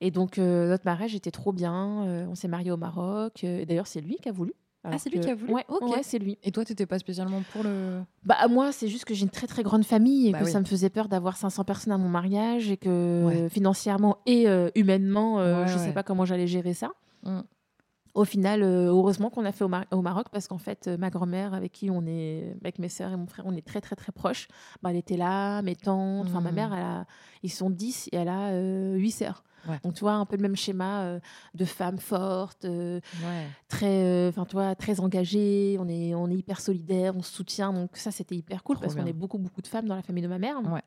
Et 0.00 0.10
donc, 0.10 0.38
euh, 0.38 0.68
notre 0.68 0.84
mariage 0.84 1.14
était 1.14 1.30
trop 1.32 1.52
bien. 1.52 2.04
Euh, 2.06 2.26
on 2.28 2.34
s'est 2.34 2.48
marié 2.48 2.70
au 2.70 2.76
Maroc. 2.76 3.42
Euh, 3.44 3.64
D'ailleurs, 3.64 3.86
c'est 3.88 4.00
lui 4.00 4.16
qui 4.16 4.28
a 4.28 4.32
voulu. 4.32 4.52
Alors 4.84 5.00
c'est 5.00 5.10
lui 5.10 5.18
que- 5.18 5.24
qui 5.24 5.30
a 5.30 5.34
voulu 5.34 5.52
Ouais, 5.52 5.64
Ok. 5.68 5.90
ouais, 5.90 6.02
c'est 6.04 6.20
lui. 6.20 6.38
Et 6.44 6.52
toi, 6.52 6.64
tu 6.64 6.70
n'étais 6.72 6.86
pas 6.86 7.00
spécialement 7.00 7.42
pour 7.52 7.64
le. 7.64 8.00
Bah 8.24 8.36
moi, 8.48 8.70
c'est 8.70 8.86
juste 8.86 9.04
que 9.06 9.12
j'ai 9.12 9.24
une 9.24 9.28
très 9.28 9.48
très 9.48 9.64
grande 9.64 9.84
famille 9.84 10.28
et 10.28 10.32
Bah 10.32 10.38
que 10.38 10.44
oui. 10.44 10.50
ça 10.52 10.60
me 10.60 10.64
faisait 10.64 10.88
peur 10.88 11.08
d'avoir 11.08 11.36
500 11.36 11.64
personnes 11.64 11.92
à 11.92 11.98
mon 11.98 12.08
mariage 12.08 12.70
et 12.70 12.76
que 12.76 13.24
Ouais. 13.26 13.36
euh, 13.42 13.48
financièrement 13.48 14.18
et 14.24 14.48
euh, 14.48 14.70
humainement, 14.76 15.40
euh, 15.40 15.62
Ouais, 15.62 15.68
je 15.68 15.76
ouais. 15.76 15.84
sais 15.86 15.92
pas 15.92 16.04
comment 16.04 16.24
j'allais 16.24 16.46
gérer 16.46 16.74
ça. 16.74 16.92
Mm. 17.24 17.40
Au 18.14 18.24
final, 18.24 18.62
euh, 18.62 18.86
heureusement 18.88 19.30
qu'on 19.30 19.44
a 19.44 19.52
fait 19.52 19.64
au, 19.64 19.68
Mar- 19.68 19.84
au 19.92 20.02
Maroc 20.02 20.26
parce 20.32 20.48
qu'en 20.48 20.58
fait, 20.58 20.88
euh, 20.88 20.96
ma 20.96 21.10
grand-mère, 21.10 21.54
avec 21.54 21.72
qui 21.72 21.90
on 21.90 22.04
est, 22.06 22.54
avec 22.60 22.78
mes 22.78 22.88
sœurs 22.88 23.12
et 23.12 23.16
mon 23.16 23.26
frère, 23.26 23.44
on 23.46 23.54
est 23.54 23.66
très 23.66 23.80
très 23.80 23.94
très 23.96 24.12
proches. 24.12 24.48
Bah, 24.82 24.90
elle 24.90 24.96
était 24.96 25.16
là, 25.16 25.62
mes 25.62 25.76
tantes, 25.76 26.26
enfin 26.28 26.40
ma 26.40 26.50
Mm. 26.50 26.54
mère, 26.54 26.72
elle 26.74 26.82
a, 26.84 27.06
ils 27.42 27.50
sont 27.52 27.70
10 27.70 28.08
et 28.12 28.16
elle 28.16 28.28
a 28.28 28.48
euh, 28.52 28.96
8 28.96 29.10
sœurs. 29.10 29.44
Ouais. 29.68 29.78
Donc 29.84 29.94
tu 29.94 30.00
vois 30.00 30.12
un 30.14 30.24
peu 30.24 30.36
le 30.36 30.42
même 30.42 30.56
schéma 30.56 31.02
euh, 31.02 31.20
de 31.54 31.64
femmes 31.64 31.98
fortes, 31.98 32.64
euh, 32.64 33.00
Ouais. 33.24 33.46
très, 33.68 34.28
enfin 34.28 34.44
toi, 34.44 34.74
très 34.74 35.00
engagées. 35.00 35.76
On 35.80 35.88
est, 35.88 36.14
on 36.14 36.28
est 36.30 36.36
hyper 36.36 36.60
solidaires, 36.60 37.14
on 37.16 37.22
se 37.22 37.32
soutient. 37.34 37.72
Donc 37.72 37.96
ça, 37.96 38.10
c'était 38.10 38.36
hyper 38.36 38.62
cool 38.62 38.76
Trop 38.76 38.82
parce 38.84 38.94
qu'on 38.94 39.04
est 39.06 39.12
beaucoup 39.12 39.38
beaucoup 39.38 39.60
de 39.62 39.66
femmes 39.66 39.86
dans 39.86 39.96
la 39.96 40.02
famille 40.02 40.22
de 40.22 40.28
ma 40.28 40.38
mère. 40.38 40.56
Ouais. 40.72 40.82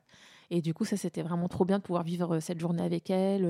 Et 0.49 0.61
du 0.61 0.73
coup, 0.73 0.83
ça, 0.85 0.97
c'était 0.97 1.21
vraiment 1.21 1.47
trop 1.47 1.63
bien 1.65 1.77
de 1.77 1.83
pouvoir 1.83 2.03
vivre 2.03 2.39
cette 2.39 2.59
journée 2.59 2.81
avec 2.83 3.09
elle. 3.09 3.45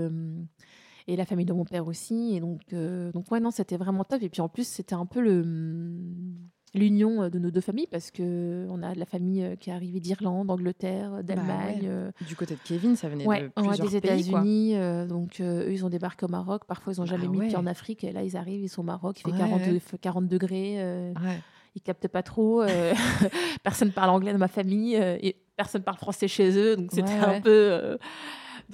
Et 1.08 1.16
la 1.16 1.26
famille 1.26 1.46
de 1.46 1.54
mon 1.54 1.66
père 1.66 1.88
aussi. 1.88 2.36
Et 2.36 2.40
donc, 2.40 2.62
euh, 2.74 3.12
donc 3.12 3.32
ouais, 3.32 3.40
non, 3.40 3.52
c'était 3.52 3.78
vraiment 3.78 4.04
top. 4.04 4.22
Et 4.24 4.30
puis 4.30 4.42
en 4.42 4.50
plus, 4.50 4.68
c'était 4.68 4.96
un 4.96 5.06
peu 5.06 5.22
le 5.22 5.44
l'union 6.74 7.24
euh, 7.24 7.30
de 7.30 7.38
nos 7.38 7.52
deux 7.52 7.60
familles 7.60 7.88
parce 7.92 8.12
que 8.12 8.66
on 8.70 8.82
a 8.82 8.94
de 8.94 9.00
la 9.00 9.06
famille 9.06 9.44
euh, 9.44 9.56
qui 9.58 9.70
est 9.70 9.74
arrivée 9.74 10.00
d'Irlande, 10.00 10.48
d'Angleterre, 10.48 11.22
d'Allemagne. 11.22 11.82
ouais. 11.82 11.88
euh, 11.88 12.12
Du 12.26 12.36
côté 12.38 12.54
de 12.56 12.60
Kevin, 12.64 12.96
ça 12.96 13.10
venait 13.10 13.26
Ouais, 13.28 13.42
de 13.42 13.46
ouais, 13.48 13.52
plusieurs 13.56 13.90
des. 13.90 13.96
États-Unis. 13.98 14.78
euh, 14.78 15.06
donc, 15.06 15.42
euh, 15.42 15.66
eux, 15.68 15.74
ils 15.74 15.84
ont 15.86 15.90
débarqué 15.90 16.26
au 16.26 16.30
Maroc. 16.30 16.64
Parfois, 16.66 16.94
ils 16.94 17.00
n'ont 17.02 17.06
jamais 17.06 17.26
Bah 17.26 17.32
mis 17.34 17.40
le 17.42 17.48
pied 17.48 17.58
en 17.58 17.66
Afrique. 17.68 18.06
Et 18.06 18.14
là, 18.14 18.24
ils 18.24 18.38
arrivent, 18.38 18.62
ils 18.64 18.70
sont 18.70 18.82
au 18.82 18.86
Maroc. 18.86 19.20
Il 19.20 19.24
fait 19.24 19.32
Ouais, 19.34 19.38
40, 19.38 19.62
ouais. 19.68 19.80
fait 19.80 19.98
40 19.98 20.28
degrés. 20.30 20.76
euh, 20.78 21.14
ils 21.76 21.82
captent 21.82 22.08
pas 22.08 22.24
trop. 22.24 22.64
personne 23.64 23.92
parle 23.92 24.10
anglais 24.12 24.32
dans 24.32 24.40
ma 24.40 24.48
famille. 24.48 24.96
et 24.96 25.36
personne 25.58 25.84
parle 25.84 25.98
français 25.98 26.30
chez 26.30 26.58
eux. 26.58 26.78
Donc, 26.78 26.92
c'était 26.94 27.12
un 27.12 27.42
peu. 27.42 27.98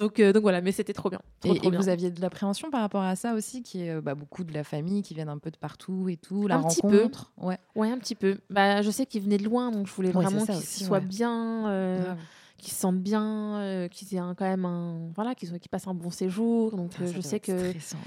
Euh, 0.00 0.04
donc, 0.04 0.20
euh, 0.20 0.32
donc, 0.32 0.42
voilà, 0.42 0.60
mais 0.60 0.72
c'était 0.72 0.92
trop 0.92 1.10
bien. 1.10 1.20
Trop, 1.40 1.54
Et, 1.54 1.58
trop 1.58 1.68
et 1.68 1.70
bien. 1.70 1.80
vous 1.80 1.88
aviez 1.88 2.10
de 2.10 2.20
l'appréhension 2.20 2.70
par 2.70 2.80
rapport 2.80 3.02
à 3.02 3.16
ça 3.16 3.34
aussi, 3.34 3.62
qui 3.62 3.82
est 3.82 3.90
euh, 3.90 4.00
bah, 4.00 4.14
beaucoup 4.14 4.44
de 4.44 4.52
la 4.54 4.64
famille 4.64 5.02
qui 5.02 5.14
viennent 5.14 5.28
un 5.28 5.38
peu 5.38 5.50
de 5.50 5.56
partout 5.58 6.08
et 6.08 6.16
tout, 6.16 6.46
la 6.46 6.56
Un 6.56 6.62
petit 6.64 6.82
peu. 6.82 6.96
rencontre. 6.96 7.32
Ouais. 7.38 7.58
Ouais, 7.74 7.90
un 7.90 7.98
petit 7.98 8.14
peu. 8.14 8.38
Bah, 8.50 8.82
je 8.82 8.90
sais 8.90 9.06
qu'ils 9.06 9.22
venaient 9.22 9.38
de 9.38 9.44
loin. 9.44 9.70
Donc, 9.70 9.86
je 9.86 9.92
voulais 9.92 10.08
Ouais, 10.08 10.24
vraiment 10.24 10.44
qu'ils 10.46 10.54
soient 10.62 10.98
ouais. 10.98 11.04
bien. 11.04 11.68
euh, 11.68 12.02
Grave. 12.04 12.18
qu'ils 12.60 12.72
se 12.72 12.80
sentent 12.80 12.98
bien, 13.00 13.54
euh, 13.60 13.86
qu'ils 13.86 14.12
aient 14.16 14.18
un- 14.18 14.34
quand 14.34 14.44
même 14.44 14.64
un 14.64 15.10
voilà, 15.14 15.36
qu'ils 15.36 15.48
passent 15.70 15.86
un 15.86 15.94
bon 15.94 16.10
séjour. 16.10 16.74
Donc 16.76 16.90
euh, 17.00 17.06
ça 17.06 17.12
je 17.12 17.20
sais 17.20 17.38
que 17.38 17.68
stressant, 17.70 17.98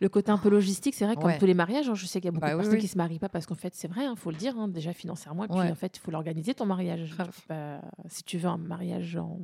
le 0.00 0.08
côté 0.08 0.32
un 0.32 0.38
peu 0.38 0.48
logistique, 0.48 0.96
c'est 0.96 1.04
vrai 1.04 1.14
comme 1.14 1.26
Ouais. 1.26 1.38
tous 1.38 1.46
les 1.46 1.54
mariages, 1.54 1.88
hein, 1.88 1.94
je 1.94 2.06
sais 2.06 2.20
qu'il 2.20 2.24
y 2.24 2.28
a 2.28 2.32
beaucoup 2.32 2.40
Bah 2.40 2.48
de 2.50 2.54
oui, 2.56 2.58
personnes 2.58 2.74
oui. 2.74 2.80
qui 2.80 2.88
se 2.88 2.98
marient 2.98 3.20
pas 3.20 3.28
parce 3.28 3.46
qu'en 3.46 3.54
fait 3.54 3.72
c'est 3.76 3.86
vrai, 3.86 4.06
il 4.10 4.16
faut 4.16 4.32
le 4.32 4.36
dire, 4.36 4.58
hein, 4.58 4.66
déjà 4.66 4.92
financièrement 4.92 5.44
et 5.44 5.48
puis 5.48 5.58
Ouais. 5.60 5.70
en 5.70 5.76
fait 5.76 5.96
il 5.96 6.00
faut 6.00 6.10
l'organiser 6.10 6.54
ton 6.54 6.66
mariage. 6.66 7.14
Pas- 7.46 7.80
si 8.08 8.24
tu 8.24 8.36
veux 8.38 8.48
un 8.48 8.56
mariage 8.58 9.14
en- 9.16 9.38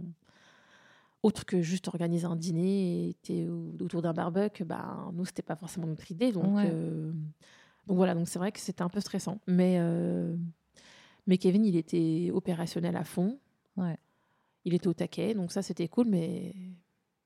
autre 1.22 1.44
que 1.44 1.60
juste 1.62 1.88
organiser 1.88 2.26
un 2.26 2.36
dîner 2.36 3.16
et 3.28 3.48
autour 3.80 4.02
d'un 4.02 4.12
barbecue, 4.12 4.64
bah 4.64 5.10
nous 5.12 5.24
c'était 5.24 5.42
pas 5.42 5.56
forcément 5.56 5.86
notre 5.86 6.10
idée 6.10 6.30
donc. 6.32 6.56
Ouais. 6.56 6.68
euh, 6.72 7.12
Donc 7.86 7.96
voilà, 7.96 8.14
donc 8.14 8.28
c'est 8.28 8.38
vrai 8.38 8.52
que 8.52 8.60
c'était 8.60 8.82
un 8.82 8.88
peu 8.88 9.00
stressant. 9.00 9.40
Mais, 9.46 9.76
euh, 9.78 10.36
mais 11.26 11.38
Kevin, 11.38 11.64
il 11.64 11.76
était 11.76 12.30
opérationnel 12.32 12.96
à 12.96 13.04
fond. 13.04 13.38
Ouais. 13.76 13.96
Il 14.64 14.74
était 14.74 14.88
au 14.88 14.94
taquet, 14.94 15.34
donc 15.34 15.52
ça, 15.52 15.62
c'était 15.62 15.86
cool. 15.88 16.06
Mais, 16.08 16.54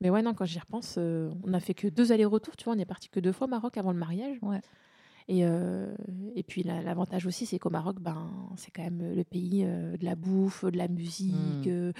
mais 0.01 0.09
ouais, 0.11 0.21
non, 0.21 0.33
quand 0.35 0.45
j'y 0.45 0.59
repense, 0.59 0.95
euh, 0.99 1.31
on 1.43 1.53
a 1.53 1.59
fait 1.59 1.73
que 1.73 1.87
deux 1.87 2.11
allers-retours. 2.11 2.55
Tu 2.55 2.65
vois, 2.65 2.73
on 2.75 2.79
est 2.79 2.85
parti 2.85 3.09
que 3.09 3.19
deux 3.19 3.31
fois 3.31 3.47
au 3.47 3.49
Maroc 3.49 3.77
avant 3.77 3.91
le 3.91 3.97
mariage. 3.97 4.37
Ouais. 4.43 4.61
Et, 5.27 5.45
euh, 5.45 5.93
et 6.35 6.43
puis 6.43 6.61
la- 6.61 6.81
l'avantage 6.83 7.25
aussi, 7.25 7.45
c'est 7.47 7.57
qu'au 7.57 7.69
Maroc, 7.71 7.99
ben, 7.99 8.31
c'est 8.57 8.69
quand 8.71 8.83
même 8.83 9.15
le 9.15 9.23
pays 9.23 9.63
euh, 9.65 9.97
de 9.97 10.05
la 10.05 10.15
bouffe, 10.15 10.65
de 10.65 10.77
la 10.77 10.87
musique, 10.87 11.65
Mm. 11.65 11.69
euh, 11.69 11.93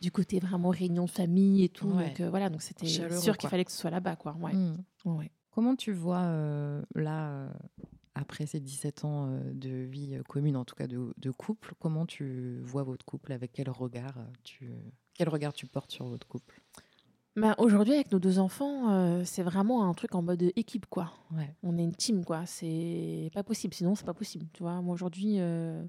du 0.00 0.10
côté 0.10 0.38
vraiment 0.40 0.70
réunion 0.70 1.04
de 1.04 1.10
famille 1.10 1.64
et 1.64 1.68
tout. 1.68 1.88
Ouais. 1.88 2.08
Donc 2.08 2.20
euh, 2.20 2.30
voilà, 2.30 2.48
donc 2.48 2.62
c'était 2.62 2.86
sûr 2.86 3.36
qu'il 3.36 3.48
fallait 3.48 3.64
que 3.64 3.72
ce 3.72 3.78
soit 3.78 3.90
là-bas, 3.90 4.16
quoi. 4.16 4.36
Ouais. 4.40 4.52
Mm. 4.54 4.76
Ouais. 5.04 5.30
Comment 5.50 5.76
tu 5.76 5.92
vois 5.92 6.22
euh, 6.22 6.82
là, 6.94 7.30
euh, 7.30 7.48
après 8.14 8.46
ces 8.46 8.60
17 8.60 9.04
ans 9.04 9.26
euh, 9.28 9.52
de 9.52 9.70
vie 9.70 10.14
euh, 10.14 10.22
commune, 10.22 10.56
en 10.56 10.64
tout 10.64 10.74
cas 10.74 10.86
de, 10.86 11.12
de 11.16 11.30
couple, 11.30 11.74
comment 11.78 12.06
tu 12.06 12.60
vois 12.62 12.82
votre 12.82 13.04
couple 13.04 13.32
Avec 13.32 13.52
quel 13.52 13.68
regard 13.68 14.16
euh, 14.18 14.24
tu, 14.44 14.70
quel 15.14 15.28
regard 15.28 15.52
tu 15.52 15.66
portes 15.66 15.90
sur 15.92 16.06
votre 16.06 16.26
couple? 16.26 16.60
Ben, 17.36 17.54
Aujourd'hui, 17.58 17.94
avec 17.94 18.10
nos 18.10 18.18
deux 18.18 18.38
enfants, 18.38 18.90
euh, 18.92 19.22
c'est 19.24 19.42
vraiment 19.42 19.88
un 19.88 19.94
truc 19.94 20.14
en 20.14 20.22
mode 20.22 20.42
équipe, 20.56 20.86
quoi. 20.86 21.12
Ouais. 21.32 21.54
On 21.62 21.78
est 21.78 21.84
une 21.84 21.94
team, 21.94 22.24
quoi. 22.24 22.44
C'est 22.44 23.30
pas 23.32 23.44
possible. 23.44 23.72
Sinon, 23.72 23.94
c'est 23.94 24.04
pas 24.04 24.14
possible. 24.14 24.46
Tu 24.52 24.62
vois, 24.62 24.80
moi 24.82 24.94
aujourd'hui, 24.94 25.36
euh, 25.38 25.82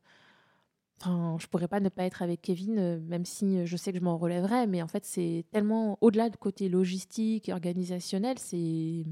enfin, 1.01 1.35
je 1.39 1.47
pourrais 1.47 1.67
pas 1.67 1.79
ne 1.79 1.89
pas 1.89 2.03
être 2.05 2.21
avec 2.21 2.41
Kevin, 2.41 2.77
euh, 2.77 2.99
même 3.01 3.25
si 3.25 3.65
je 3.65 3.77
sais 3.77 3.91
que 3.91 3.99
je 3.99 4.03
m'en 4.03 4.17
relèverai. 4.17 4.67
Mais 4.67 4.81
en 4.81 4.87
fait, 4.87 5.03
c'est 5.05 5.45
tellement 5.51 5.97
au-delà 6.01 6.29
du 6.29 6.37
côté 6.37 6.69
logistique 6.69 7.49
et 7.49 7.53
organisationnel. 7.53 8.37
C'est, 8.39 9.03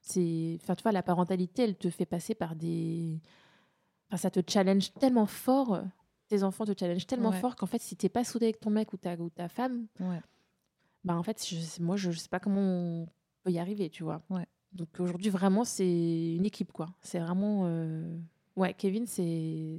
c'est, 0.00 0.58
enfin, 0.62 0.74
tu 0.74 0.82
vois, 0.82 0.92
la 0.92 1.02
parentalité, 1.02 1.62
elle 1.62 1.76
te 1.76 1.88
fait 1.90 2.04
passer 2.06 2.34
par 2.34 2.56
des, 2.56 3.20
enfin, 4.08 4.16
ça 4.18 4.30
te 4.30 4.40
challenge 4.50 4.92
tellement 4.94 5.26
fort. 5.26 5.80
Tes 6.28 6.42
enfants 6.42 6.64
te 6.64 6.72
challenge 6.78 7.06
tellement 7.06 7.30
Ouais. 7.30 7.40
fort 7.40 7.54
qu'en 7.56 7.66
fait, 7.66 7.80
si 7.80 7.96
t'es 7.96 8.08
pas 8.08 8.24
soudé 8.24 8.46
avec 8.46 8.60
ton 8.60 8.70
mec 8.70 8.92
ou 8.92 8.96
ta, 8.96 9.14
ou 9.16 9.30
ta 9.30 9.48
femme, 9.48 9.86
Ouais. 10.00 10.20
bah 11.04 11.16
en 11.16 11.22
fait, 11.22 11.44
je, 11.46 11.82
moi, 11.82 11.96
je 11.96 12.10
sais 12.12 12.28
pas 12.28 12.40
comment 12.40 12.60
on 12.60 13.08
peut 13.42 13.50
y 13.52 13.58
arriver, 13.58 13.90
tu 13.90 14.02
vois. 14.04 14.22
Ouais. 14.30 14.46
Donc 14.72 14.88
aujourd'hui, 14.98 15.30
vraiment, 15.30 15.64
c'est 15.64 16.34
une 16.34 16.44
équipe, 16.46 16.72
quoi. 16.72 16.86
C'est 17.02 17.20
vraiment. 17.20 17.62
euh, 17.66 18.18
Ouais, 18.56 18.72
Kevin, 18.74 19.06
c'est 19.06 19.78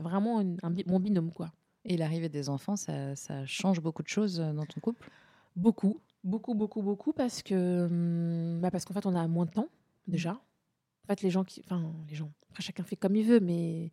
vraiment 0.00 0.40
une- 0.40 0.58
un 0.62 0.72
mon 0.86 1.00
binôme, 1.00 1.30
quoi. 1.32 1.52
Et 1.84 1.96
l'arrivée 1.96 2.28
des 2.28 2.48
enfants, 2.48 2.76
ça, 2.76 3.14
ça 3.14 3.44
change 3.46 3.80
beaucoup 3.80 4.02
de 4.02 4.08
choses 4.08 4.40
euh, 4.40 4.52
dans 4.52 4.64
ton 4.66 4.80
couple? 4.80 5.08
Beaucoup, 5.54 6.00
beaucoup, 6.24 6.54
beaucoup, 6.54 6.82
beaucoup, 6.82 7.12
parce 7.12 7.42
que. 7.42 7.86
hum, 7.86 8.60
Bah 8.60 8.70
parce 8.70 8.84
qu'en 8.84 8.94
fait, 8.94 9.06
on 9.06 9.14
a 9.14 9.26
moins 9.28 9.44
de 9.46 9.50
temps, 9.50 9.68
déjà. 10.08 10.32
En 10.32 11.06
fait, 11.08 11.22
les 11.22 11.30
gens 11.30 11.44
qui. 11.44 11.62
Enfin, 11.66 11.92
les 12.08 12.14
gens. 12.16 12.32
Après, 12.50 12.62
chacun 12.62 12.82
fait 12.84 12.96
comme 12.96 13.16
il 13.16 13.24
veut, 13.24 13.40
mais. 13.40 13.92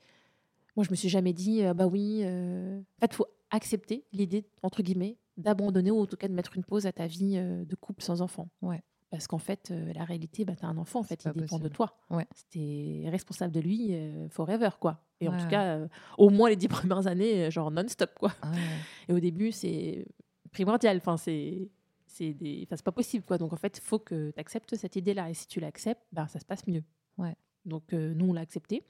Moi, 0.75 0.85
je 0.85 0.91
me 0.91 0.95
suis 0.95 1.09
jamais 1.09 1.33
dit, 1.33 1.63
euh, 1.63 1.73
bah 1.73 1.87
oui. 1.87 2.21
euh, 2.23 2.79
En 2.79 3.01
fait, 3.01 3.11
il 3.13 3.15
faut 3.15 3.27
accepter 3.51 4.05
l'idée, 4.13 4.45
entre 4.63 4.81
guillemets, 4.83 5.17
d'abandonner 5.37 5.91
ou 5.91 5.99
en 5.99 6.05
tout 6.07 6.17
cas 6.17 6.27
de 6.27 6.33
mettre 6.33 6.55
une 6.57 6.63
pause 6.63 6.85
à 6.87 6.91
ta 6.91 7.07
vie 7.07 7.37
euh, 7.37 7.63
de 7.65 7.75
couple 7.75 8.01
sans 8.03 8.21
enfant. 8.21 8.49
Ouais. 8.61 8.81
Parce 9.13 9.27
qu'en 9.27 9.37
fait, 9.37 9.69
euh, 9.69 9.93
la 9.93 10.05
réalité, 10.05 10.43
bah, 10.43 10.55
tu 10.55 10.65
as 10.65 10.67
un 10.67 10.77
enfant, 10.79 11.01
en 11.01 11.03
fait, 11.03 11.23
il 11.23 11.39
dépend 11.39 11.59
de 11.59 11.67
toi. 11.67 11.99
Ouais. 12.09 12.25
Tu 12.49 12.59
es 12.59 13.09
responsable 13.11 13.53
de 13.53 13.59
lui 13.59 13.89
euh, 13.93 14.27
forever, 14.29 14.71
quoi. 14.79 15.05
Et 15.21 15.27
en 15.27 15.37
tout 15.37 15.47
cas, 15.47 15.75
euh, 15.75 15.87
au 16.17 16.31
moins 16.31 16.49
les 16.49 16.55
dix 16.55 16.67
premières 16.87 17.05
années, 17.05 17.51
genre 17.51 17.69
non-stop, 17.69 18.09
quoi. 18.17 18.33
Ah 18.41 18.49
ouais. 18.49 18.57
Et 19.09 19.13
au 19.13 19.19
début, 19.19 19.51
c'est 19.51 20.03
primordial. 20.51 20.97
Enfin, 20.97 21.17
c'est 21.17 21.69
c'est 22.07 22.33
des... 22.33 22.67
enfin, 22.67 22.81
pas 22.83 22.91
possible, 22.91 23.23
quoi. 23.23 23.37
Donc 23.37 23.53
en 23.53 23.55
fait, 23.55 23.77
il 23.77 23.83
faut 23.83 23.99
que 23.99 24.31
tu 24.31 24.39
acceptes 24.39 24.75
cette 24.75 24.95
idée-là. 24.95 25.29
Et 25.29 25.35
si 25.35 25.45
tu 25.45 25.59
l'acceptes, 25.59 26.01
ben, 26.11 26.27
ça 26.27 26.39
se 26.39 26.45
passe 26.45 26.65
mieux. 26.65 26.83
Ouais. 27.19 27.35
Donc 27.65 27.91
nous, 27.91 28.29
on 28.29 28.33
l'a 28.33 28.41
accepté. 28.41 28.83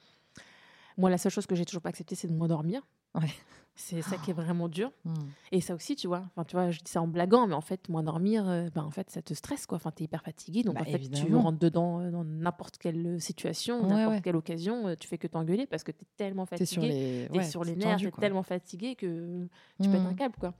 Moi, 0.97 1.09
la 1.09 1.17
seule 1.17 1.33
chose 1.33 1.47
que 1.47 1.55
j'ai 1.55 1.65
toujours 1.65 1.81
pas 1.81 1.89
accepté, 1.89 2.15
c'est 2.15 2.29
de 2.29 2.33
m'endormir. 2.33 2.87
Ouais. 3.15 3.29
C'est 3.75 4.03
ça 4.03 4.17
qui 4.17 4.29
est 4.29 4.33
vraiment 4.35 4.69
dur. 4.69 4.91
Mm. 5.05 5.13
Et 5.51 5.61
ça 5.61 5.75
aussi, 5.75 5.95
tu 5.95 6.07
vois, 6.07 6.23
enfin, 6.27 6.43
tu 6.45 6.55
vois, 6.55 6.71
je 6.71 6.79
dis 6.79 6.89
ça 6.89 7.01
en 7.01 7.07
blaguant, 7.07 7.45
mais 7.47 7.53
en 7.53 7.61
fait, 7.61 7.89
moins 7.89 8.03
dormir, 8.03 8.47
euh, 8.47 8.69
ben, 8.73 8.83
en 8.83 8.89
fait, 8.89 9.09
ça 9.09 9.21
te 9.21 9.33
stresse, 9.33 9.65
quoi. 9.65 9.75
Enfin, 9.75 9.91
t'es 9.91 10.05
hyper 10.05 10.23
fatigué, 10.23 10.63
donc 10.63 10.75
Bah, 10.75 10.81
en 10.81 10.85
fait, 10.85 10.99
tu 11.09 11.35
rentres 11.35 11.59
dedans 11.59 11.99
euh, 11.99 12.09
dans 12.09 12.23
n'importe 12.23 12.77
quelle 12.77 13.19
situation, 13.19 13.81
Ouais, 13.81 13.87
n'importe 13.87 14.15
ouais. 14.15 14.21
quelle 14.21 14.35
occasion, 14.35 14.87
euh, 14.87 14.95
tu 14.97 15.07
fais 15.07 15.17
que 15.17 15.27
t'engueuler 15.27 15.67
parce 15.67 15.83
que 15.83 15.91
t'es 15.91 16.05
tellement 16.15 16.45
T'es 16.45 16.57
fatigué, 16.57 16.71
sur 16.71 16.81
les, 16.81 17.27
t'es 17.31 17.37
ouais, 17.37 17.43
sur 17.43 17.63
les 17.63 17.75
nerfs, 17.75 17.99
t'es 17.99 18.11
tellement 18.11 18.43
fatigué 18.43 18.95
que 18.95 19.47
tu 19.81 19.89
pètes 19.89 20.01
un 20.01 20.13
câble, 20.13 20.35
quoi. 20.39 20.53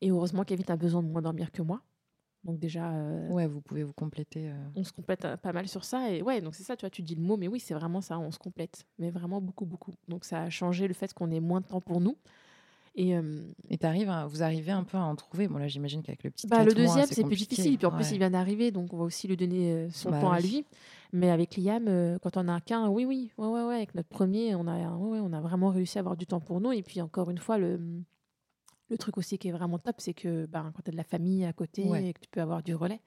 Et 0.00 0.10
heureusement, 0.10 0.44
Kevin 0.44 0.66
a 0.68 0.76
besoin 0.76 1.02
de 1.02 1.08
moins 1.08 1.22
dormir 1.22 1.50
que 1.50 1.62
moi. 1.62 1.80
Donc 2.44 2.58
déjà, 2.58 2.90
euh, 2.92 3.28
Ouais, 3.30 3.46
vous 3.46 3.60
pouvez 3.60 3.82
vous 3.84 3.92
compléter. 3.94 4.50
euh, 4.50 4.54
on 4.76 4.84
se 4.84 4.92
complète 4.92 5.24
euh, 5.24 5.36
pas 5.36 5.52
mal 5.52 5.66
sur 5.66 5.84
ça. 5.84 6.10
Et 6.10 6.22
ouais, 6.22 6.40
donc 6.40 6.54
c'est 6.54 6.62
ça, 6.62 6.76
tu 6.76 6.82
vois, 6.82 6.90
tu 6.90 7.02
dis 7.02 7.14
le 7.14 7.22
mot, 7.22 7.36
mais 7.36 7.48
oui, 7.48 7.58
c'est 7.58 7.74
vraiment 7.74 8.00
ça, 8.02 8.18
on 8.18 8.30
se 8.30 8.38
complète. 8.38 8.84
Mais 8.98 9.10
vraiment 9.10 9.40
beaucoup, 9.40 9.64
beaucoup. 9.64 9.94
Donc 10.08 10.24
ça 10.24 10.42
a 10.42 10.50
changé 10.50 10.86
le 10.86 10.94
fait 10.94 11.12
qu'on 11.14 11.30
ait 11.30 11.40
moins 11.40 11.60
de 11.60 11.66
temps 11.66 11.80
pour 11.80 12.00
nous. 12.00 12.16
Et 12.96 13.16
euh, 13.16 13.40
Et 13.70 13.78
t'arrives 13.78 14.08
à- 14.10 14.26
vous 14.26 14.42
arrivez 14.44 14.70
un 14.72 14.84
peu 14.84 14.96
à 14.98 15.02
en 15.02 15.16
trouver. 15.16 15.48
Bon, 15.48 15.58
là, 15.58 15.66
j'imagine 15.66 16.02
qu'avec 16.02 16.22
le 16.22 16.30
petit. 16.30 16.46
bah, 16.46 16.64
le 16.64 16.74
deuxième, 16.74 17.06
c'est 17.06 17.24
plus 17.24 17.34
difficile. 17.36 17.76
Puis 17.78 17.86
en 17.86 17.90
plus, 17.90 18.10
il 18.12 18.18
vient 18.18 18.30
d'arriver, 18.30 18.70
donc 18.70 18.92
on 18.92 18.98
va 18.98 19.04
aussi 19.04 19.26
lui 19.26 19.36
donner 19.36 19.88
son 19.90 20.10
Bah 20.10 20.20
temps 20.20 20.32
à 20.32 20.40
lui. 20.40 20.64
Mais 21.12 21.30
avec 21.30 21.56
Liam, 21.56 22.18
quand 22.22 22.36
on 22.36 22.46
a 22.46 22.60
qu'un, 22.60 22.88
oui, 22.88 23.04
oui, 23.04 23.32
ouais, 23.38 23.48
ouais, 23.48 23.64
ouais, 23.64 23.74
avec 23.76 23.94
notre 23.94 24.08
premier, 24.08 24.54
on 24.54 24.66
a, 24.68 24.78
ouais, 24.96 25.08
ouais, 25.10 25.20
on 25.20 25.32
a 25.32 25.40
vraiment 25.40 25.70
réussi 25.70 25.98
à 25.98 26.00
avoir 26.00 26.16
du 26.16 26.26
temps 26.26 26.40
pour 26.40 26.60
nous. 26.60 26.72
Et 26.72 26.82
puis 26.82 27.00
encore 27.00 27.30
une 27.30 27.38
fois, 27.38 27.56
le, 27.58 27.80
le 28.94 28.98
truc 28.98 29.18
aussi 29.18 29.38
qui 29.38 29.48
est 29.48 29.52
vraiment 29.52 29.78
top, 29.78 29.96
c'est 29.98 30.14
que 30.14 30.46
ben, 30.46 30.72
quand 30.74 30.82
tu 30.82 30.90
as 30.90 30.92
de 30.92 30.96
la 30.96 31.04
famille 31.04 31.44
à 31.44 31.52
côté 31.52 31.84
Ouais. 31.84 32.06
et 32.08 32.12
que 32.14 32.20
tu 32.20 32.28
peux 32.30 32.40
avoir 32.40 32.62
du 32.62 32.74
relais. 32.74 33.00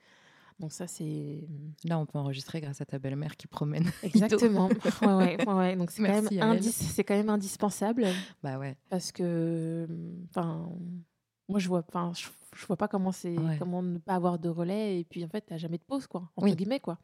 Donc 0.60 0.72
ça, 0.72 0.88
c'est 0.88 1.48
Là, 1.84 2.00
on 2.00 2.06
peut 2.08 2.18
enregistrer 2.18 2.62
grâce 2.62 2.82
à 2.82 2.86
ta 2.86 2.98
belle-mère 2.98 3.38
qui 3.38 3.46
promène. 3.48 3.86
exactement. 4.04 4.70
ouais, 5.04 5.38
ouais, 5.46 5.54
ouais. 5.54 5.76
Donc 5.76 5.92
c'est 5.92 6.02
quand, 6.04 6.22
même 6.22 6.62
c'est 6.64 7.04
quand 7.04 7.16
même 7.16 7.30
indispensable 7.30 8.06
bah 8.42 8.58
ouais. 8.58 8.76
parce 8.90 9.12
que, 9.12 9.88
enfin, 10.30 10.70
moi 11.48 11.60
je 11.60 11.68
vois, 11.68 11.84
enfin, 11.88 12.12
je, 12.16 12.28
je 12.56 12.66
vois 12.66 12.76
pas 12.78 12.88
comment 12.88 13.12
c'est, 13.12 13.38
Ouais. 13.38 13.58
comment 13.60 13.84
ne 13.84 14.00
pas 14.00 14.16
avoir 14.16 14.40
de 14.40 14.50
relais 14.50 15.00
et 15.00 15.04
puis 15.04 15.24
en 15.24 15.28
fait 15.30 15.42
t'as 15.42 15.58
jamais 15.58 15.78
de 15.78 15.84
pause 15.84 16.08
quoi, 16.08 16.30
entre 16.36 16.46
Oui. 16.48 16.56
guillemets 16.56 16.80
quoi. 16.80 16.98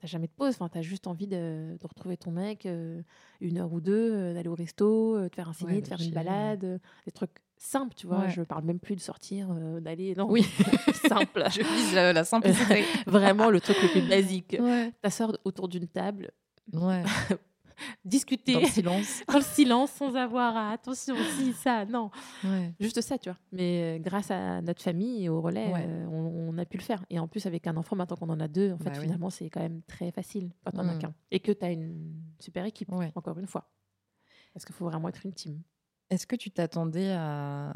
T'as 0.00 0.08
jamais 0.08 0.26
de 0.28 0.32
pause, 0.32 0.54
enfin 0.54 0.68
t'as 0.68 0.82
juste 0.82 1.06
envie 1.06 1.26
de, 1.28 1.76
de 1.80 1.86
retrouver 1.86 2.16
ton 2.16 2.30
mec 2.32 2.64
euh, 2.66 3.02
une 3.40 3.58
heure 3.58 3.72
ou 3.72 3.80
deux, 3.80 4.12
euh, 4.14 4.34
d'aller 4.34 4.48
au 4.48 4.54
resto, 4.54 5.14
euh, 5.16 5.28
de 5.28 5.34
faire 5.34 5.48
un 5.48 5.52
ciné, 5.52 5.74
Ouais, 5.74 5.80
de 5.82 5.86
faire 5.86 6.00
une 6.00 6.10
balade, 6.12 6.80
des 7.04 7.12
trucs 7.12 7.38
simples, 7.62 7.94
tu 7.94 8.06
vois. 8.06 8.20
Ouais. 8.20 8.30
Je 8.30 8.42
parle 8.42 8.64
même 8.64 8.80
plus 8.80 8.96
de 8.96 9.00
sortir, 9.00 9.48
euh, 9.50 9.80
d'aller, 9.80 10.14
non, 10.16 10.30
Oui. 10.30 10.42
simple. 11.08 11.44
Je 11.50 11.62
vise 11.62 11.94
la, 11.94 12.12
la 12.12 12.24
simplicité. 12.24 12.84
Vraiment 13.06 13.50
le 13.50 13.60
truc 13.60 13.76
le 13.82 13.88
plus 13.88 14.08
basique. 14.08 14.56
ouais. 14.58 14.92
T'asseoir 15.02 15.32
autour 15.44 15.68
d'une 15.68 15.86
table, 15.86 16.30
Ouais. 16.72 17.02
discuter 18.04 18.52
Dans 18.54 18.60
le 18.60 18.66
silence. 18.66 19.22
dans 19.26 19.38
le 19.38 19.42
silence 19.42 19.90
sans 19.92 20.14
avoir 20.14 20.54
à 20.56 20.70
attention 20.72 21.16
si 21.38 21.52
ça, 21.54 21.84
non. 21.86 22.10
Ouais. 22.44 22.72
Juste 22.78 23.00
ça, 23.00 23.16
tu 23.18 23.28
vois. 23.30 23.38
Mais 23.52 23.96
euh, 23.96 23.98
grâce 23.98 24.30
à 24.30 24.60
notre 24.60 24.82
famille 24.82 25.24
et 25.24 25.28
au 25.28 25.40
relais, 25.40 25.72
Ouais. 25.72 25.84
euh, 25.86 26.06
on, 26.06 26.50
on 26.54 26.58
a 26.58 26.64
pu 26.66 26.76
le 26.76 26.82
faire. 26.82 27.04
Et 27.10 27.18
en 27.18 27.26
plus, 27.28 27.46
avec 27.46 27.66
un 27.66 27.76
enfant, 27.76 27.96
maintenant 27.96 28.16
qu'on 28.16 28.28
en 28.28 28.40
a 28.40 28.48
deux, 28.48 28.72
en 28.72 28.78
fait, 28.78 28.84
Bah 28.84 28.90
oui. 28.96 29.02
finalement, 29.02 29.30
c'est 29.30 29.48
quand 29.50 29.60
même 29.60 29.80
très 29.86 30.10
facile 30.12 30.50
quand 30.64 30.72
on 30.74 30.88
en 30.88 30.94
Mm. 30.94 30.98
qu'un. 30.98 31.14
Et 31.30 31.40
que 31.40 31.52
tu 31.52 31.64
as 31.64 31.70
une 31.70 32.14
super 32.38 32.64
équipe, 32.66 32.90
Ouais. 32.92 33.12
encore 33.14 33.38
une 33.38 33.46
fois. 33.46 33.70
Parce 34.52 34.64
qu'il 34.64 34.74
faut 34.74 34.84
vraiment 34.86 35.08
être 35.08 35.24
une 35.24 35.32
team. 35.32 35.62
Est-ce 36.10 36.26
que 36.26 36.36
tu 36.36 36.50
t'attendais 36.50 37.12
à, 37.12 37.72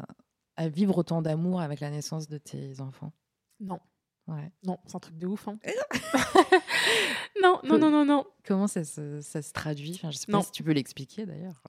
à 0.57 0.67
vivre 0.67 0.97
autant 0.97 1.21
d'amour 1.21 1.61
avec 1.61 1.79
la 1.79 1.89
naissance 1.89 2.27
de 2.27 2.37
tes 2.37 2.79
enfants? 2.81 3.13
Non, 3.59 3.79
Ouais. 4.27 4.51
non, 4.63 4.79
c'est 4.87 4.95
un 4.95 4.99
truc 4.99 5.17
de 5.17 5.27
ouf. 5.27 5.47
hein. 5.47 5.57
non, 7.43 7.59
non, 7.63 7.77
non, 7.77 7.91
non, 7.91 8.05
non. 8.05 8.25
Comment 8.43 8.65
ça 8.67 8.83
se, 8.83 9.21
ça 9.21 9.41
se 9.43 9.53
traduit? 9.53 9.91
Enfin, 9.95 10.09
Je 10.11 10.17
sais 10.17 10.25
pas 10.25 10.33
Non. 10.33 10.41
si 10.41 10.51
tu 10.51 10.63
peux 10.63 10.71
l'expliquer 10.71 11.25
d'ailleurs. 11.27 11.61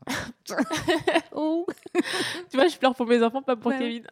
oh. 1.32 1.66
tu 2.50 2.56
vois, 2.56 2.66
je 2.68 2.76
pleure 2.78 2.94
pour 2.94 3.06
mes 3.06 3.22
enfants, 3.22 3.42
pas 3.42 3.56
pour. 3.56 3.72
Kevin. 3.72 4.06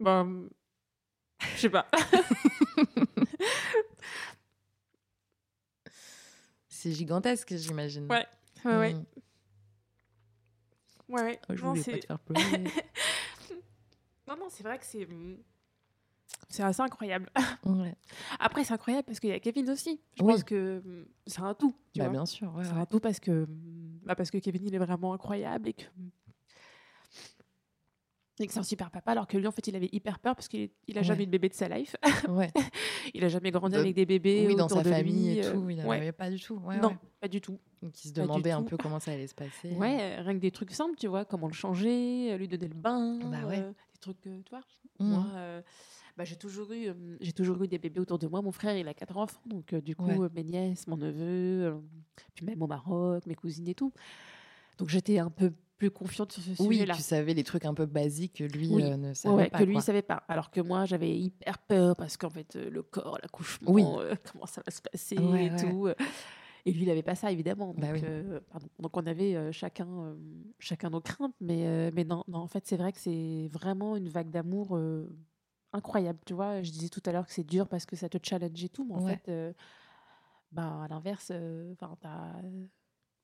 ben, 0.00 0.48
je 1.54 1.60
sais 1.60 1.70
pas. 1.70 1.86
C'est 6.68 6.92
gigantesque, 6.92 7.54
j'imagine. 7.56 8.06
Ouais, 8.10 8.26
ouais, 8.64 8.76
ouais. 8.78 8.94
Mm. 8.94 9.04
ouais, 11.08 11.22
ouais. 11.22 11.40
Oh, 11.48 11.54
je 11.56 11.62
Non, 11.62 11.68
voulais 11.70 11.82
pas 11.82 11.90
c'est- 11.92 11.98
te 12.00 12.06
faire 12.06 12.18
pleurer. 12.20 12.64
non, 14.28 14.36
non, 14.36 14.46
c'est 14.48 14.62
vrai 14.62 14.78
que 14.78 14.84
c'est. 14.84 15.06
C'est 16.48 16.62
assez 16.62 16.82
incroyable. 16.82 17.30
ouais. 17.64 17.94
Après, 18.38 18.62
c'est 18.64 18.74
incroyable 18.74 19.04
parce 19.06 19.20
qu'il 19.20 19.30
y 19.30 19.32
a 19.32 19.40
Kevin 19.40 19.70
aussi. 19.70 20.00
Je 20.18 20.22
Oui. 20.22 20.32
pense 20.34 20.44
que 20.44 20.80
mm, 20.84 21.06
c'est 21.26 21.40
un 21.40 21.54
tout. 21.54 21.74
Tu 21.92 21.98
Bah, 21.98 22.04
vois. 22.06 22.12
bien 22.12 22.26
sûr. 22.26 22.54
ouais, 22.54 22.64
C'est 22.64 22.72
ouais. 22.72 22.78
un 22.80 22.86
tout 22.86 23.00
parce 23.00 23.20
que, 23.20 23.46
mm, 23.46 24.00
bah, 24.04 24.14
parce 24.14 24.30
que 24.30 24.38
Kevin, 24.38 24.66
il 24.66 24.74
est 24.74 24.78
vraiment 24.78 25.14
incroyable 25.14 25.68
et 25.68 25.72
que. 25.72 25.84
Et 28.42 28.46
que 28.48 28.52
c'est 28.52 28.58
un 28.60 28.64
super 28.64 28.90
papa, 28.90 29.12
alors 29.12 29.26
que 29.26 29.36
lui, 29.38 29.46
en 29.46 29.52
fait, 29.52 29.66
il 29.68 29.76
avait 29.76 29.88
hyper 29.92 30.18
peur 30.18 30.34
parce 30.34 30.48
qu'il 30.48 30.70
il 30.88 30.96
a 30.98 31.00
Ouais. 31.00 31.04
jamais 31.06 31.22
eu 31.22 31.26
de 31.26 31.30
bébé 31.30 31.48
de 31.48 31.54
sa 31.54 31.68
life. 31.68 31.94
Ouais. 32.28 32.50
il 33.14 33.22
a 33.24 33.28
jamais 33.28 33.50
grandi 33.50 33.74
De- 33.76 33.80
avec 33.80 33.94
des 33.94 34.04
bébés. 34.06 34.44
Oui, 34.48 34.56
dans 34.56 34.68
sa 34.68 34.82
famille 34.82 35.34
lui, 35.34 35.38
et 35.38 35.44
euh, 35.46 35.52
tout. 35.52 35.70
Il 35.70 35.76
n'en 35.76 35.86
ouais. 35.88 35.96
avait 35.98 36.12
pas 36.12 36.28
du 36.30 36.40
tout. 36.40 36.56
Ouais, 36.56 36.78
non, 36.78 36.96
pas 37.20 37.28
du 37.28 37.40
tout. 37.40 37.58
Donc, 37.82 38.04
il 38.04 38.08
se 38.08 38.12
demandait 38.12 38.50
un 38.50 38.62
tout. 38.62 38.70
peu 38.70 38.76
comment 38.76 38.98
ça 39.00 39.12
allait 39.12 39.26
se 39.26 39.34
passer. 39.34 39.70
Ouais, 39.72 40.16
rien 40.20 40.34
que 40.34 40.40
des 40.40 40.50
trucs 40.50 40.72
simples, 40.72 40.96
tu 40.98 41.06
vois, 41.08 41.24
comment 41.24 41.46
le 41.46 41.52
changer, 41.52 42.32
euh, 42.32 42.36
lui 42.36 42.48
donner 42.48 42.68
le 42.68 42.74
bain, 42.74 43.18
Bah 43.30 43.46
ouais. 43.46 43.58
euh, 43.60 43.70
des 43.70 43.98
trucs, 44.00 44.26
euh, 44.26 44.40
tu 44.44 44.50
vois. 44.50 44.60
Mm. 44.98 45.10
Moi, 45.12 45.26
euh, 45.34 45.62
bah, 46.16 46.24
j'ai 46.24 46.36
toujours 46.36 46.70
eu 46.72 46.90
j'ai 47.20 47.32
toujours 47.32 47.62
eu 47.62 47.68
des 47.68 47.78
bébés 47.78 48.00
autour 48.00 48.18
de 48.18 48.26
moi. 48.26 48.42
Mon 48.42 48.52
frère, 48.52 48.76
il 48.76 48.86
a 48.88 48.94
quatre 48.94 49.16
enfants, 49.16 49.40
donc 49.46 49.74
du 49.74 49.96
coup, 49.96 50.28
mes 50.34 50.44
nièces, 50.44 50.86
mon 50.86 50.96
neveu, 50.96 51.74
puis 52.34 52.44
même 52.44 52.62
au 52.62 52.66
Maroc, 52.66 53.24
mes 53.26 53.34
cousines 53.34 53.66
et 53.68 53.74
tout. 53.74 53.92
Donc 54.78 54.88
j'étais 54.88 55.18
un 55.18 55.30
peu 55.30 55.52
plus 55.82 55.90
confiante 55.90 56.30
sur 56.30 56.40
ce 56.44 56.62
Oui, 56.62 56.76
sujet-là. 56.76 56.94
tu 56.94 57.02
savais 57.02 57.34
les 57.34 57.42
trucs 57.42 57.64
un 57.64 57.74
peu 57.74 57.86
basiques 57.86 58.34
que 58.34 58.44
lui 58.44 58.68
Oui. 58.70 58.84
euh, 58.84 58.96
ne 58.96 59.14
savait 59.14 59.34
ouais, 59.34 59.50
pas. 59.50 59.58
que 59.58 59.64
lui, 59.64 59.80
savait 59.80 60.02
pas. 60.02 60.22
Alors 60.28 60.52
que 60.52 60.60
moi, 60.60 60.84
j'avais 60.84 61.10
hyper 61.18 61.58
peur 61.58 61.96
parce 61.96 62.16
qu'en 62.16 62.30
fait, 62.30 62.54
euh, 62.54 62.70
le 62.70 62.84
corps, 62.84 63.18
l'accouchement, 63.20 63.72
Oui. 63.72 63.82
euh, 63.84 64.14
comment 64.32 64.46
ça 64.46 64.62
va 64.64 64.70
se 64.70 64.80
passer 64.80 65.16
Ouais, 65.18 65.46
et 65.46 65.50
ouais. 65.50 65.56
tout. 65.60 65.88
Et 66.64 66.72
lui, 66.72 66.82
il 66.82 66.90
avait 66.90 67.02
pas 67.02 67.16
ça, 67.16 67.32
évidemment. 67.32 67.74
Donc, 67.74 67.80
Bah 67.80 67.88
oui. 67.92 68.00
euh, 68.04 68.38
pardon. 68.48 68.68
Donc 68.78 68.96
on 68.96 69.04
avait 69.08 69.50
chacun, 69.52 70.16
chacun 70.60 70.90
nos 70.90 71.00
craintes. 71.00 71.34
Mais, 71.40 71.90
mais 71.90 72.04
non, 72.04 72.22
non, 72.28 72.38
en 72.38 72.46
fait, 72.46 72.64
c'est 72.64 72.76
vrai 72.76 72.92
que 72.92 73.00
c'est 73.00 73.48
vraiment 73.50 73.96
une 73.96 74.08
vague 74.08 74.30
d'amour 74.30 74.78
incroyable. 75.72 76.20
Tu 76.24 76.34
vois, 76.34 76.62
je 76.62 76.70
disais 76.70 76.90
tout 76.90 77.02
à 77.06 77.10
l'heure 77.10 77.26
que 77.26 77.32
c'est 77.32 77.42
dur 77.42 77.66
parce 77.66 77.86
que 77.86 77.96
ça 77.96 78.08
te 78.08 78.18
challenge 78.22 78.62
et 78.62 78.68
tout. 78.68 78.84
Mais 78.84 78.94
en 78.94 79.04
fait, 79.04 79.28
bah, 80.52 80.84
à 80.84 80.86
l'inverse, 80.86 81.32
enfin, 81.72 81.96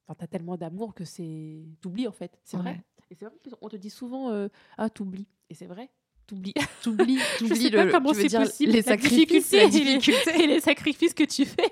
enfin, 0.08 0.16
t'as 0.18 0.26
tellement 0.26 0.56
d'amour 0.56 0.94
que 0.94 1.04
c'est 1.04 1.62
t'oublies 1.80 2.08
en 2.08 2.12
fait. 2.12 2.32
C'est 2.44 2.56
vrai. 2.56 2.82
Et 3.10 3.14
c'est 3.14 3.24
vrai 3.26 3.34
qu'on 3.60 3.68
te 3.68 3.76
dit 3.76 3.90
souvent 3.90 4.30
euh, 4.30 4.48
ah 4.76 4.90
t'oublies. 4.90 5.28
Et 5.50 5.54
c'est 5.54 5.66
vrai. 5.66 5.90
T'oublies. 6.26 6.52
T'oublies, 6.82 7.18
Je 7.18 7.38
t'oublies 7.38 7.56
sais 7.62 7.70
pas 7.70 7.84
le, 7.86 7.90
comment 7.90 8.10
tu 8.10 8.16
veux 8.16 8.22
c'est 8.22 8.28
dire 8.28 8.40
possible. 8.42 8.72
les 8.72 8.82
la 8.82 8.82
sacrifices, 8.82 9.50
la 9.52 9.66
difficulté 9.66 9.78
et 9.80 9.84
les- 9.84 9.98
difficulté. 9.98 10.42
et 10.44 10.46
les 10.46 10.60
sacrifices 10.60 11.14
que 11.14 11.24
tu 11.24 11.46
fais. 11.46 11.70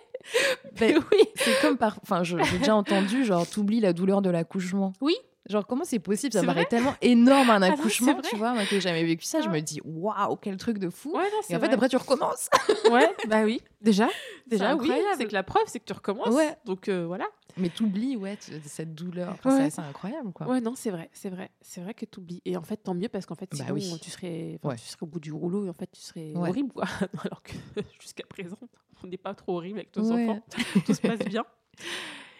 Ben, 0.80 0.94
Mais 0.94 0.96
oui. 0.96 1.24
C'est 1.34 1.60
comme 1.60 1.76
par. 1.76 1.98
Enfin, 2.02 2.22
j'ai 2.24 2.36
déjà 2.58 2.74
entendu, 2.74 3.24
genre, 3.24 3.46
t'oublies 3.46 3.80
la 3.80 3.92
douleur 3.92 4.22
de 4.22 4.30
l'accouchement. 4.30 4.92
Oui. 5.02 5.14
Genre, 5.48 5.64
comment 5.66 5.84
c'est 5.84 5.98
possible? 6.00 6.32
Ça 6.32 6.42
paraît 6.42 6.64
tellement 6.64 6.94
énorme 7.02 7.50
un 7.50 7.60
c'est 7.60 7.66
accouchement, 7.70 8.20
tu 8.22 8.34
vois. 8.34 8.52
Moi 8.54 8.64
qui 8.64 8.74
n'ai 8.76 8.80
jamais 8.80 9.04
vécu 9.04 9.24
ça, 9.26 9.40
je 9.42 9.48
Ah. 9.48 9.52
me 9.52 9.60
dis, 9.60 9.78
waouh, 9.84 10.34
quel 10.36 10.56
truc 10.56 10.78
de 10.78 10.88
fou. 10.90 11.12
Ouais, 11.14 11.22
non, 11.22 11.38
c'est 11.42 11.52
Et 11.52 11.56
en 11.56 11.60
fait, 11.60 11.72
après, 11.72 11.88
tu 11.88 11.96
recommences. 11.96 12.48
ouais, 12.90 13.08
bah 13.28 13.44
oui. 13.44 13.60
Déjà, 13.82 14.08
déjà, 14.48 14.74
oui. 14.74 14.90
C'est 15.18 15.26
que 15.26 15.32
la 15.34 15.44
preuve, 15.44 15.62
c'est 15.66 15.78
que 15.80 15.84
tu 15.84 15.92
recommences. 15.92 16.34
Ouais. 16.34 16.56
Donc 16.64 16.88
euh, 16.88 17.06
voilà. 17.06 17.26
Mais 17.58 17.68
t'oublies, 17.70 18.16
ouais, 18.16 18.36
cette 18.64 18.94
douleur. 18.94 19.30
Enfin, 19.32 19.56
Ouais. 19.58 19.70
C'est 19.70 19.80
incroyable, 19.80 20.32
quoi. 20.32 20.46
Ouais, 20.46 20.60
non, 20.60 20.74
c'est 20.74 20.90
vrai, 20.90 21.08
c'est 21.12 21.30
vrai, 21.30 21.50
c'est 21.60 21.80
vrai 21.80 21.94
que 21.94 22.04
tu 22.04 22.18
oublies. 22.20 22.42
Et 22.44 22.56
en 22.56 22.62
fait, 22.62 22.76
tant 22.76 22.94
mieux 22.94 23.08
parce 23.08 23.24
qu'en 23.26 23.34
fait, 23.34 23.50
Bah 23.52 23.56
sinon, 23.64 23.74
oui. 23.74 23.98
tu 24.00 24.10
serais, 24.10 24.58
Ouais. 24.62 24.76
tu 24.76 24.84
serais 24.86 25.02
au 25.02 25.06
bout 25.06 25.20
du 25.20 25.32
rouleau 25.32 25.64
et 25.64 25.68
en 25.68 25.72
fait, 25.72 25.90
tu 25.90 26.00
serais 26.00 26.32
Ouais. 26.36 26.48
horrible, 26.50 26.72
quoi. 26.72 26.84
Alors 27.30 27.42
que 27.42 27.52
jusqu'à 28.00 28.24
présent, 28.28 28.58
on 29.02 29.06
n'est 29.06 29.16
pas 29.16 29.34
trop 29.34 29.56
horrible 29.56 29.78
avec 29.78 29.96
nos 29.96 30.10
enfants. 30.12 30.42
Tout 30.86 30.94
se 30.94 31.00
passe 31.00 31.20
bien. 31.20 31.44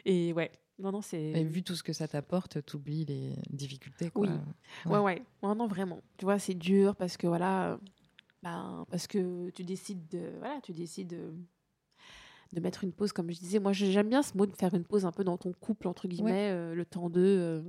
Et 0.05 0.33
ouais, 0.33 0.51
non, 0.79 0.93
non, 0.93 1.01
c'est. 1.03 1.21
Et 1.21 1.45
vu 1.45 1.63
tout 1.63 1.75
ce 1.75 1.83
que 1.83 1.93
ça 1.93 2.07
t'apporte, 2.07 2.65
t'oublies 2.65 3.05
les 3.07 3.35
difficultés, 3.51 4.11
quoi. 4.11 4.27
Oui. 4.27 4.93
Ouais, 4.93 4.99
ouais. 4.99 5.23
Ouais, 5.43 5.55
non, 5.55 5.67
vraiment. 5.67 6.01
Tu 6.19 6.25
vois, 6.27 6.39
c'est 6.39 6.55
dur 6.55 6.95
parce 6.95 7.17
que 7.17 7.27
voilà, 7.27 7.79
ben, 8.43 8.85
parce 8.91 9.07
que 9.07 9.51
tu 9.51 9.65
décides 9.65 10.07
de, 10.09 10.33
voilà, 10.39 10.61
tu 10.63 10.73
décides 10.73 11.17
de, 12.57 12.61
mettre 12.61 12.83
une 12.85 12.93
pause, 12.93 13.13
comme 13.13 13.31
je 13.31 13.39
disais. 13.39 13.59
Moi, 13.59 13.73
j'ai- 13.73 13.93
j'aime 13.93 14.09
bien 14.09 14.23
ce 14.23 14.37
mot 14.37 14.47
de 14.47 14.53
faire 14.57 14.75
une 14.75 14.85
pause 14.85 15.05
un 15.05 15.13
peu 15.13 15.25
dans 15.25 15.37
ton 15.37 15.53
couple 15.53 15.87
entre 15.89 16.09
guillemets, 16.09 16.51
euh, 16.51 16.75
le 16.75 16.85
temps 16.85 17.09
de, 17.11 17.21
euh, 17.21 17.63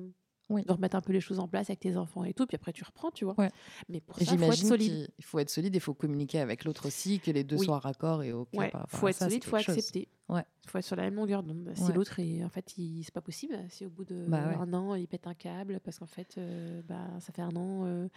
Oui. 0.49 0.63
de 0.63 0.71
remettre 0.71 0.95
un 0.95 1.01
peu 1.01 1.11
les 1.13 1.19
choses 1.19 1.39
en 1.39 1.47
place 1.47 1.69
avec 1.69 1.81
tes 1.81 1.97
enfants 1.97 2.23
et 2.23 2.33
tout, 2.33 2.45
puis 2.47 2.55
après 2.55 2.71
tu 2.71 2.83
reprends, 2.83 3.11
tu 3.11 3.25
vois. 3.25 3.35
Ouais. 3.37 3.49
Mais 3.89 3.99
pour 3.99 4.21
Et 4.21 4.25
ça, 4.25 4.33
il 4.33 4.39
faut 4.39 4.45
être 4.45 4.55
solide. 4.55 5.07
il 5.19 5.25
faut 5.25 5.39
être 5.39 5.49
solide, 5.49 5.75
il 5.75 5.81
faut 5.81 5.93
communiquer 5.93 6.39
avec 6.39 6.63
l'autre 6.63 6.87
aussi, 6.87 7.19
que 7.19 7.31
les 7.31 7.43
deux 7.43 7.57
Oui. 7.57 7.65
soient 7.65 7.79
raccord 7.79 8.23
et 8.23 8.31
OK 8.31 8.47
Ouais, 8.53 8.69
rapport 8.69 8.87
faut 8.89 9.07
être 9.09 9.17
ça, 9.17 9.25
solide, 9.25 9.43
faut 9.43 9.57
quelque 9.57 9.65
chose. 9.65 9.77
accepter. 9.77 10.07
Ouais. 10.29 10.43
faut 10.67 10.77
être 10.77 10.85
sur 10.85 10.95
la 10.97 11.03
même 11.03 11.15
longueur 11.15 11.43
d'onde. 11.43 11.71
Si 11.75 11.83
Ouais. 11.83 11.93
l'autre 11.93 12.19
est, 12.19 12.43
en 12.43 12.49
fait, 12.49 12.77
il, 12.77 13.01
c'est 13.03 13.13
pas 13.13 13.21
possible. 13.21 13.57
Si 13.69 13.85
au 13.85 13.89
bout 13.89 14.03
de 14.05 14.25
Bah 14.27 14.57
an, 14.73 14.95
il 14.95 15.07
pète 15.07 15.25
un 15.27 15.33
câble 15.33 15.79
parce 15.83 15.99
qu'en 15.99 16.05
fait, 16.07 16.35
euh, 16.37 16.81
bah, 16.87 17.07
ça 17.21 17.31
fait 17.33 17.41
un 17.41 17.55
an 17.55 17.85
euh, 17.85 18.07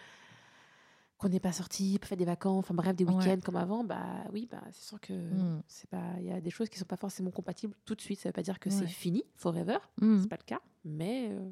qu'on 1.20 1.28
n'est 1.28 1.38
pas 1.40 1.52
sorti, 1.52 1.98
pas 2.00 2.06
fait 2.06 2.16
des 2.16 2.24
vacances, 2.24 2.64
enfin 2.64 2.74
bref, 2.74 2.96
des 2.96 3.04
Ouais. 3.04 3.12
week-ends 3.14 3.38
comme 3.44 3.56
avant. 3.56 3.84
Bah 3.84 4.24
oui, 4.32 4.48
bah 4.50 4.62
c'est 4.72 4.84
sûr 4.88 5.00
que 5.00 5.12
Mm. 5.12 5.62
c'est 5.68 5.88
pas. 5.90 6.02
Il 6.18 6.24
y 6.24 6.32
a 6.32 6.40
des 6.40 6.50
choses 6.50 6.68
qui 6.70 6.78
sont 6.78 6.84
pas 6.86 6.96
forcément 6.96 7.30
compatibles 7.30 7.74
tout 7.84 7.94
de 7.94 8.00
suite. 8.00 8.18
Ça 8.18 8.30
veut 8.30 8.32
pas 8.32 8.42
dire 8.42 8.58
que 8.58 8.70
Ouais. 8.70 8.74
c'est 8.74 8.86
fini, 8.86 9.22
forever. 9.36 9.78
Mhm. 10.00 10.22
C'est 10.22 10.28
pas 10.28 10.38
le 10.38 10.44
cas, 10.46 10.60
mais 10.84 11.28
euh, 11.30 11.50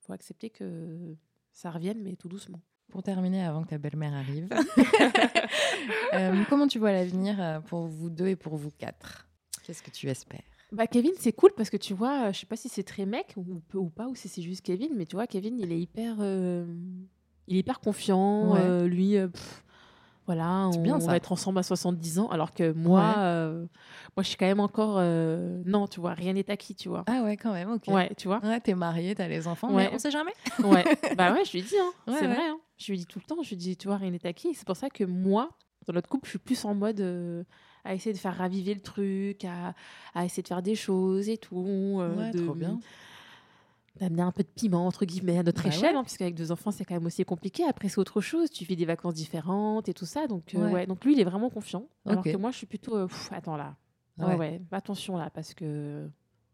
faut 0.00 0.12
accepter 0.12 0.50
que 0.50 1.14
ça 1.52 1.70
revienne, 1.70 2.02
mais 2.02 2.16
tout 2.16 2.28
doucement. 2.28 2.60
Pour 2.90 3.02
terminer, 3.02 3.44
avant 3.44 3.62
que 3.62 3.68
ta 3.68 3.78
belle-mère 3.78 4.12
arrive, 4.12 4.48
euh, 6.14 6.42
comment 6.48 6.66
tu 6.66 6.78
vois 6.78 6.92
l'avenir 6.92 7.40
euh, 7.40 7.60
pour 7.60 7.86
vous 7.86 8.10
deux 8.10 8.28
et 8.28 8.36
pour 8.36 8.56
vous 8.56 8.70
quatre? 8.70 9.28
Qu'est-ce 9.64 9.82
que 9.82 9.90
tu 9.90 10.08
espères? 10.08 10.42
Bah 10.72 10.86
Kevin, 10.86 11.12
c'est 11.18 11.32
cool 11.32 11.50
parce 11.56 11.70
que 11.70 11.76
tu 11.76 11.94
vois, 11.94 12.32
je 12.32 12.40
sais 12.40 12.46
pas 12.46 12.56
si 12.56 12.68
c'est 12.68 12.82
très 12.82 13.06
mec 13.06 13.34
ou, 13.36 13.62
ou 13.74 13.90
pas, 13.90 14.08
ou 14.08 14.14
si 14.14 14.28
c'est 14.28 14.42
juste 14.42 14.62
Kevin, 14.62 14.90
mais 14.96 15.06
tu 15.06 15.16
vois, 15.16 15.26
Kevin, 15.26 15.58
il 15.58 15.70
est 15.70 15.78
hyper, 15.80 16.16
euh, 16.20 16.66
il 17.48 17.56
est 17.56 17.60
hyper 17.60 17.80
confiant. 17.80 18.52
Ouais. 18.52 18.60
euh, 18.62 18.86
lui, 18.86 19.16
euh, 19.16 19.28
pff, 19.28 19.64
voilà, 20.26 20.68
on, 20.68 20.80
bien, 20.82 20.96
on 20.96 21.00
ça. 21.00 21.08
va 21.08 21.16
être 21.16 21.32
ensemble 21.32 21.58
à 21.58 21.62
70 21.62 22.18
ans, 22.20 22.28
alors 22.28 22.52
que 22.54 22.72
moi, 22.72 23.00
Ouais. 23.00 23.14
euh, 23.18 23.60
moi, 24.16 24.22
je 24.22 24.28
suis 24.28 24.36
quand 24.36 24.46
même 24.46 24.60
encore, 24.60 25.00
non, 25.66 25.86
tu 25.88 26.00
vois, 26.00 26.14
rien 26.14 26.32
n'est 26.32 26.48
acquis, 26.50 26.74
tu 26.74 26.88
vois. 26.88 27.02
Ah 27.08 27.22
ouais, 27.24 27.36
quand 27.36 27.52
même, 27.52 27.72
ok. 27.72 27.88
Ouais, 27.88 28.12
tu 28.16 28.28
vois. 28.28 28.40
Ouais, 28.42 28.60
t'es 28.60 28.74
mariée, 28.74 29.14
t'as 29.14 29.26
les 29.28 29.46
enfants, 29.48 29.72
Ouais. 29.72 29.88
mais 29.88 29.94
on 29.94 29.98
sait 29.98 30.10
jamais. 30.12 30.32
Ouais. 30.64 30.84
bah 31.16 31.32
ouais, 31.32 31.44
je 31.44 31.52
lui 31.52 31.62
dis, 31.62 31.76
hein, 31.78 31.92
Ouais, 32.06 32.14
c'est 32.18 32.26
vrai. 32.26 32.38
hein. 32.48 32.58
Je 32.78 32.92
lui 32.92 32.98
dis 32.98 33.06
tout 33.06 33.18
le 33.18 33.24
temps, 33.24 33.42
je 33.42 33.48
lui 33.50 33.56
dis, 33.56 33.76
tu 33.76 33.88
vois, 33.88 33.96
rien 33.96 34.10
n'est 34.10 34.24
acquis. 34.26 34.54
C'est 34.54 34.66
pour 34.66 34.76
ça 34.76 34.88
que 34.90 35.04
moi, 35.04 35.50
dans 35.86 35.92
notre 35.94 36.08
couple, 36.08 36.26
je 36.26 36.30
suis 36.30 36.38
plus 36.38 36.64
en 36.64 36.74
mode 36.74 37.00
à 37.84 37.94
essayer 37.94 38.12
de 38.12 38.18
faire 38.18 38.36
raviver 38.36 38.74
le 38.74 38.80
truc, 38.80 39.44
à, 39.44 39.74
à 40.14 40.24
essayer 40.24 40.42
de 40.44 40.48
faire 40.48 40.62
des 40.62 40.76
choses 40.76 41.28
et 41.28 41.36
tout. 41.38 41.98
euh, 42.00 42.16
Ouais, 42.16 42.30
de, 42.30 42.44
trop 42.44 42.54
bien. 42.54 42.78
D'amener 44.00 44.22
un 44.22 44.32
peu 44.32 44.42
de 44.42 44.48
piment 44.48 44.86
entre 44.86 45.04
guillemets 45.04 45.38
à 45.38 45.42
notre 45.42 45.62
Bah 45.64 45.68
échelle 45.68 45.92
ouais. 45.92 45.98
hein, 45.98 46.02
puisqu'avec 46.04 46.34
deux 46.34 46.50
enfants 46.50 46.70
c'est 46.70 46.84
quand 46.84 46.94
même 46.94 47.04
aussi 47.06 47.24
compliqué 47.24 47.64
après 47.68 47.88
c'est 47.88 47.98
autre 47.98 48.20
chose 48.22 48.50
tu 48.50 48.64
vis 48.64 48.74
des 48.76 48.86
vacances 48.86 49.14
différentes 49.14 49.88
et 49.88 49.94
tout 49.94 50.06
ça 50.06 50.26
donc 50.26 50.54
euh, 50.54 50.58
Ouais. 50.64 50.72
ouais. 50.72 50.86
donc 50.86 51.04
lui 51.04 51.12
il 51.12 51.20
est 51.20 51.24
vraiment 51.24 51.50
confiant 51.50 51.84
alors 52.06 52.24
que 52.24 52.36
moi 52.36 52.50
je 52.52 52.56
suis 52.56 52.66
plutôt 52.66 52.96
euh, 52.96 53.06
Pff, 53.06 53.30
attends 53.32 53.56
là 53.56 53.74
Ouais. 54.18 54.60
attention 54.72 55.16
là 55.16 55.28
parce 55.30 55.52
que 55.54 56.08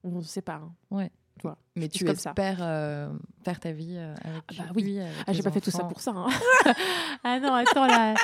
on 0.05 0.11
ne 0.11 0.23
sait 0.23 0.43
pas 0.43 0.55
hein. 0.55 0.73
Ouais. 0.91 1.11
tu 1.37 1.43
vois 1.43 1.59
Mais 1.77 1.89
tu 1.89 2.09
espères 2.09 2.59
euh, 2.61 3.09
faire 3.45 3.61
ta 3.61 3.71
vie 3.73 3.95
euh, 3.97 4.15
avec 4.25 4.43
Ah 4.49 4.55
bah 4.59 4.65
oui. 4.75 4.83
lui 4.83 4.99
avec 5.01 5.13
ah 5.27 5.33
j'ai 5.33 5.39
les 5.39 5.43
pas 5.45 5.51
fait 5.53 5.61
tout 5.61 5.71
ça 5.71 5.85
pour 5.85 6.01
ça 6.01 6.13
hein. 6.17 6.27
ah 7.25 7.39
non 7.41 7.55
attends 7.55 7.87
là 7.87 8.15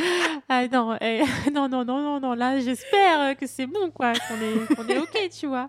ah 0.48 0.66
non 0.68 0.96
eh, 1.00 1.22
non 1.52 1.68
non 1.68 1.84
non 1.84 2.00
non 2.02 2.20
non 2.20 2.34
là 2.34 2.58
j'espère 2.60 3.36
que 3.36 3.46
c'est 3.46 3.66
bon 3.66 3.90
quoi 3.92 4.12
qu'on 4.14 4.34
est 4.40 4.74
qu'on 4.76 4.88
est 4.88 4.98
ok 4.98 5.28
tu 5.38 5.46
vois 5.46 5.68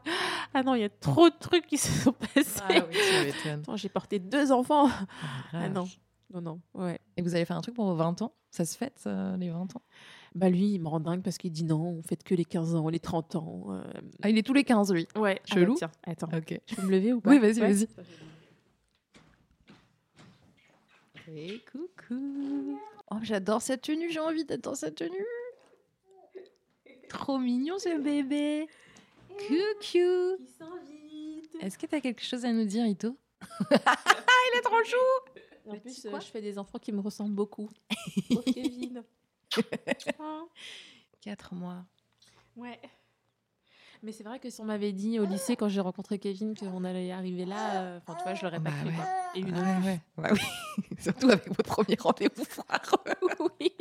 ah 0.55 0.63
non 0.63 0.73
il 0.75 0.81
y 0.81 0.83
a 0.85 0.89
trop 0.89 1.29
de 1.29 1.35
trucs 1.39 1.67
qui 1.67 1.77
se 1.77 1.91
sont 1.91 2.13
passés 2.13 2.59
Ah 2.63 2.85
oui, 2.87 2.95
j'ai 3.75 3.89
porté 3.89 4.19
deux 4.19 4.51
enfants 4.51 4.87
Ah, 4.87 5.03
ah 5.53 5.69
non 5.69 5.87
non 6.33 6.41
non 6.41 6.61
ouais 6.73 6.99
Et 7.17 7.21
vous 7.21 7.35
allez 7.35 7.45
faire 7.45 7.57
un 7.57 7.61
truc 7.61 7.75
pour 7.75 7.85
vos 7.85 7.95
20 7.95 8.21
ans? 8.23 8.33
Ça 8.49 8.63
se 8.65 8.75
fête, 8.77 9.03
euh, 9.05 9.35
les 9.37 9.49
20 9.49 9.75
ans? 9.75 9.81
Bah 10.33 10.49
lui, 10.49 10.73
il 10.73 10.81
me 10.81 10.87
rend 10.87 10.99
dingue 11.01 11.21
parce 11.21 11.37
qu'il 11.37 11.51
dit 11.51 11.63
non, 11.65 11.97
on 11.99 12.01
fait 12.01 12.21
que 12.23 12.33
les 12.33 12.45
15 12.45 12.73
ans, 12.75 12.87
les 12.89 12.99
30 12.99 13.35
ans. 13.35 13.65
euh. 13.69 13.83
Ah, 14.23 14.29
il 14.29 14.37
est 14.37 14.43
tous 14.43 14.53
les 14.53 14.63
15, 14.63 14.91
lui? 14.93 15.07
Ouais, 15.17 15.41
Chelou? 15.45 15.75
Ah 15.81 15.87
bah 15.87 15.91
tiens, 16.05 16.13
attends, 16.27 16.37
Ok. 16.37 16.59
je 16.65 16.75
peux 16.75 16.81
me 16.83 16.91
lever 16.91 17.11
ou 17.13 17.19
pas? 17.21 17.29
Oui, 17.31 17.39
vas-y, 17.39 17.59
Ouais. 17.61 17.73
vas-y. 17.73 17.87
Et 21.27 21.59
coucou. 21.71 22.79
Oh, 23.11 23.17
j'adore 23.21 23.61
cette 23.61 23.81
tenue, 23.81 24.09
j'ai 24.11 24.19
envie 24.19 24.45
d'être 24.45 24.63
dans 24.63 24.75
cette 24.75 24.95
tenue. 24.95 25.25
Trop 27.09 27.37
mignon 27.37 27.77
ce 27.77 27.99
bébé. 28.01 28.67
Coucou. 29.37 30.37
Est-ce 31.61 31.77
que 31.77 31.85
tu 31.85 31.95
as 31.95 32.01
quelque 32.01 32.23
chose 32.23 32.45
à 32.45 32.51
nous 32.51 32.65
dire, 32.65 32.85
Ito? 32.85 33.17
Il 33.71 34.57
est 34.57 34.61
trop 34.61 34.83
chou. 34.83 34.95
En 35.67 35.79
plus, 35.79 36.05
euh, 36.05 36.09
quoi 36.09 36.19
je 36.19 36.27
fais 36.27 36.41
des 36.41 36.57
enfants 36.57 36.77
qui 36.79 36.91
me 36.91 36.99
ressemblent 37.01 37.35
beaucoup. 37.35 37.69
Kevin. 38.53 39.03
4 41.21 41.55
mois. 41.55 41.85
Ouais. 42.55 42.79
Mais 44.05 44.11
c'est 44.11 44.23
vrai 44.23 44.37
que 44.39 44.51
si 44.51 44.61
on 44.61 44.65
m'avait 44.65 44.91
dit 44.91 45.19
au 45.19 45.25
lycée, 45.25 45.55
quand 45.55 45.67
j'ai 45.67 45.81
rencontré 45.81 46.19
Kevin, 46.19 46.55
qu'on 46.55 46.83
allait 46.83 47.11
arriver 47.11 47.43
là, 47.45 47.75
euh, 47.81 47.97
enfin, 47.97 48.15
tu 48.15 48.23
vois, 48.23 48.35
je 48.35 48.43
l'aurais 48.45 48.59
pas 48.59 48.69
Bah 48.69 48.75
cru. 48.81 48.89
ouais. 48.89 48.93
Et 49.35 49.39
une 49.39 49.49
Ouais, 49.55 49.85
ouais. 49.85 49.99
Bah 50.15 50.29
oui. 50.31 50.39
Surtout 50.99 51.27
avec 51.29 51.47
votre 51.47 51.63
premier 51.63 51.97
rendez-vous 51.99 52.43
oui, 53.59 53.71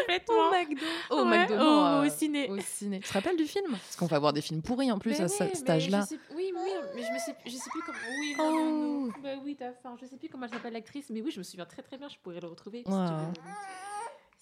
complètement. 0.00 0.50
McDo. 0.50 0.86
Au 1.10 1.24
Ouais, 1.24 1.38
McDo, 1.40 1.54
au- 1.54 1.58
non, 1.58 1.84
euh, 1.86 2.06
au 2.06 2.08
ciné. 2.08 2.48
Au 2.50 2.58
ciné. 2.60 3.00
Tu 3.00 3.08
te 3.08 3.12
rappelles 3.12 3.36
du 3.36 3.44
film? 3.44 3.70
Parce 3.72 3.96
qu'on 3.96 4.06
va 4.06 4.18
voir 4.18 4.32
des 4.32 4.40
films 4.40 4.62
pourris 4.62 4.90
en 4.90 4.98
plus 4.98 5.10
Mais 5.10 5.20
à 5.20 5.28
ce- 5.28 5.36
cet 5.54 5.68
âge-là. 5.68 6.06
sais- 6.06 6.18
Oui, 6.34 6.52
oui, 6.56 6.70
mais 6.94 7.02
je, 7.02 7.12
me 7.12 7.18
sais, 7.18 7.36
je 7.44 7.50
sais 7.50 7.70
plus 7.70 7.82
comment. 7.84 7.98
Oui, 8.18 8.34
non, 8.38 8.52
non, 8.52 8.70
non. 9.06 9.12
Oh. 9.14 9.20
Bah 9.22 9.28
oui, 9.44 9.56
t'as 9.58 9.72
faim. 9.72 9.94
Je 10.00 10.06
sais 10.06 10.16
plus 10.16 10.28
comment 10.30 10.46
elle 10.46 10.52
s'appelle 10.52 10.72
l'actrice, 10.72 11.10
mais 11.10 11.20
oui, 11.20 11.30
je 11.30 11.38
me 11.38 11.44
souviens 11.44 11.66
très 11.66 11.82
très 11.82 11.98
bien. 11.98 12.08
Je 12.08 12.16
pourrais 12.22 12.40
le 12.40 12.48
retrouver. 12.48 12.78
si 12.78 12.84
tu 12.84 12.90
veux. 12.90 12.96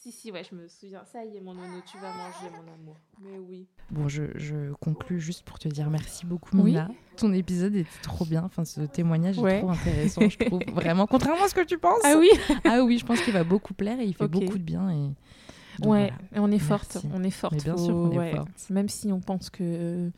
Si, 0.09 0.13
si, 0.13 0.33
ouais, 0.33 0.43
je 0.43 0.57
me 0.57 0.67
souviens. 0.69 1.03
Ça 1.13 1.23
y 1.23 1.37
est, 1.37 1.41
mon 1.43 1.53
nono, 1.53 1.83
tu 1.85 1.99
vas 1.99 2.09
manger, 2.09 2.51
mon 2.51 2.73
amour. 2.73 2.97
Mais 3.21 3.39
oui. 3.39 3.67
Bon, 3.91 4.09
je, 4.09 4.23
je 4.37 4.73
conclus 4.81 5.21
juste 5.21 5.43
pour 5.45 5.59
te 5.59 5.69
dire 5.69 5.91
merci 5.91 6.25
beaucoup, 6.25 6.57
Oui. 6.57 6.71
Mina. 6.71 6.89
Ton 7.19 7.31
épisode 7.35 7.75
était 7.75 7.89
trop 8.03 8.25
bien. 8.25 8.43
Enfin, 8.45 8.65
ce 8.65 8.81
témoignage 8.81 9.39
Ouais. 9.39 9.59
est 9.59 9.61
trop 9.61 9.71
intéressant, 9.71 10.23
je 10.27 10.39
trouve. 10.39 10.63
Vraiment, 10.73 11.07
contrairement 11.07 11.45
à 11.45 11.49
ce 11.49 11.55
que 11.55 11.65
tu 11.65 11.77
penses. 11.77 12.01
Ah 12.05 12.15
oui 12.19 12.31
Ah 12.65 12.83
oui, 12.85 12.97
je 12.99 13.05
pense 13.05 13.21
qu'il 13.21 13.35
va 13.35 13.45
beaucoup 13.45 13.75
plaire 13.75 14.01
et 14.01 14.07
il 14.07 14.15
fait 14.15 14.29
beaucoup 14.29 14.57
de 14.57 14.63
bien. 14.63 14.89
Et... 14.89 14.95
Donc 14.95 15.93
Ouais, 15.93 16.11
voilà. 16.11 16.13
et 16.35 16.39
on 16.39 16.51
est 16.51 16.59
forte. 16.59 16.95
Merci. 16.95 17.11
On 17.13 17.23
est 17.23 17.31
forte. 17.31 17.53
Mais 17.57 17.61
bien 17.65 17.77
sûr 17.77 17.93
qu'on 17.93 18.13
est 18.13 18.19
ouais. 18.19 18.35
forte. 18.35 18.71
Même 18.71 18.89
si 18.89 19.13
on 19.13 19.21
pense 19.21 19.51
que 19.51 20.11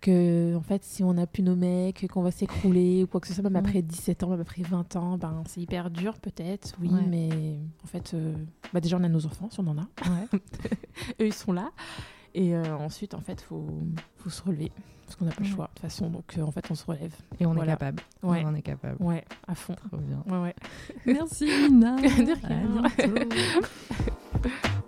que 0.00 0.54
en 0.56 0.60
fait 0.60 0.84
si 0.84 1.02
on 1.04 1.12
n'a 1.14 1.26
plus 1.26 1.42
nos 1.42 1.56
mecs 1.56 2.06
qu'on 2.08 2.22
va 2.22 2.30
s'écrouler 2.30 3.02
ou 3.04 3.06
quoi 3.06 3.20
que 3.20 3.26
ce 3.28 3.34
soit 3.34 3.42
même 3.42 3.52
Mm. 3.54 3.56
après 3.66 3.82
17 3.82 4.22
ans 4.24 4.28
même 4.30 4.40
après 4.40 4.62
20 4.62 4.96
ans 4.96 5.18
ben 5.18 5.42
c'est 5.46 5.60
hyper 5.60 5.90
dur 5.90 6.18
peut-être 6.18 6.74
oui 6.80 6.88
Ouais. 6.90 7.02
mais 7.08 7.58
en 7.84 7.86
fait 7.86 8.12
euh, 8.14 8.34
bah, 8.72 8.80
déjà 8.80 8.96
on 8.98 9.04
a 9.04 9.08
nos 9.08 9.26
enfants 9.26 9.48
si 9.50 9.60
on 9.60 9.66
en 9.66 9.78
a 9.78 9.82
Ouais. 10.08 10.40
eux 11.20 11.26
ils 11.26 11.32
sont 11.34 11.52
là 11.52 11.70
et 12.34 12.54
euh, 12.54 12.76
ensuite 12.76 13.14
en 13.14 13.20
fait 13.20 13.40
faut 13.40 13.66
faut 14.16 14.30
se 14.30 14.42
relever 14.42 14.70
parce 15.04 15.16
qu'on 15.16 15.24
n'a 15.24 15.32
pas 15.32 15.42
le 15.42 15.48
choix 15.48 15.64
de 15.64 15.70
toute 15.70 15.80
façon 15.80 16.10
donc 16.10 16.36
euh, 16.36 16.42
en 16.42 16.50
fait 16.50 16.70
on 16.70 16.74
se 16.74 16.84
relève 16.84 17.14
Et 17.40 17.46
on 17.46 17.54
Voilà. 17.54 17.72
est 17.72 17.76
capable. 17.76 18.02
Ouais. 18.22 18.42
On 18.44 18.48
en 18.48 18.54
est 18.54 18.62
capable. 18.62 19.02
ouais 19.02 19.24
à 19.46 19.54
fond 19.54 19.74
Trop 19.88 19.96
bien. 19.96 20.22
ouais 20.26 20.42
ouais 20.42 20.54
Merci 21.06 21.46
Mina. 21.46 21.96
De 21.96 22.46
rien. 22.46 22.82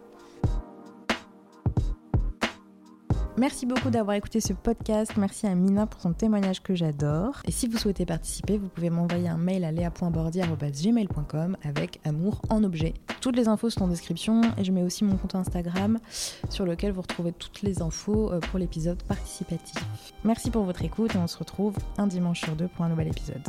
Merci 3.41 3.65
beaucoup 3.65 3.89
d'avoir 3.89 4.19
écouté 4.19 4.39
ce 4.39 4.53
podcast. 4.53 5.13
Merci 5.17 5.47
à 5.47 5.55
Mina 5.55 5.87
pour 5.87 6.03
son 6.03 6.13
témoignage 6.13 6.63
que 6.63 6.75
j'adore. 6.75 7.41
Et 7.47 7.51
si 7.51 7.69
vous 7.69 7.79
souhaitez 7.79 8.05
participer, 8.05 8.59
vous 8.59 8.69
pouvez 8.69 8.91
m'envoyer 8.91 9.31
un 9.31 9.39
mail 9.39 9.65
à 9.65 9.73
léa.bordier.gmail.com 9.73 11.57
avec 11.65 12.01
amour 12.05 12.43
en 12.51 12.63
objet. 12.65 12.93
Toutes 13.23 13.37
les 13.37 13.49
infos 13.49 13.71
sont 13.71 13.85
en 13.85 13.89
description 13.89 14.43
et 14.59 14.65
je 14.65 14.73
mets 14.73 14.83
aussi 14.83 15.05
mon 15.05 15.17
compte 15.17 15.37
Instagram 15.37 15.99
sur 16.51 16.67
lequel 16.67 16.93
vous 16.93 17.01
retrouvez 17.01 17.33
toutes 17.33 17.63
les 17.63 17.81
infos 17.81 18.31
euh, 18.31 18.41
pour 18.41 18.59
l'épisode 18.59 19.03
participatif. 19.05 19.83
Merci 20.23 20.51
pour 20.51 20.65
votre 20.65 20.85
écoute 20.85 21.15
et 21.15 21.19
on 21.19 21.27
se 21.27 21.39
retrouve 21.39 21.79
un 21.97 22.09
dimanche 22.09 22.43
sur 22.43 22.55
deux 22.55 22.69
pour 22.69 22.85
un 22.85 22.91
nouvel 22.91 23.09
épisode. 23.09 23.49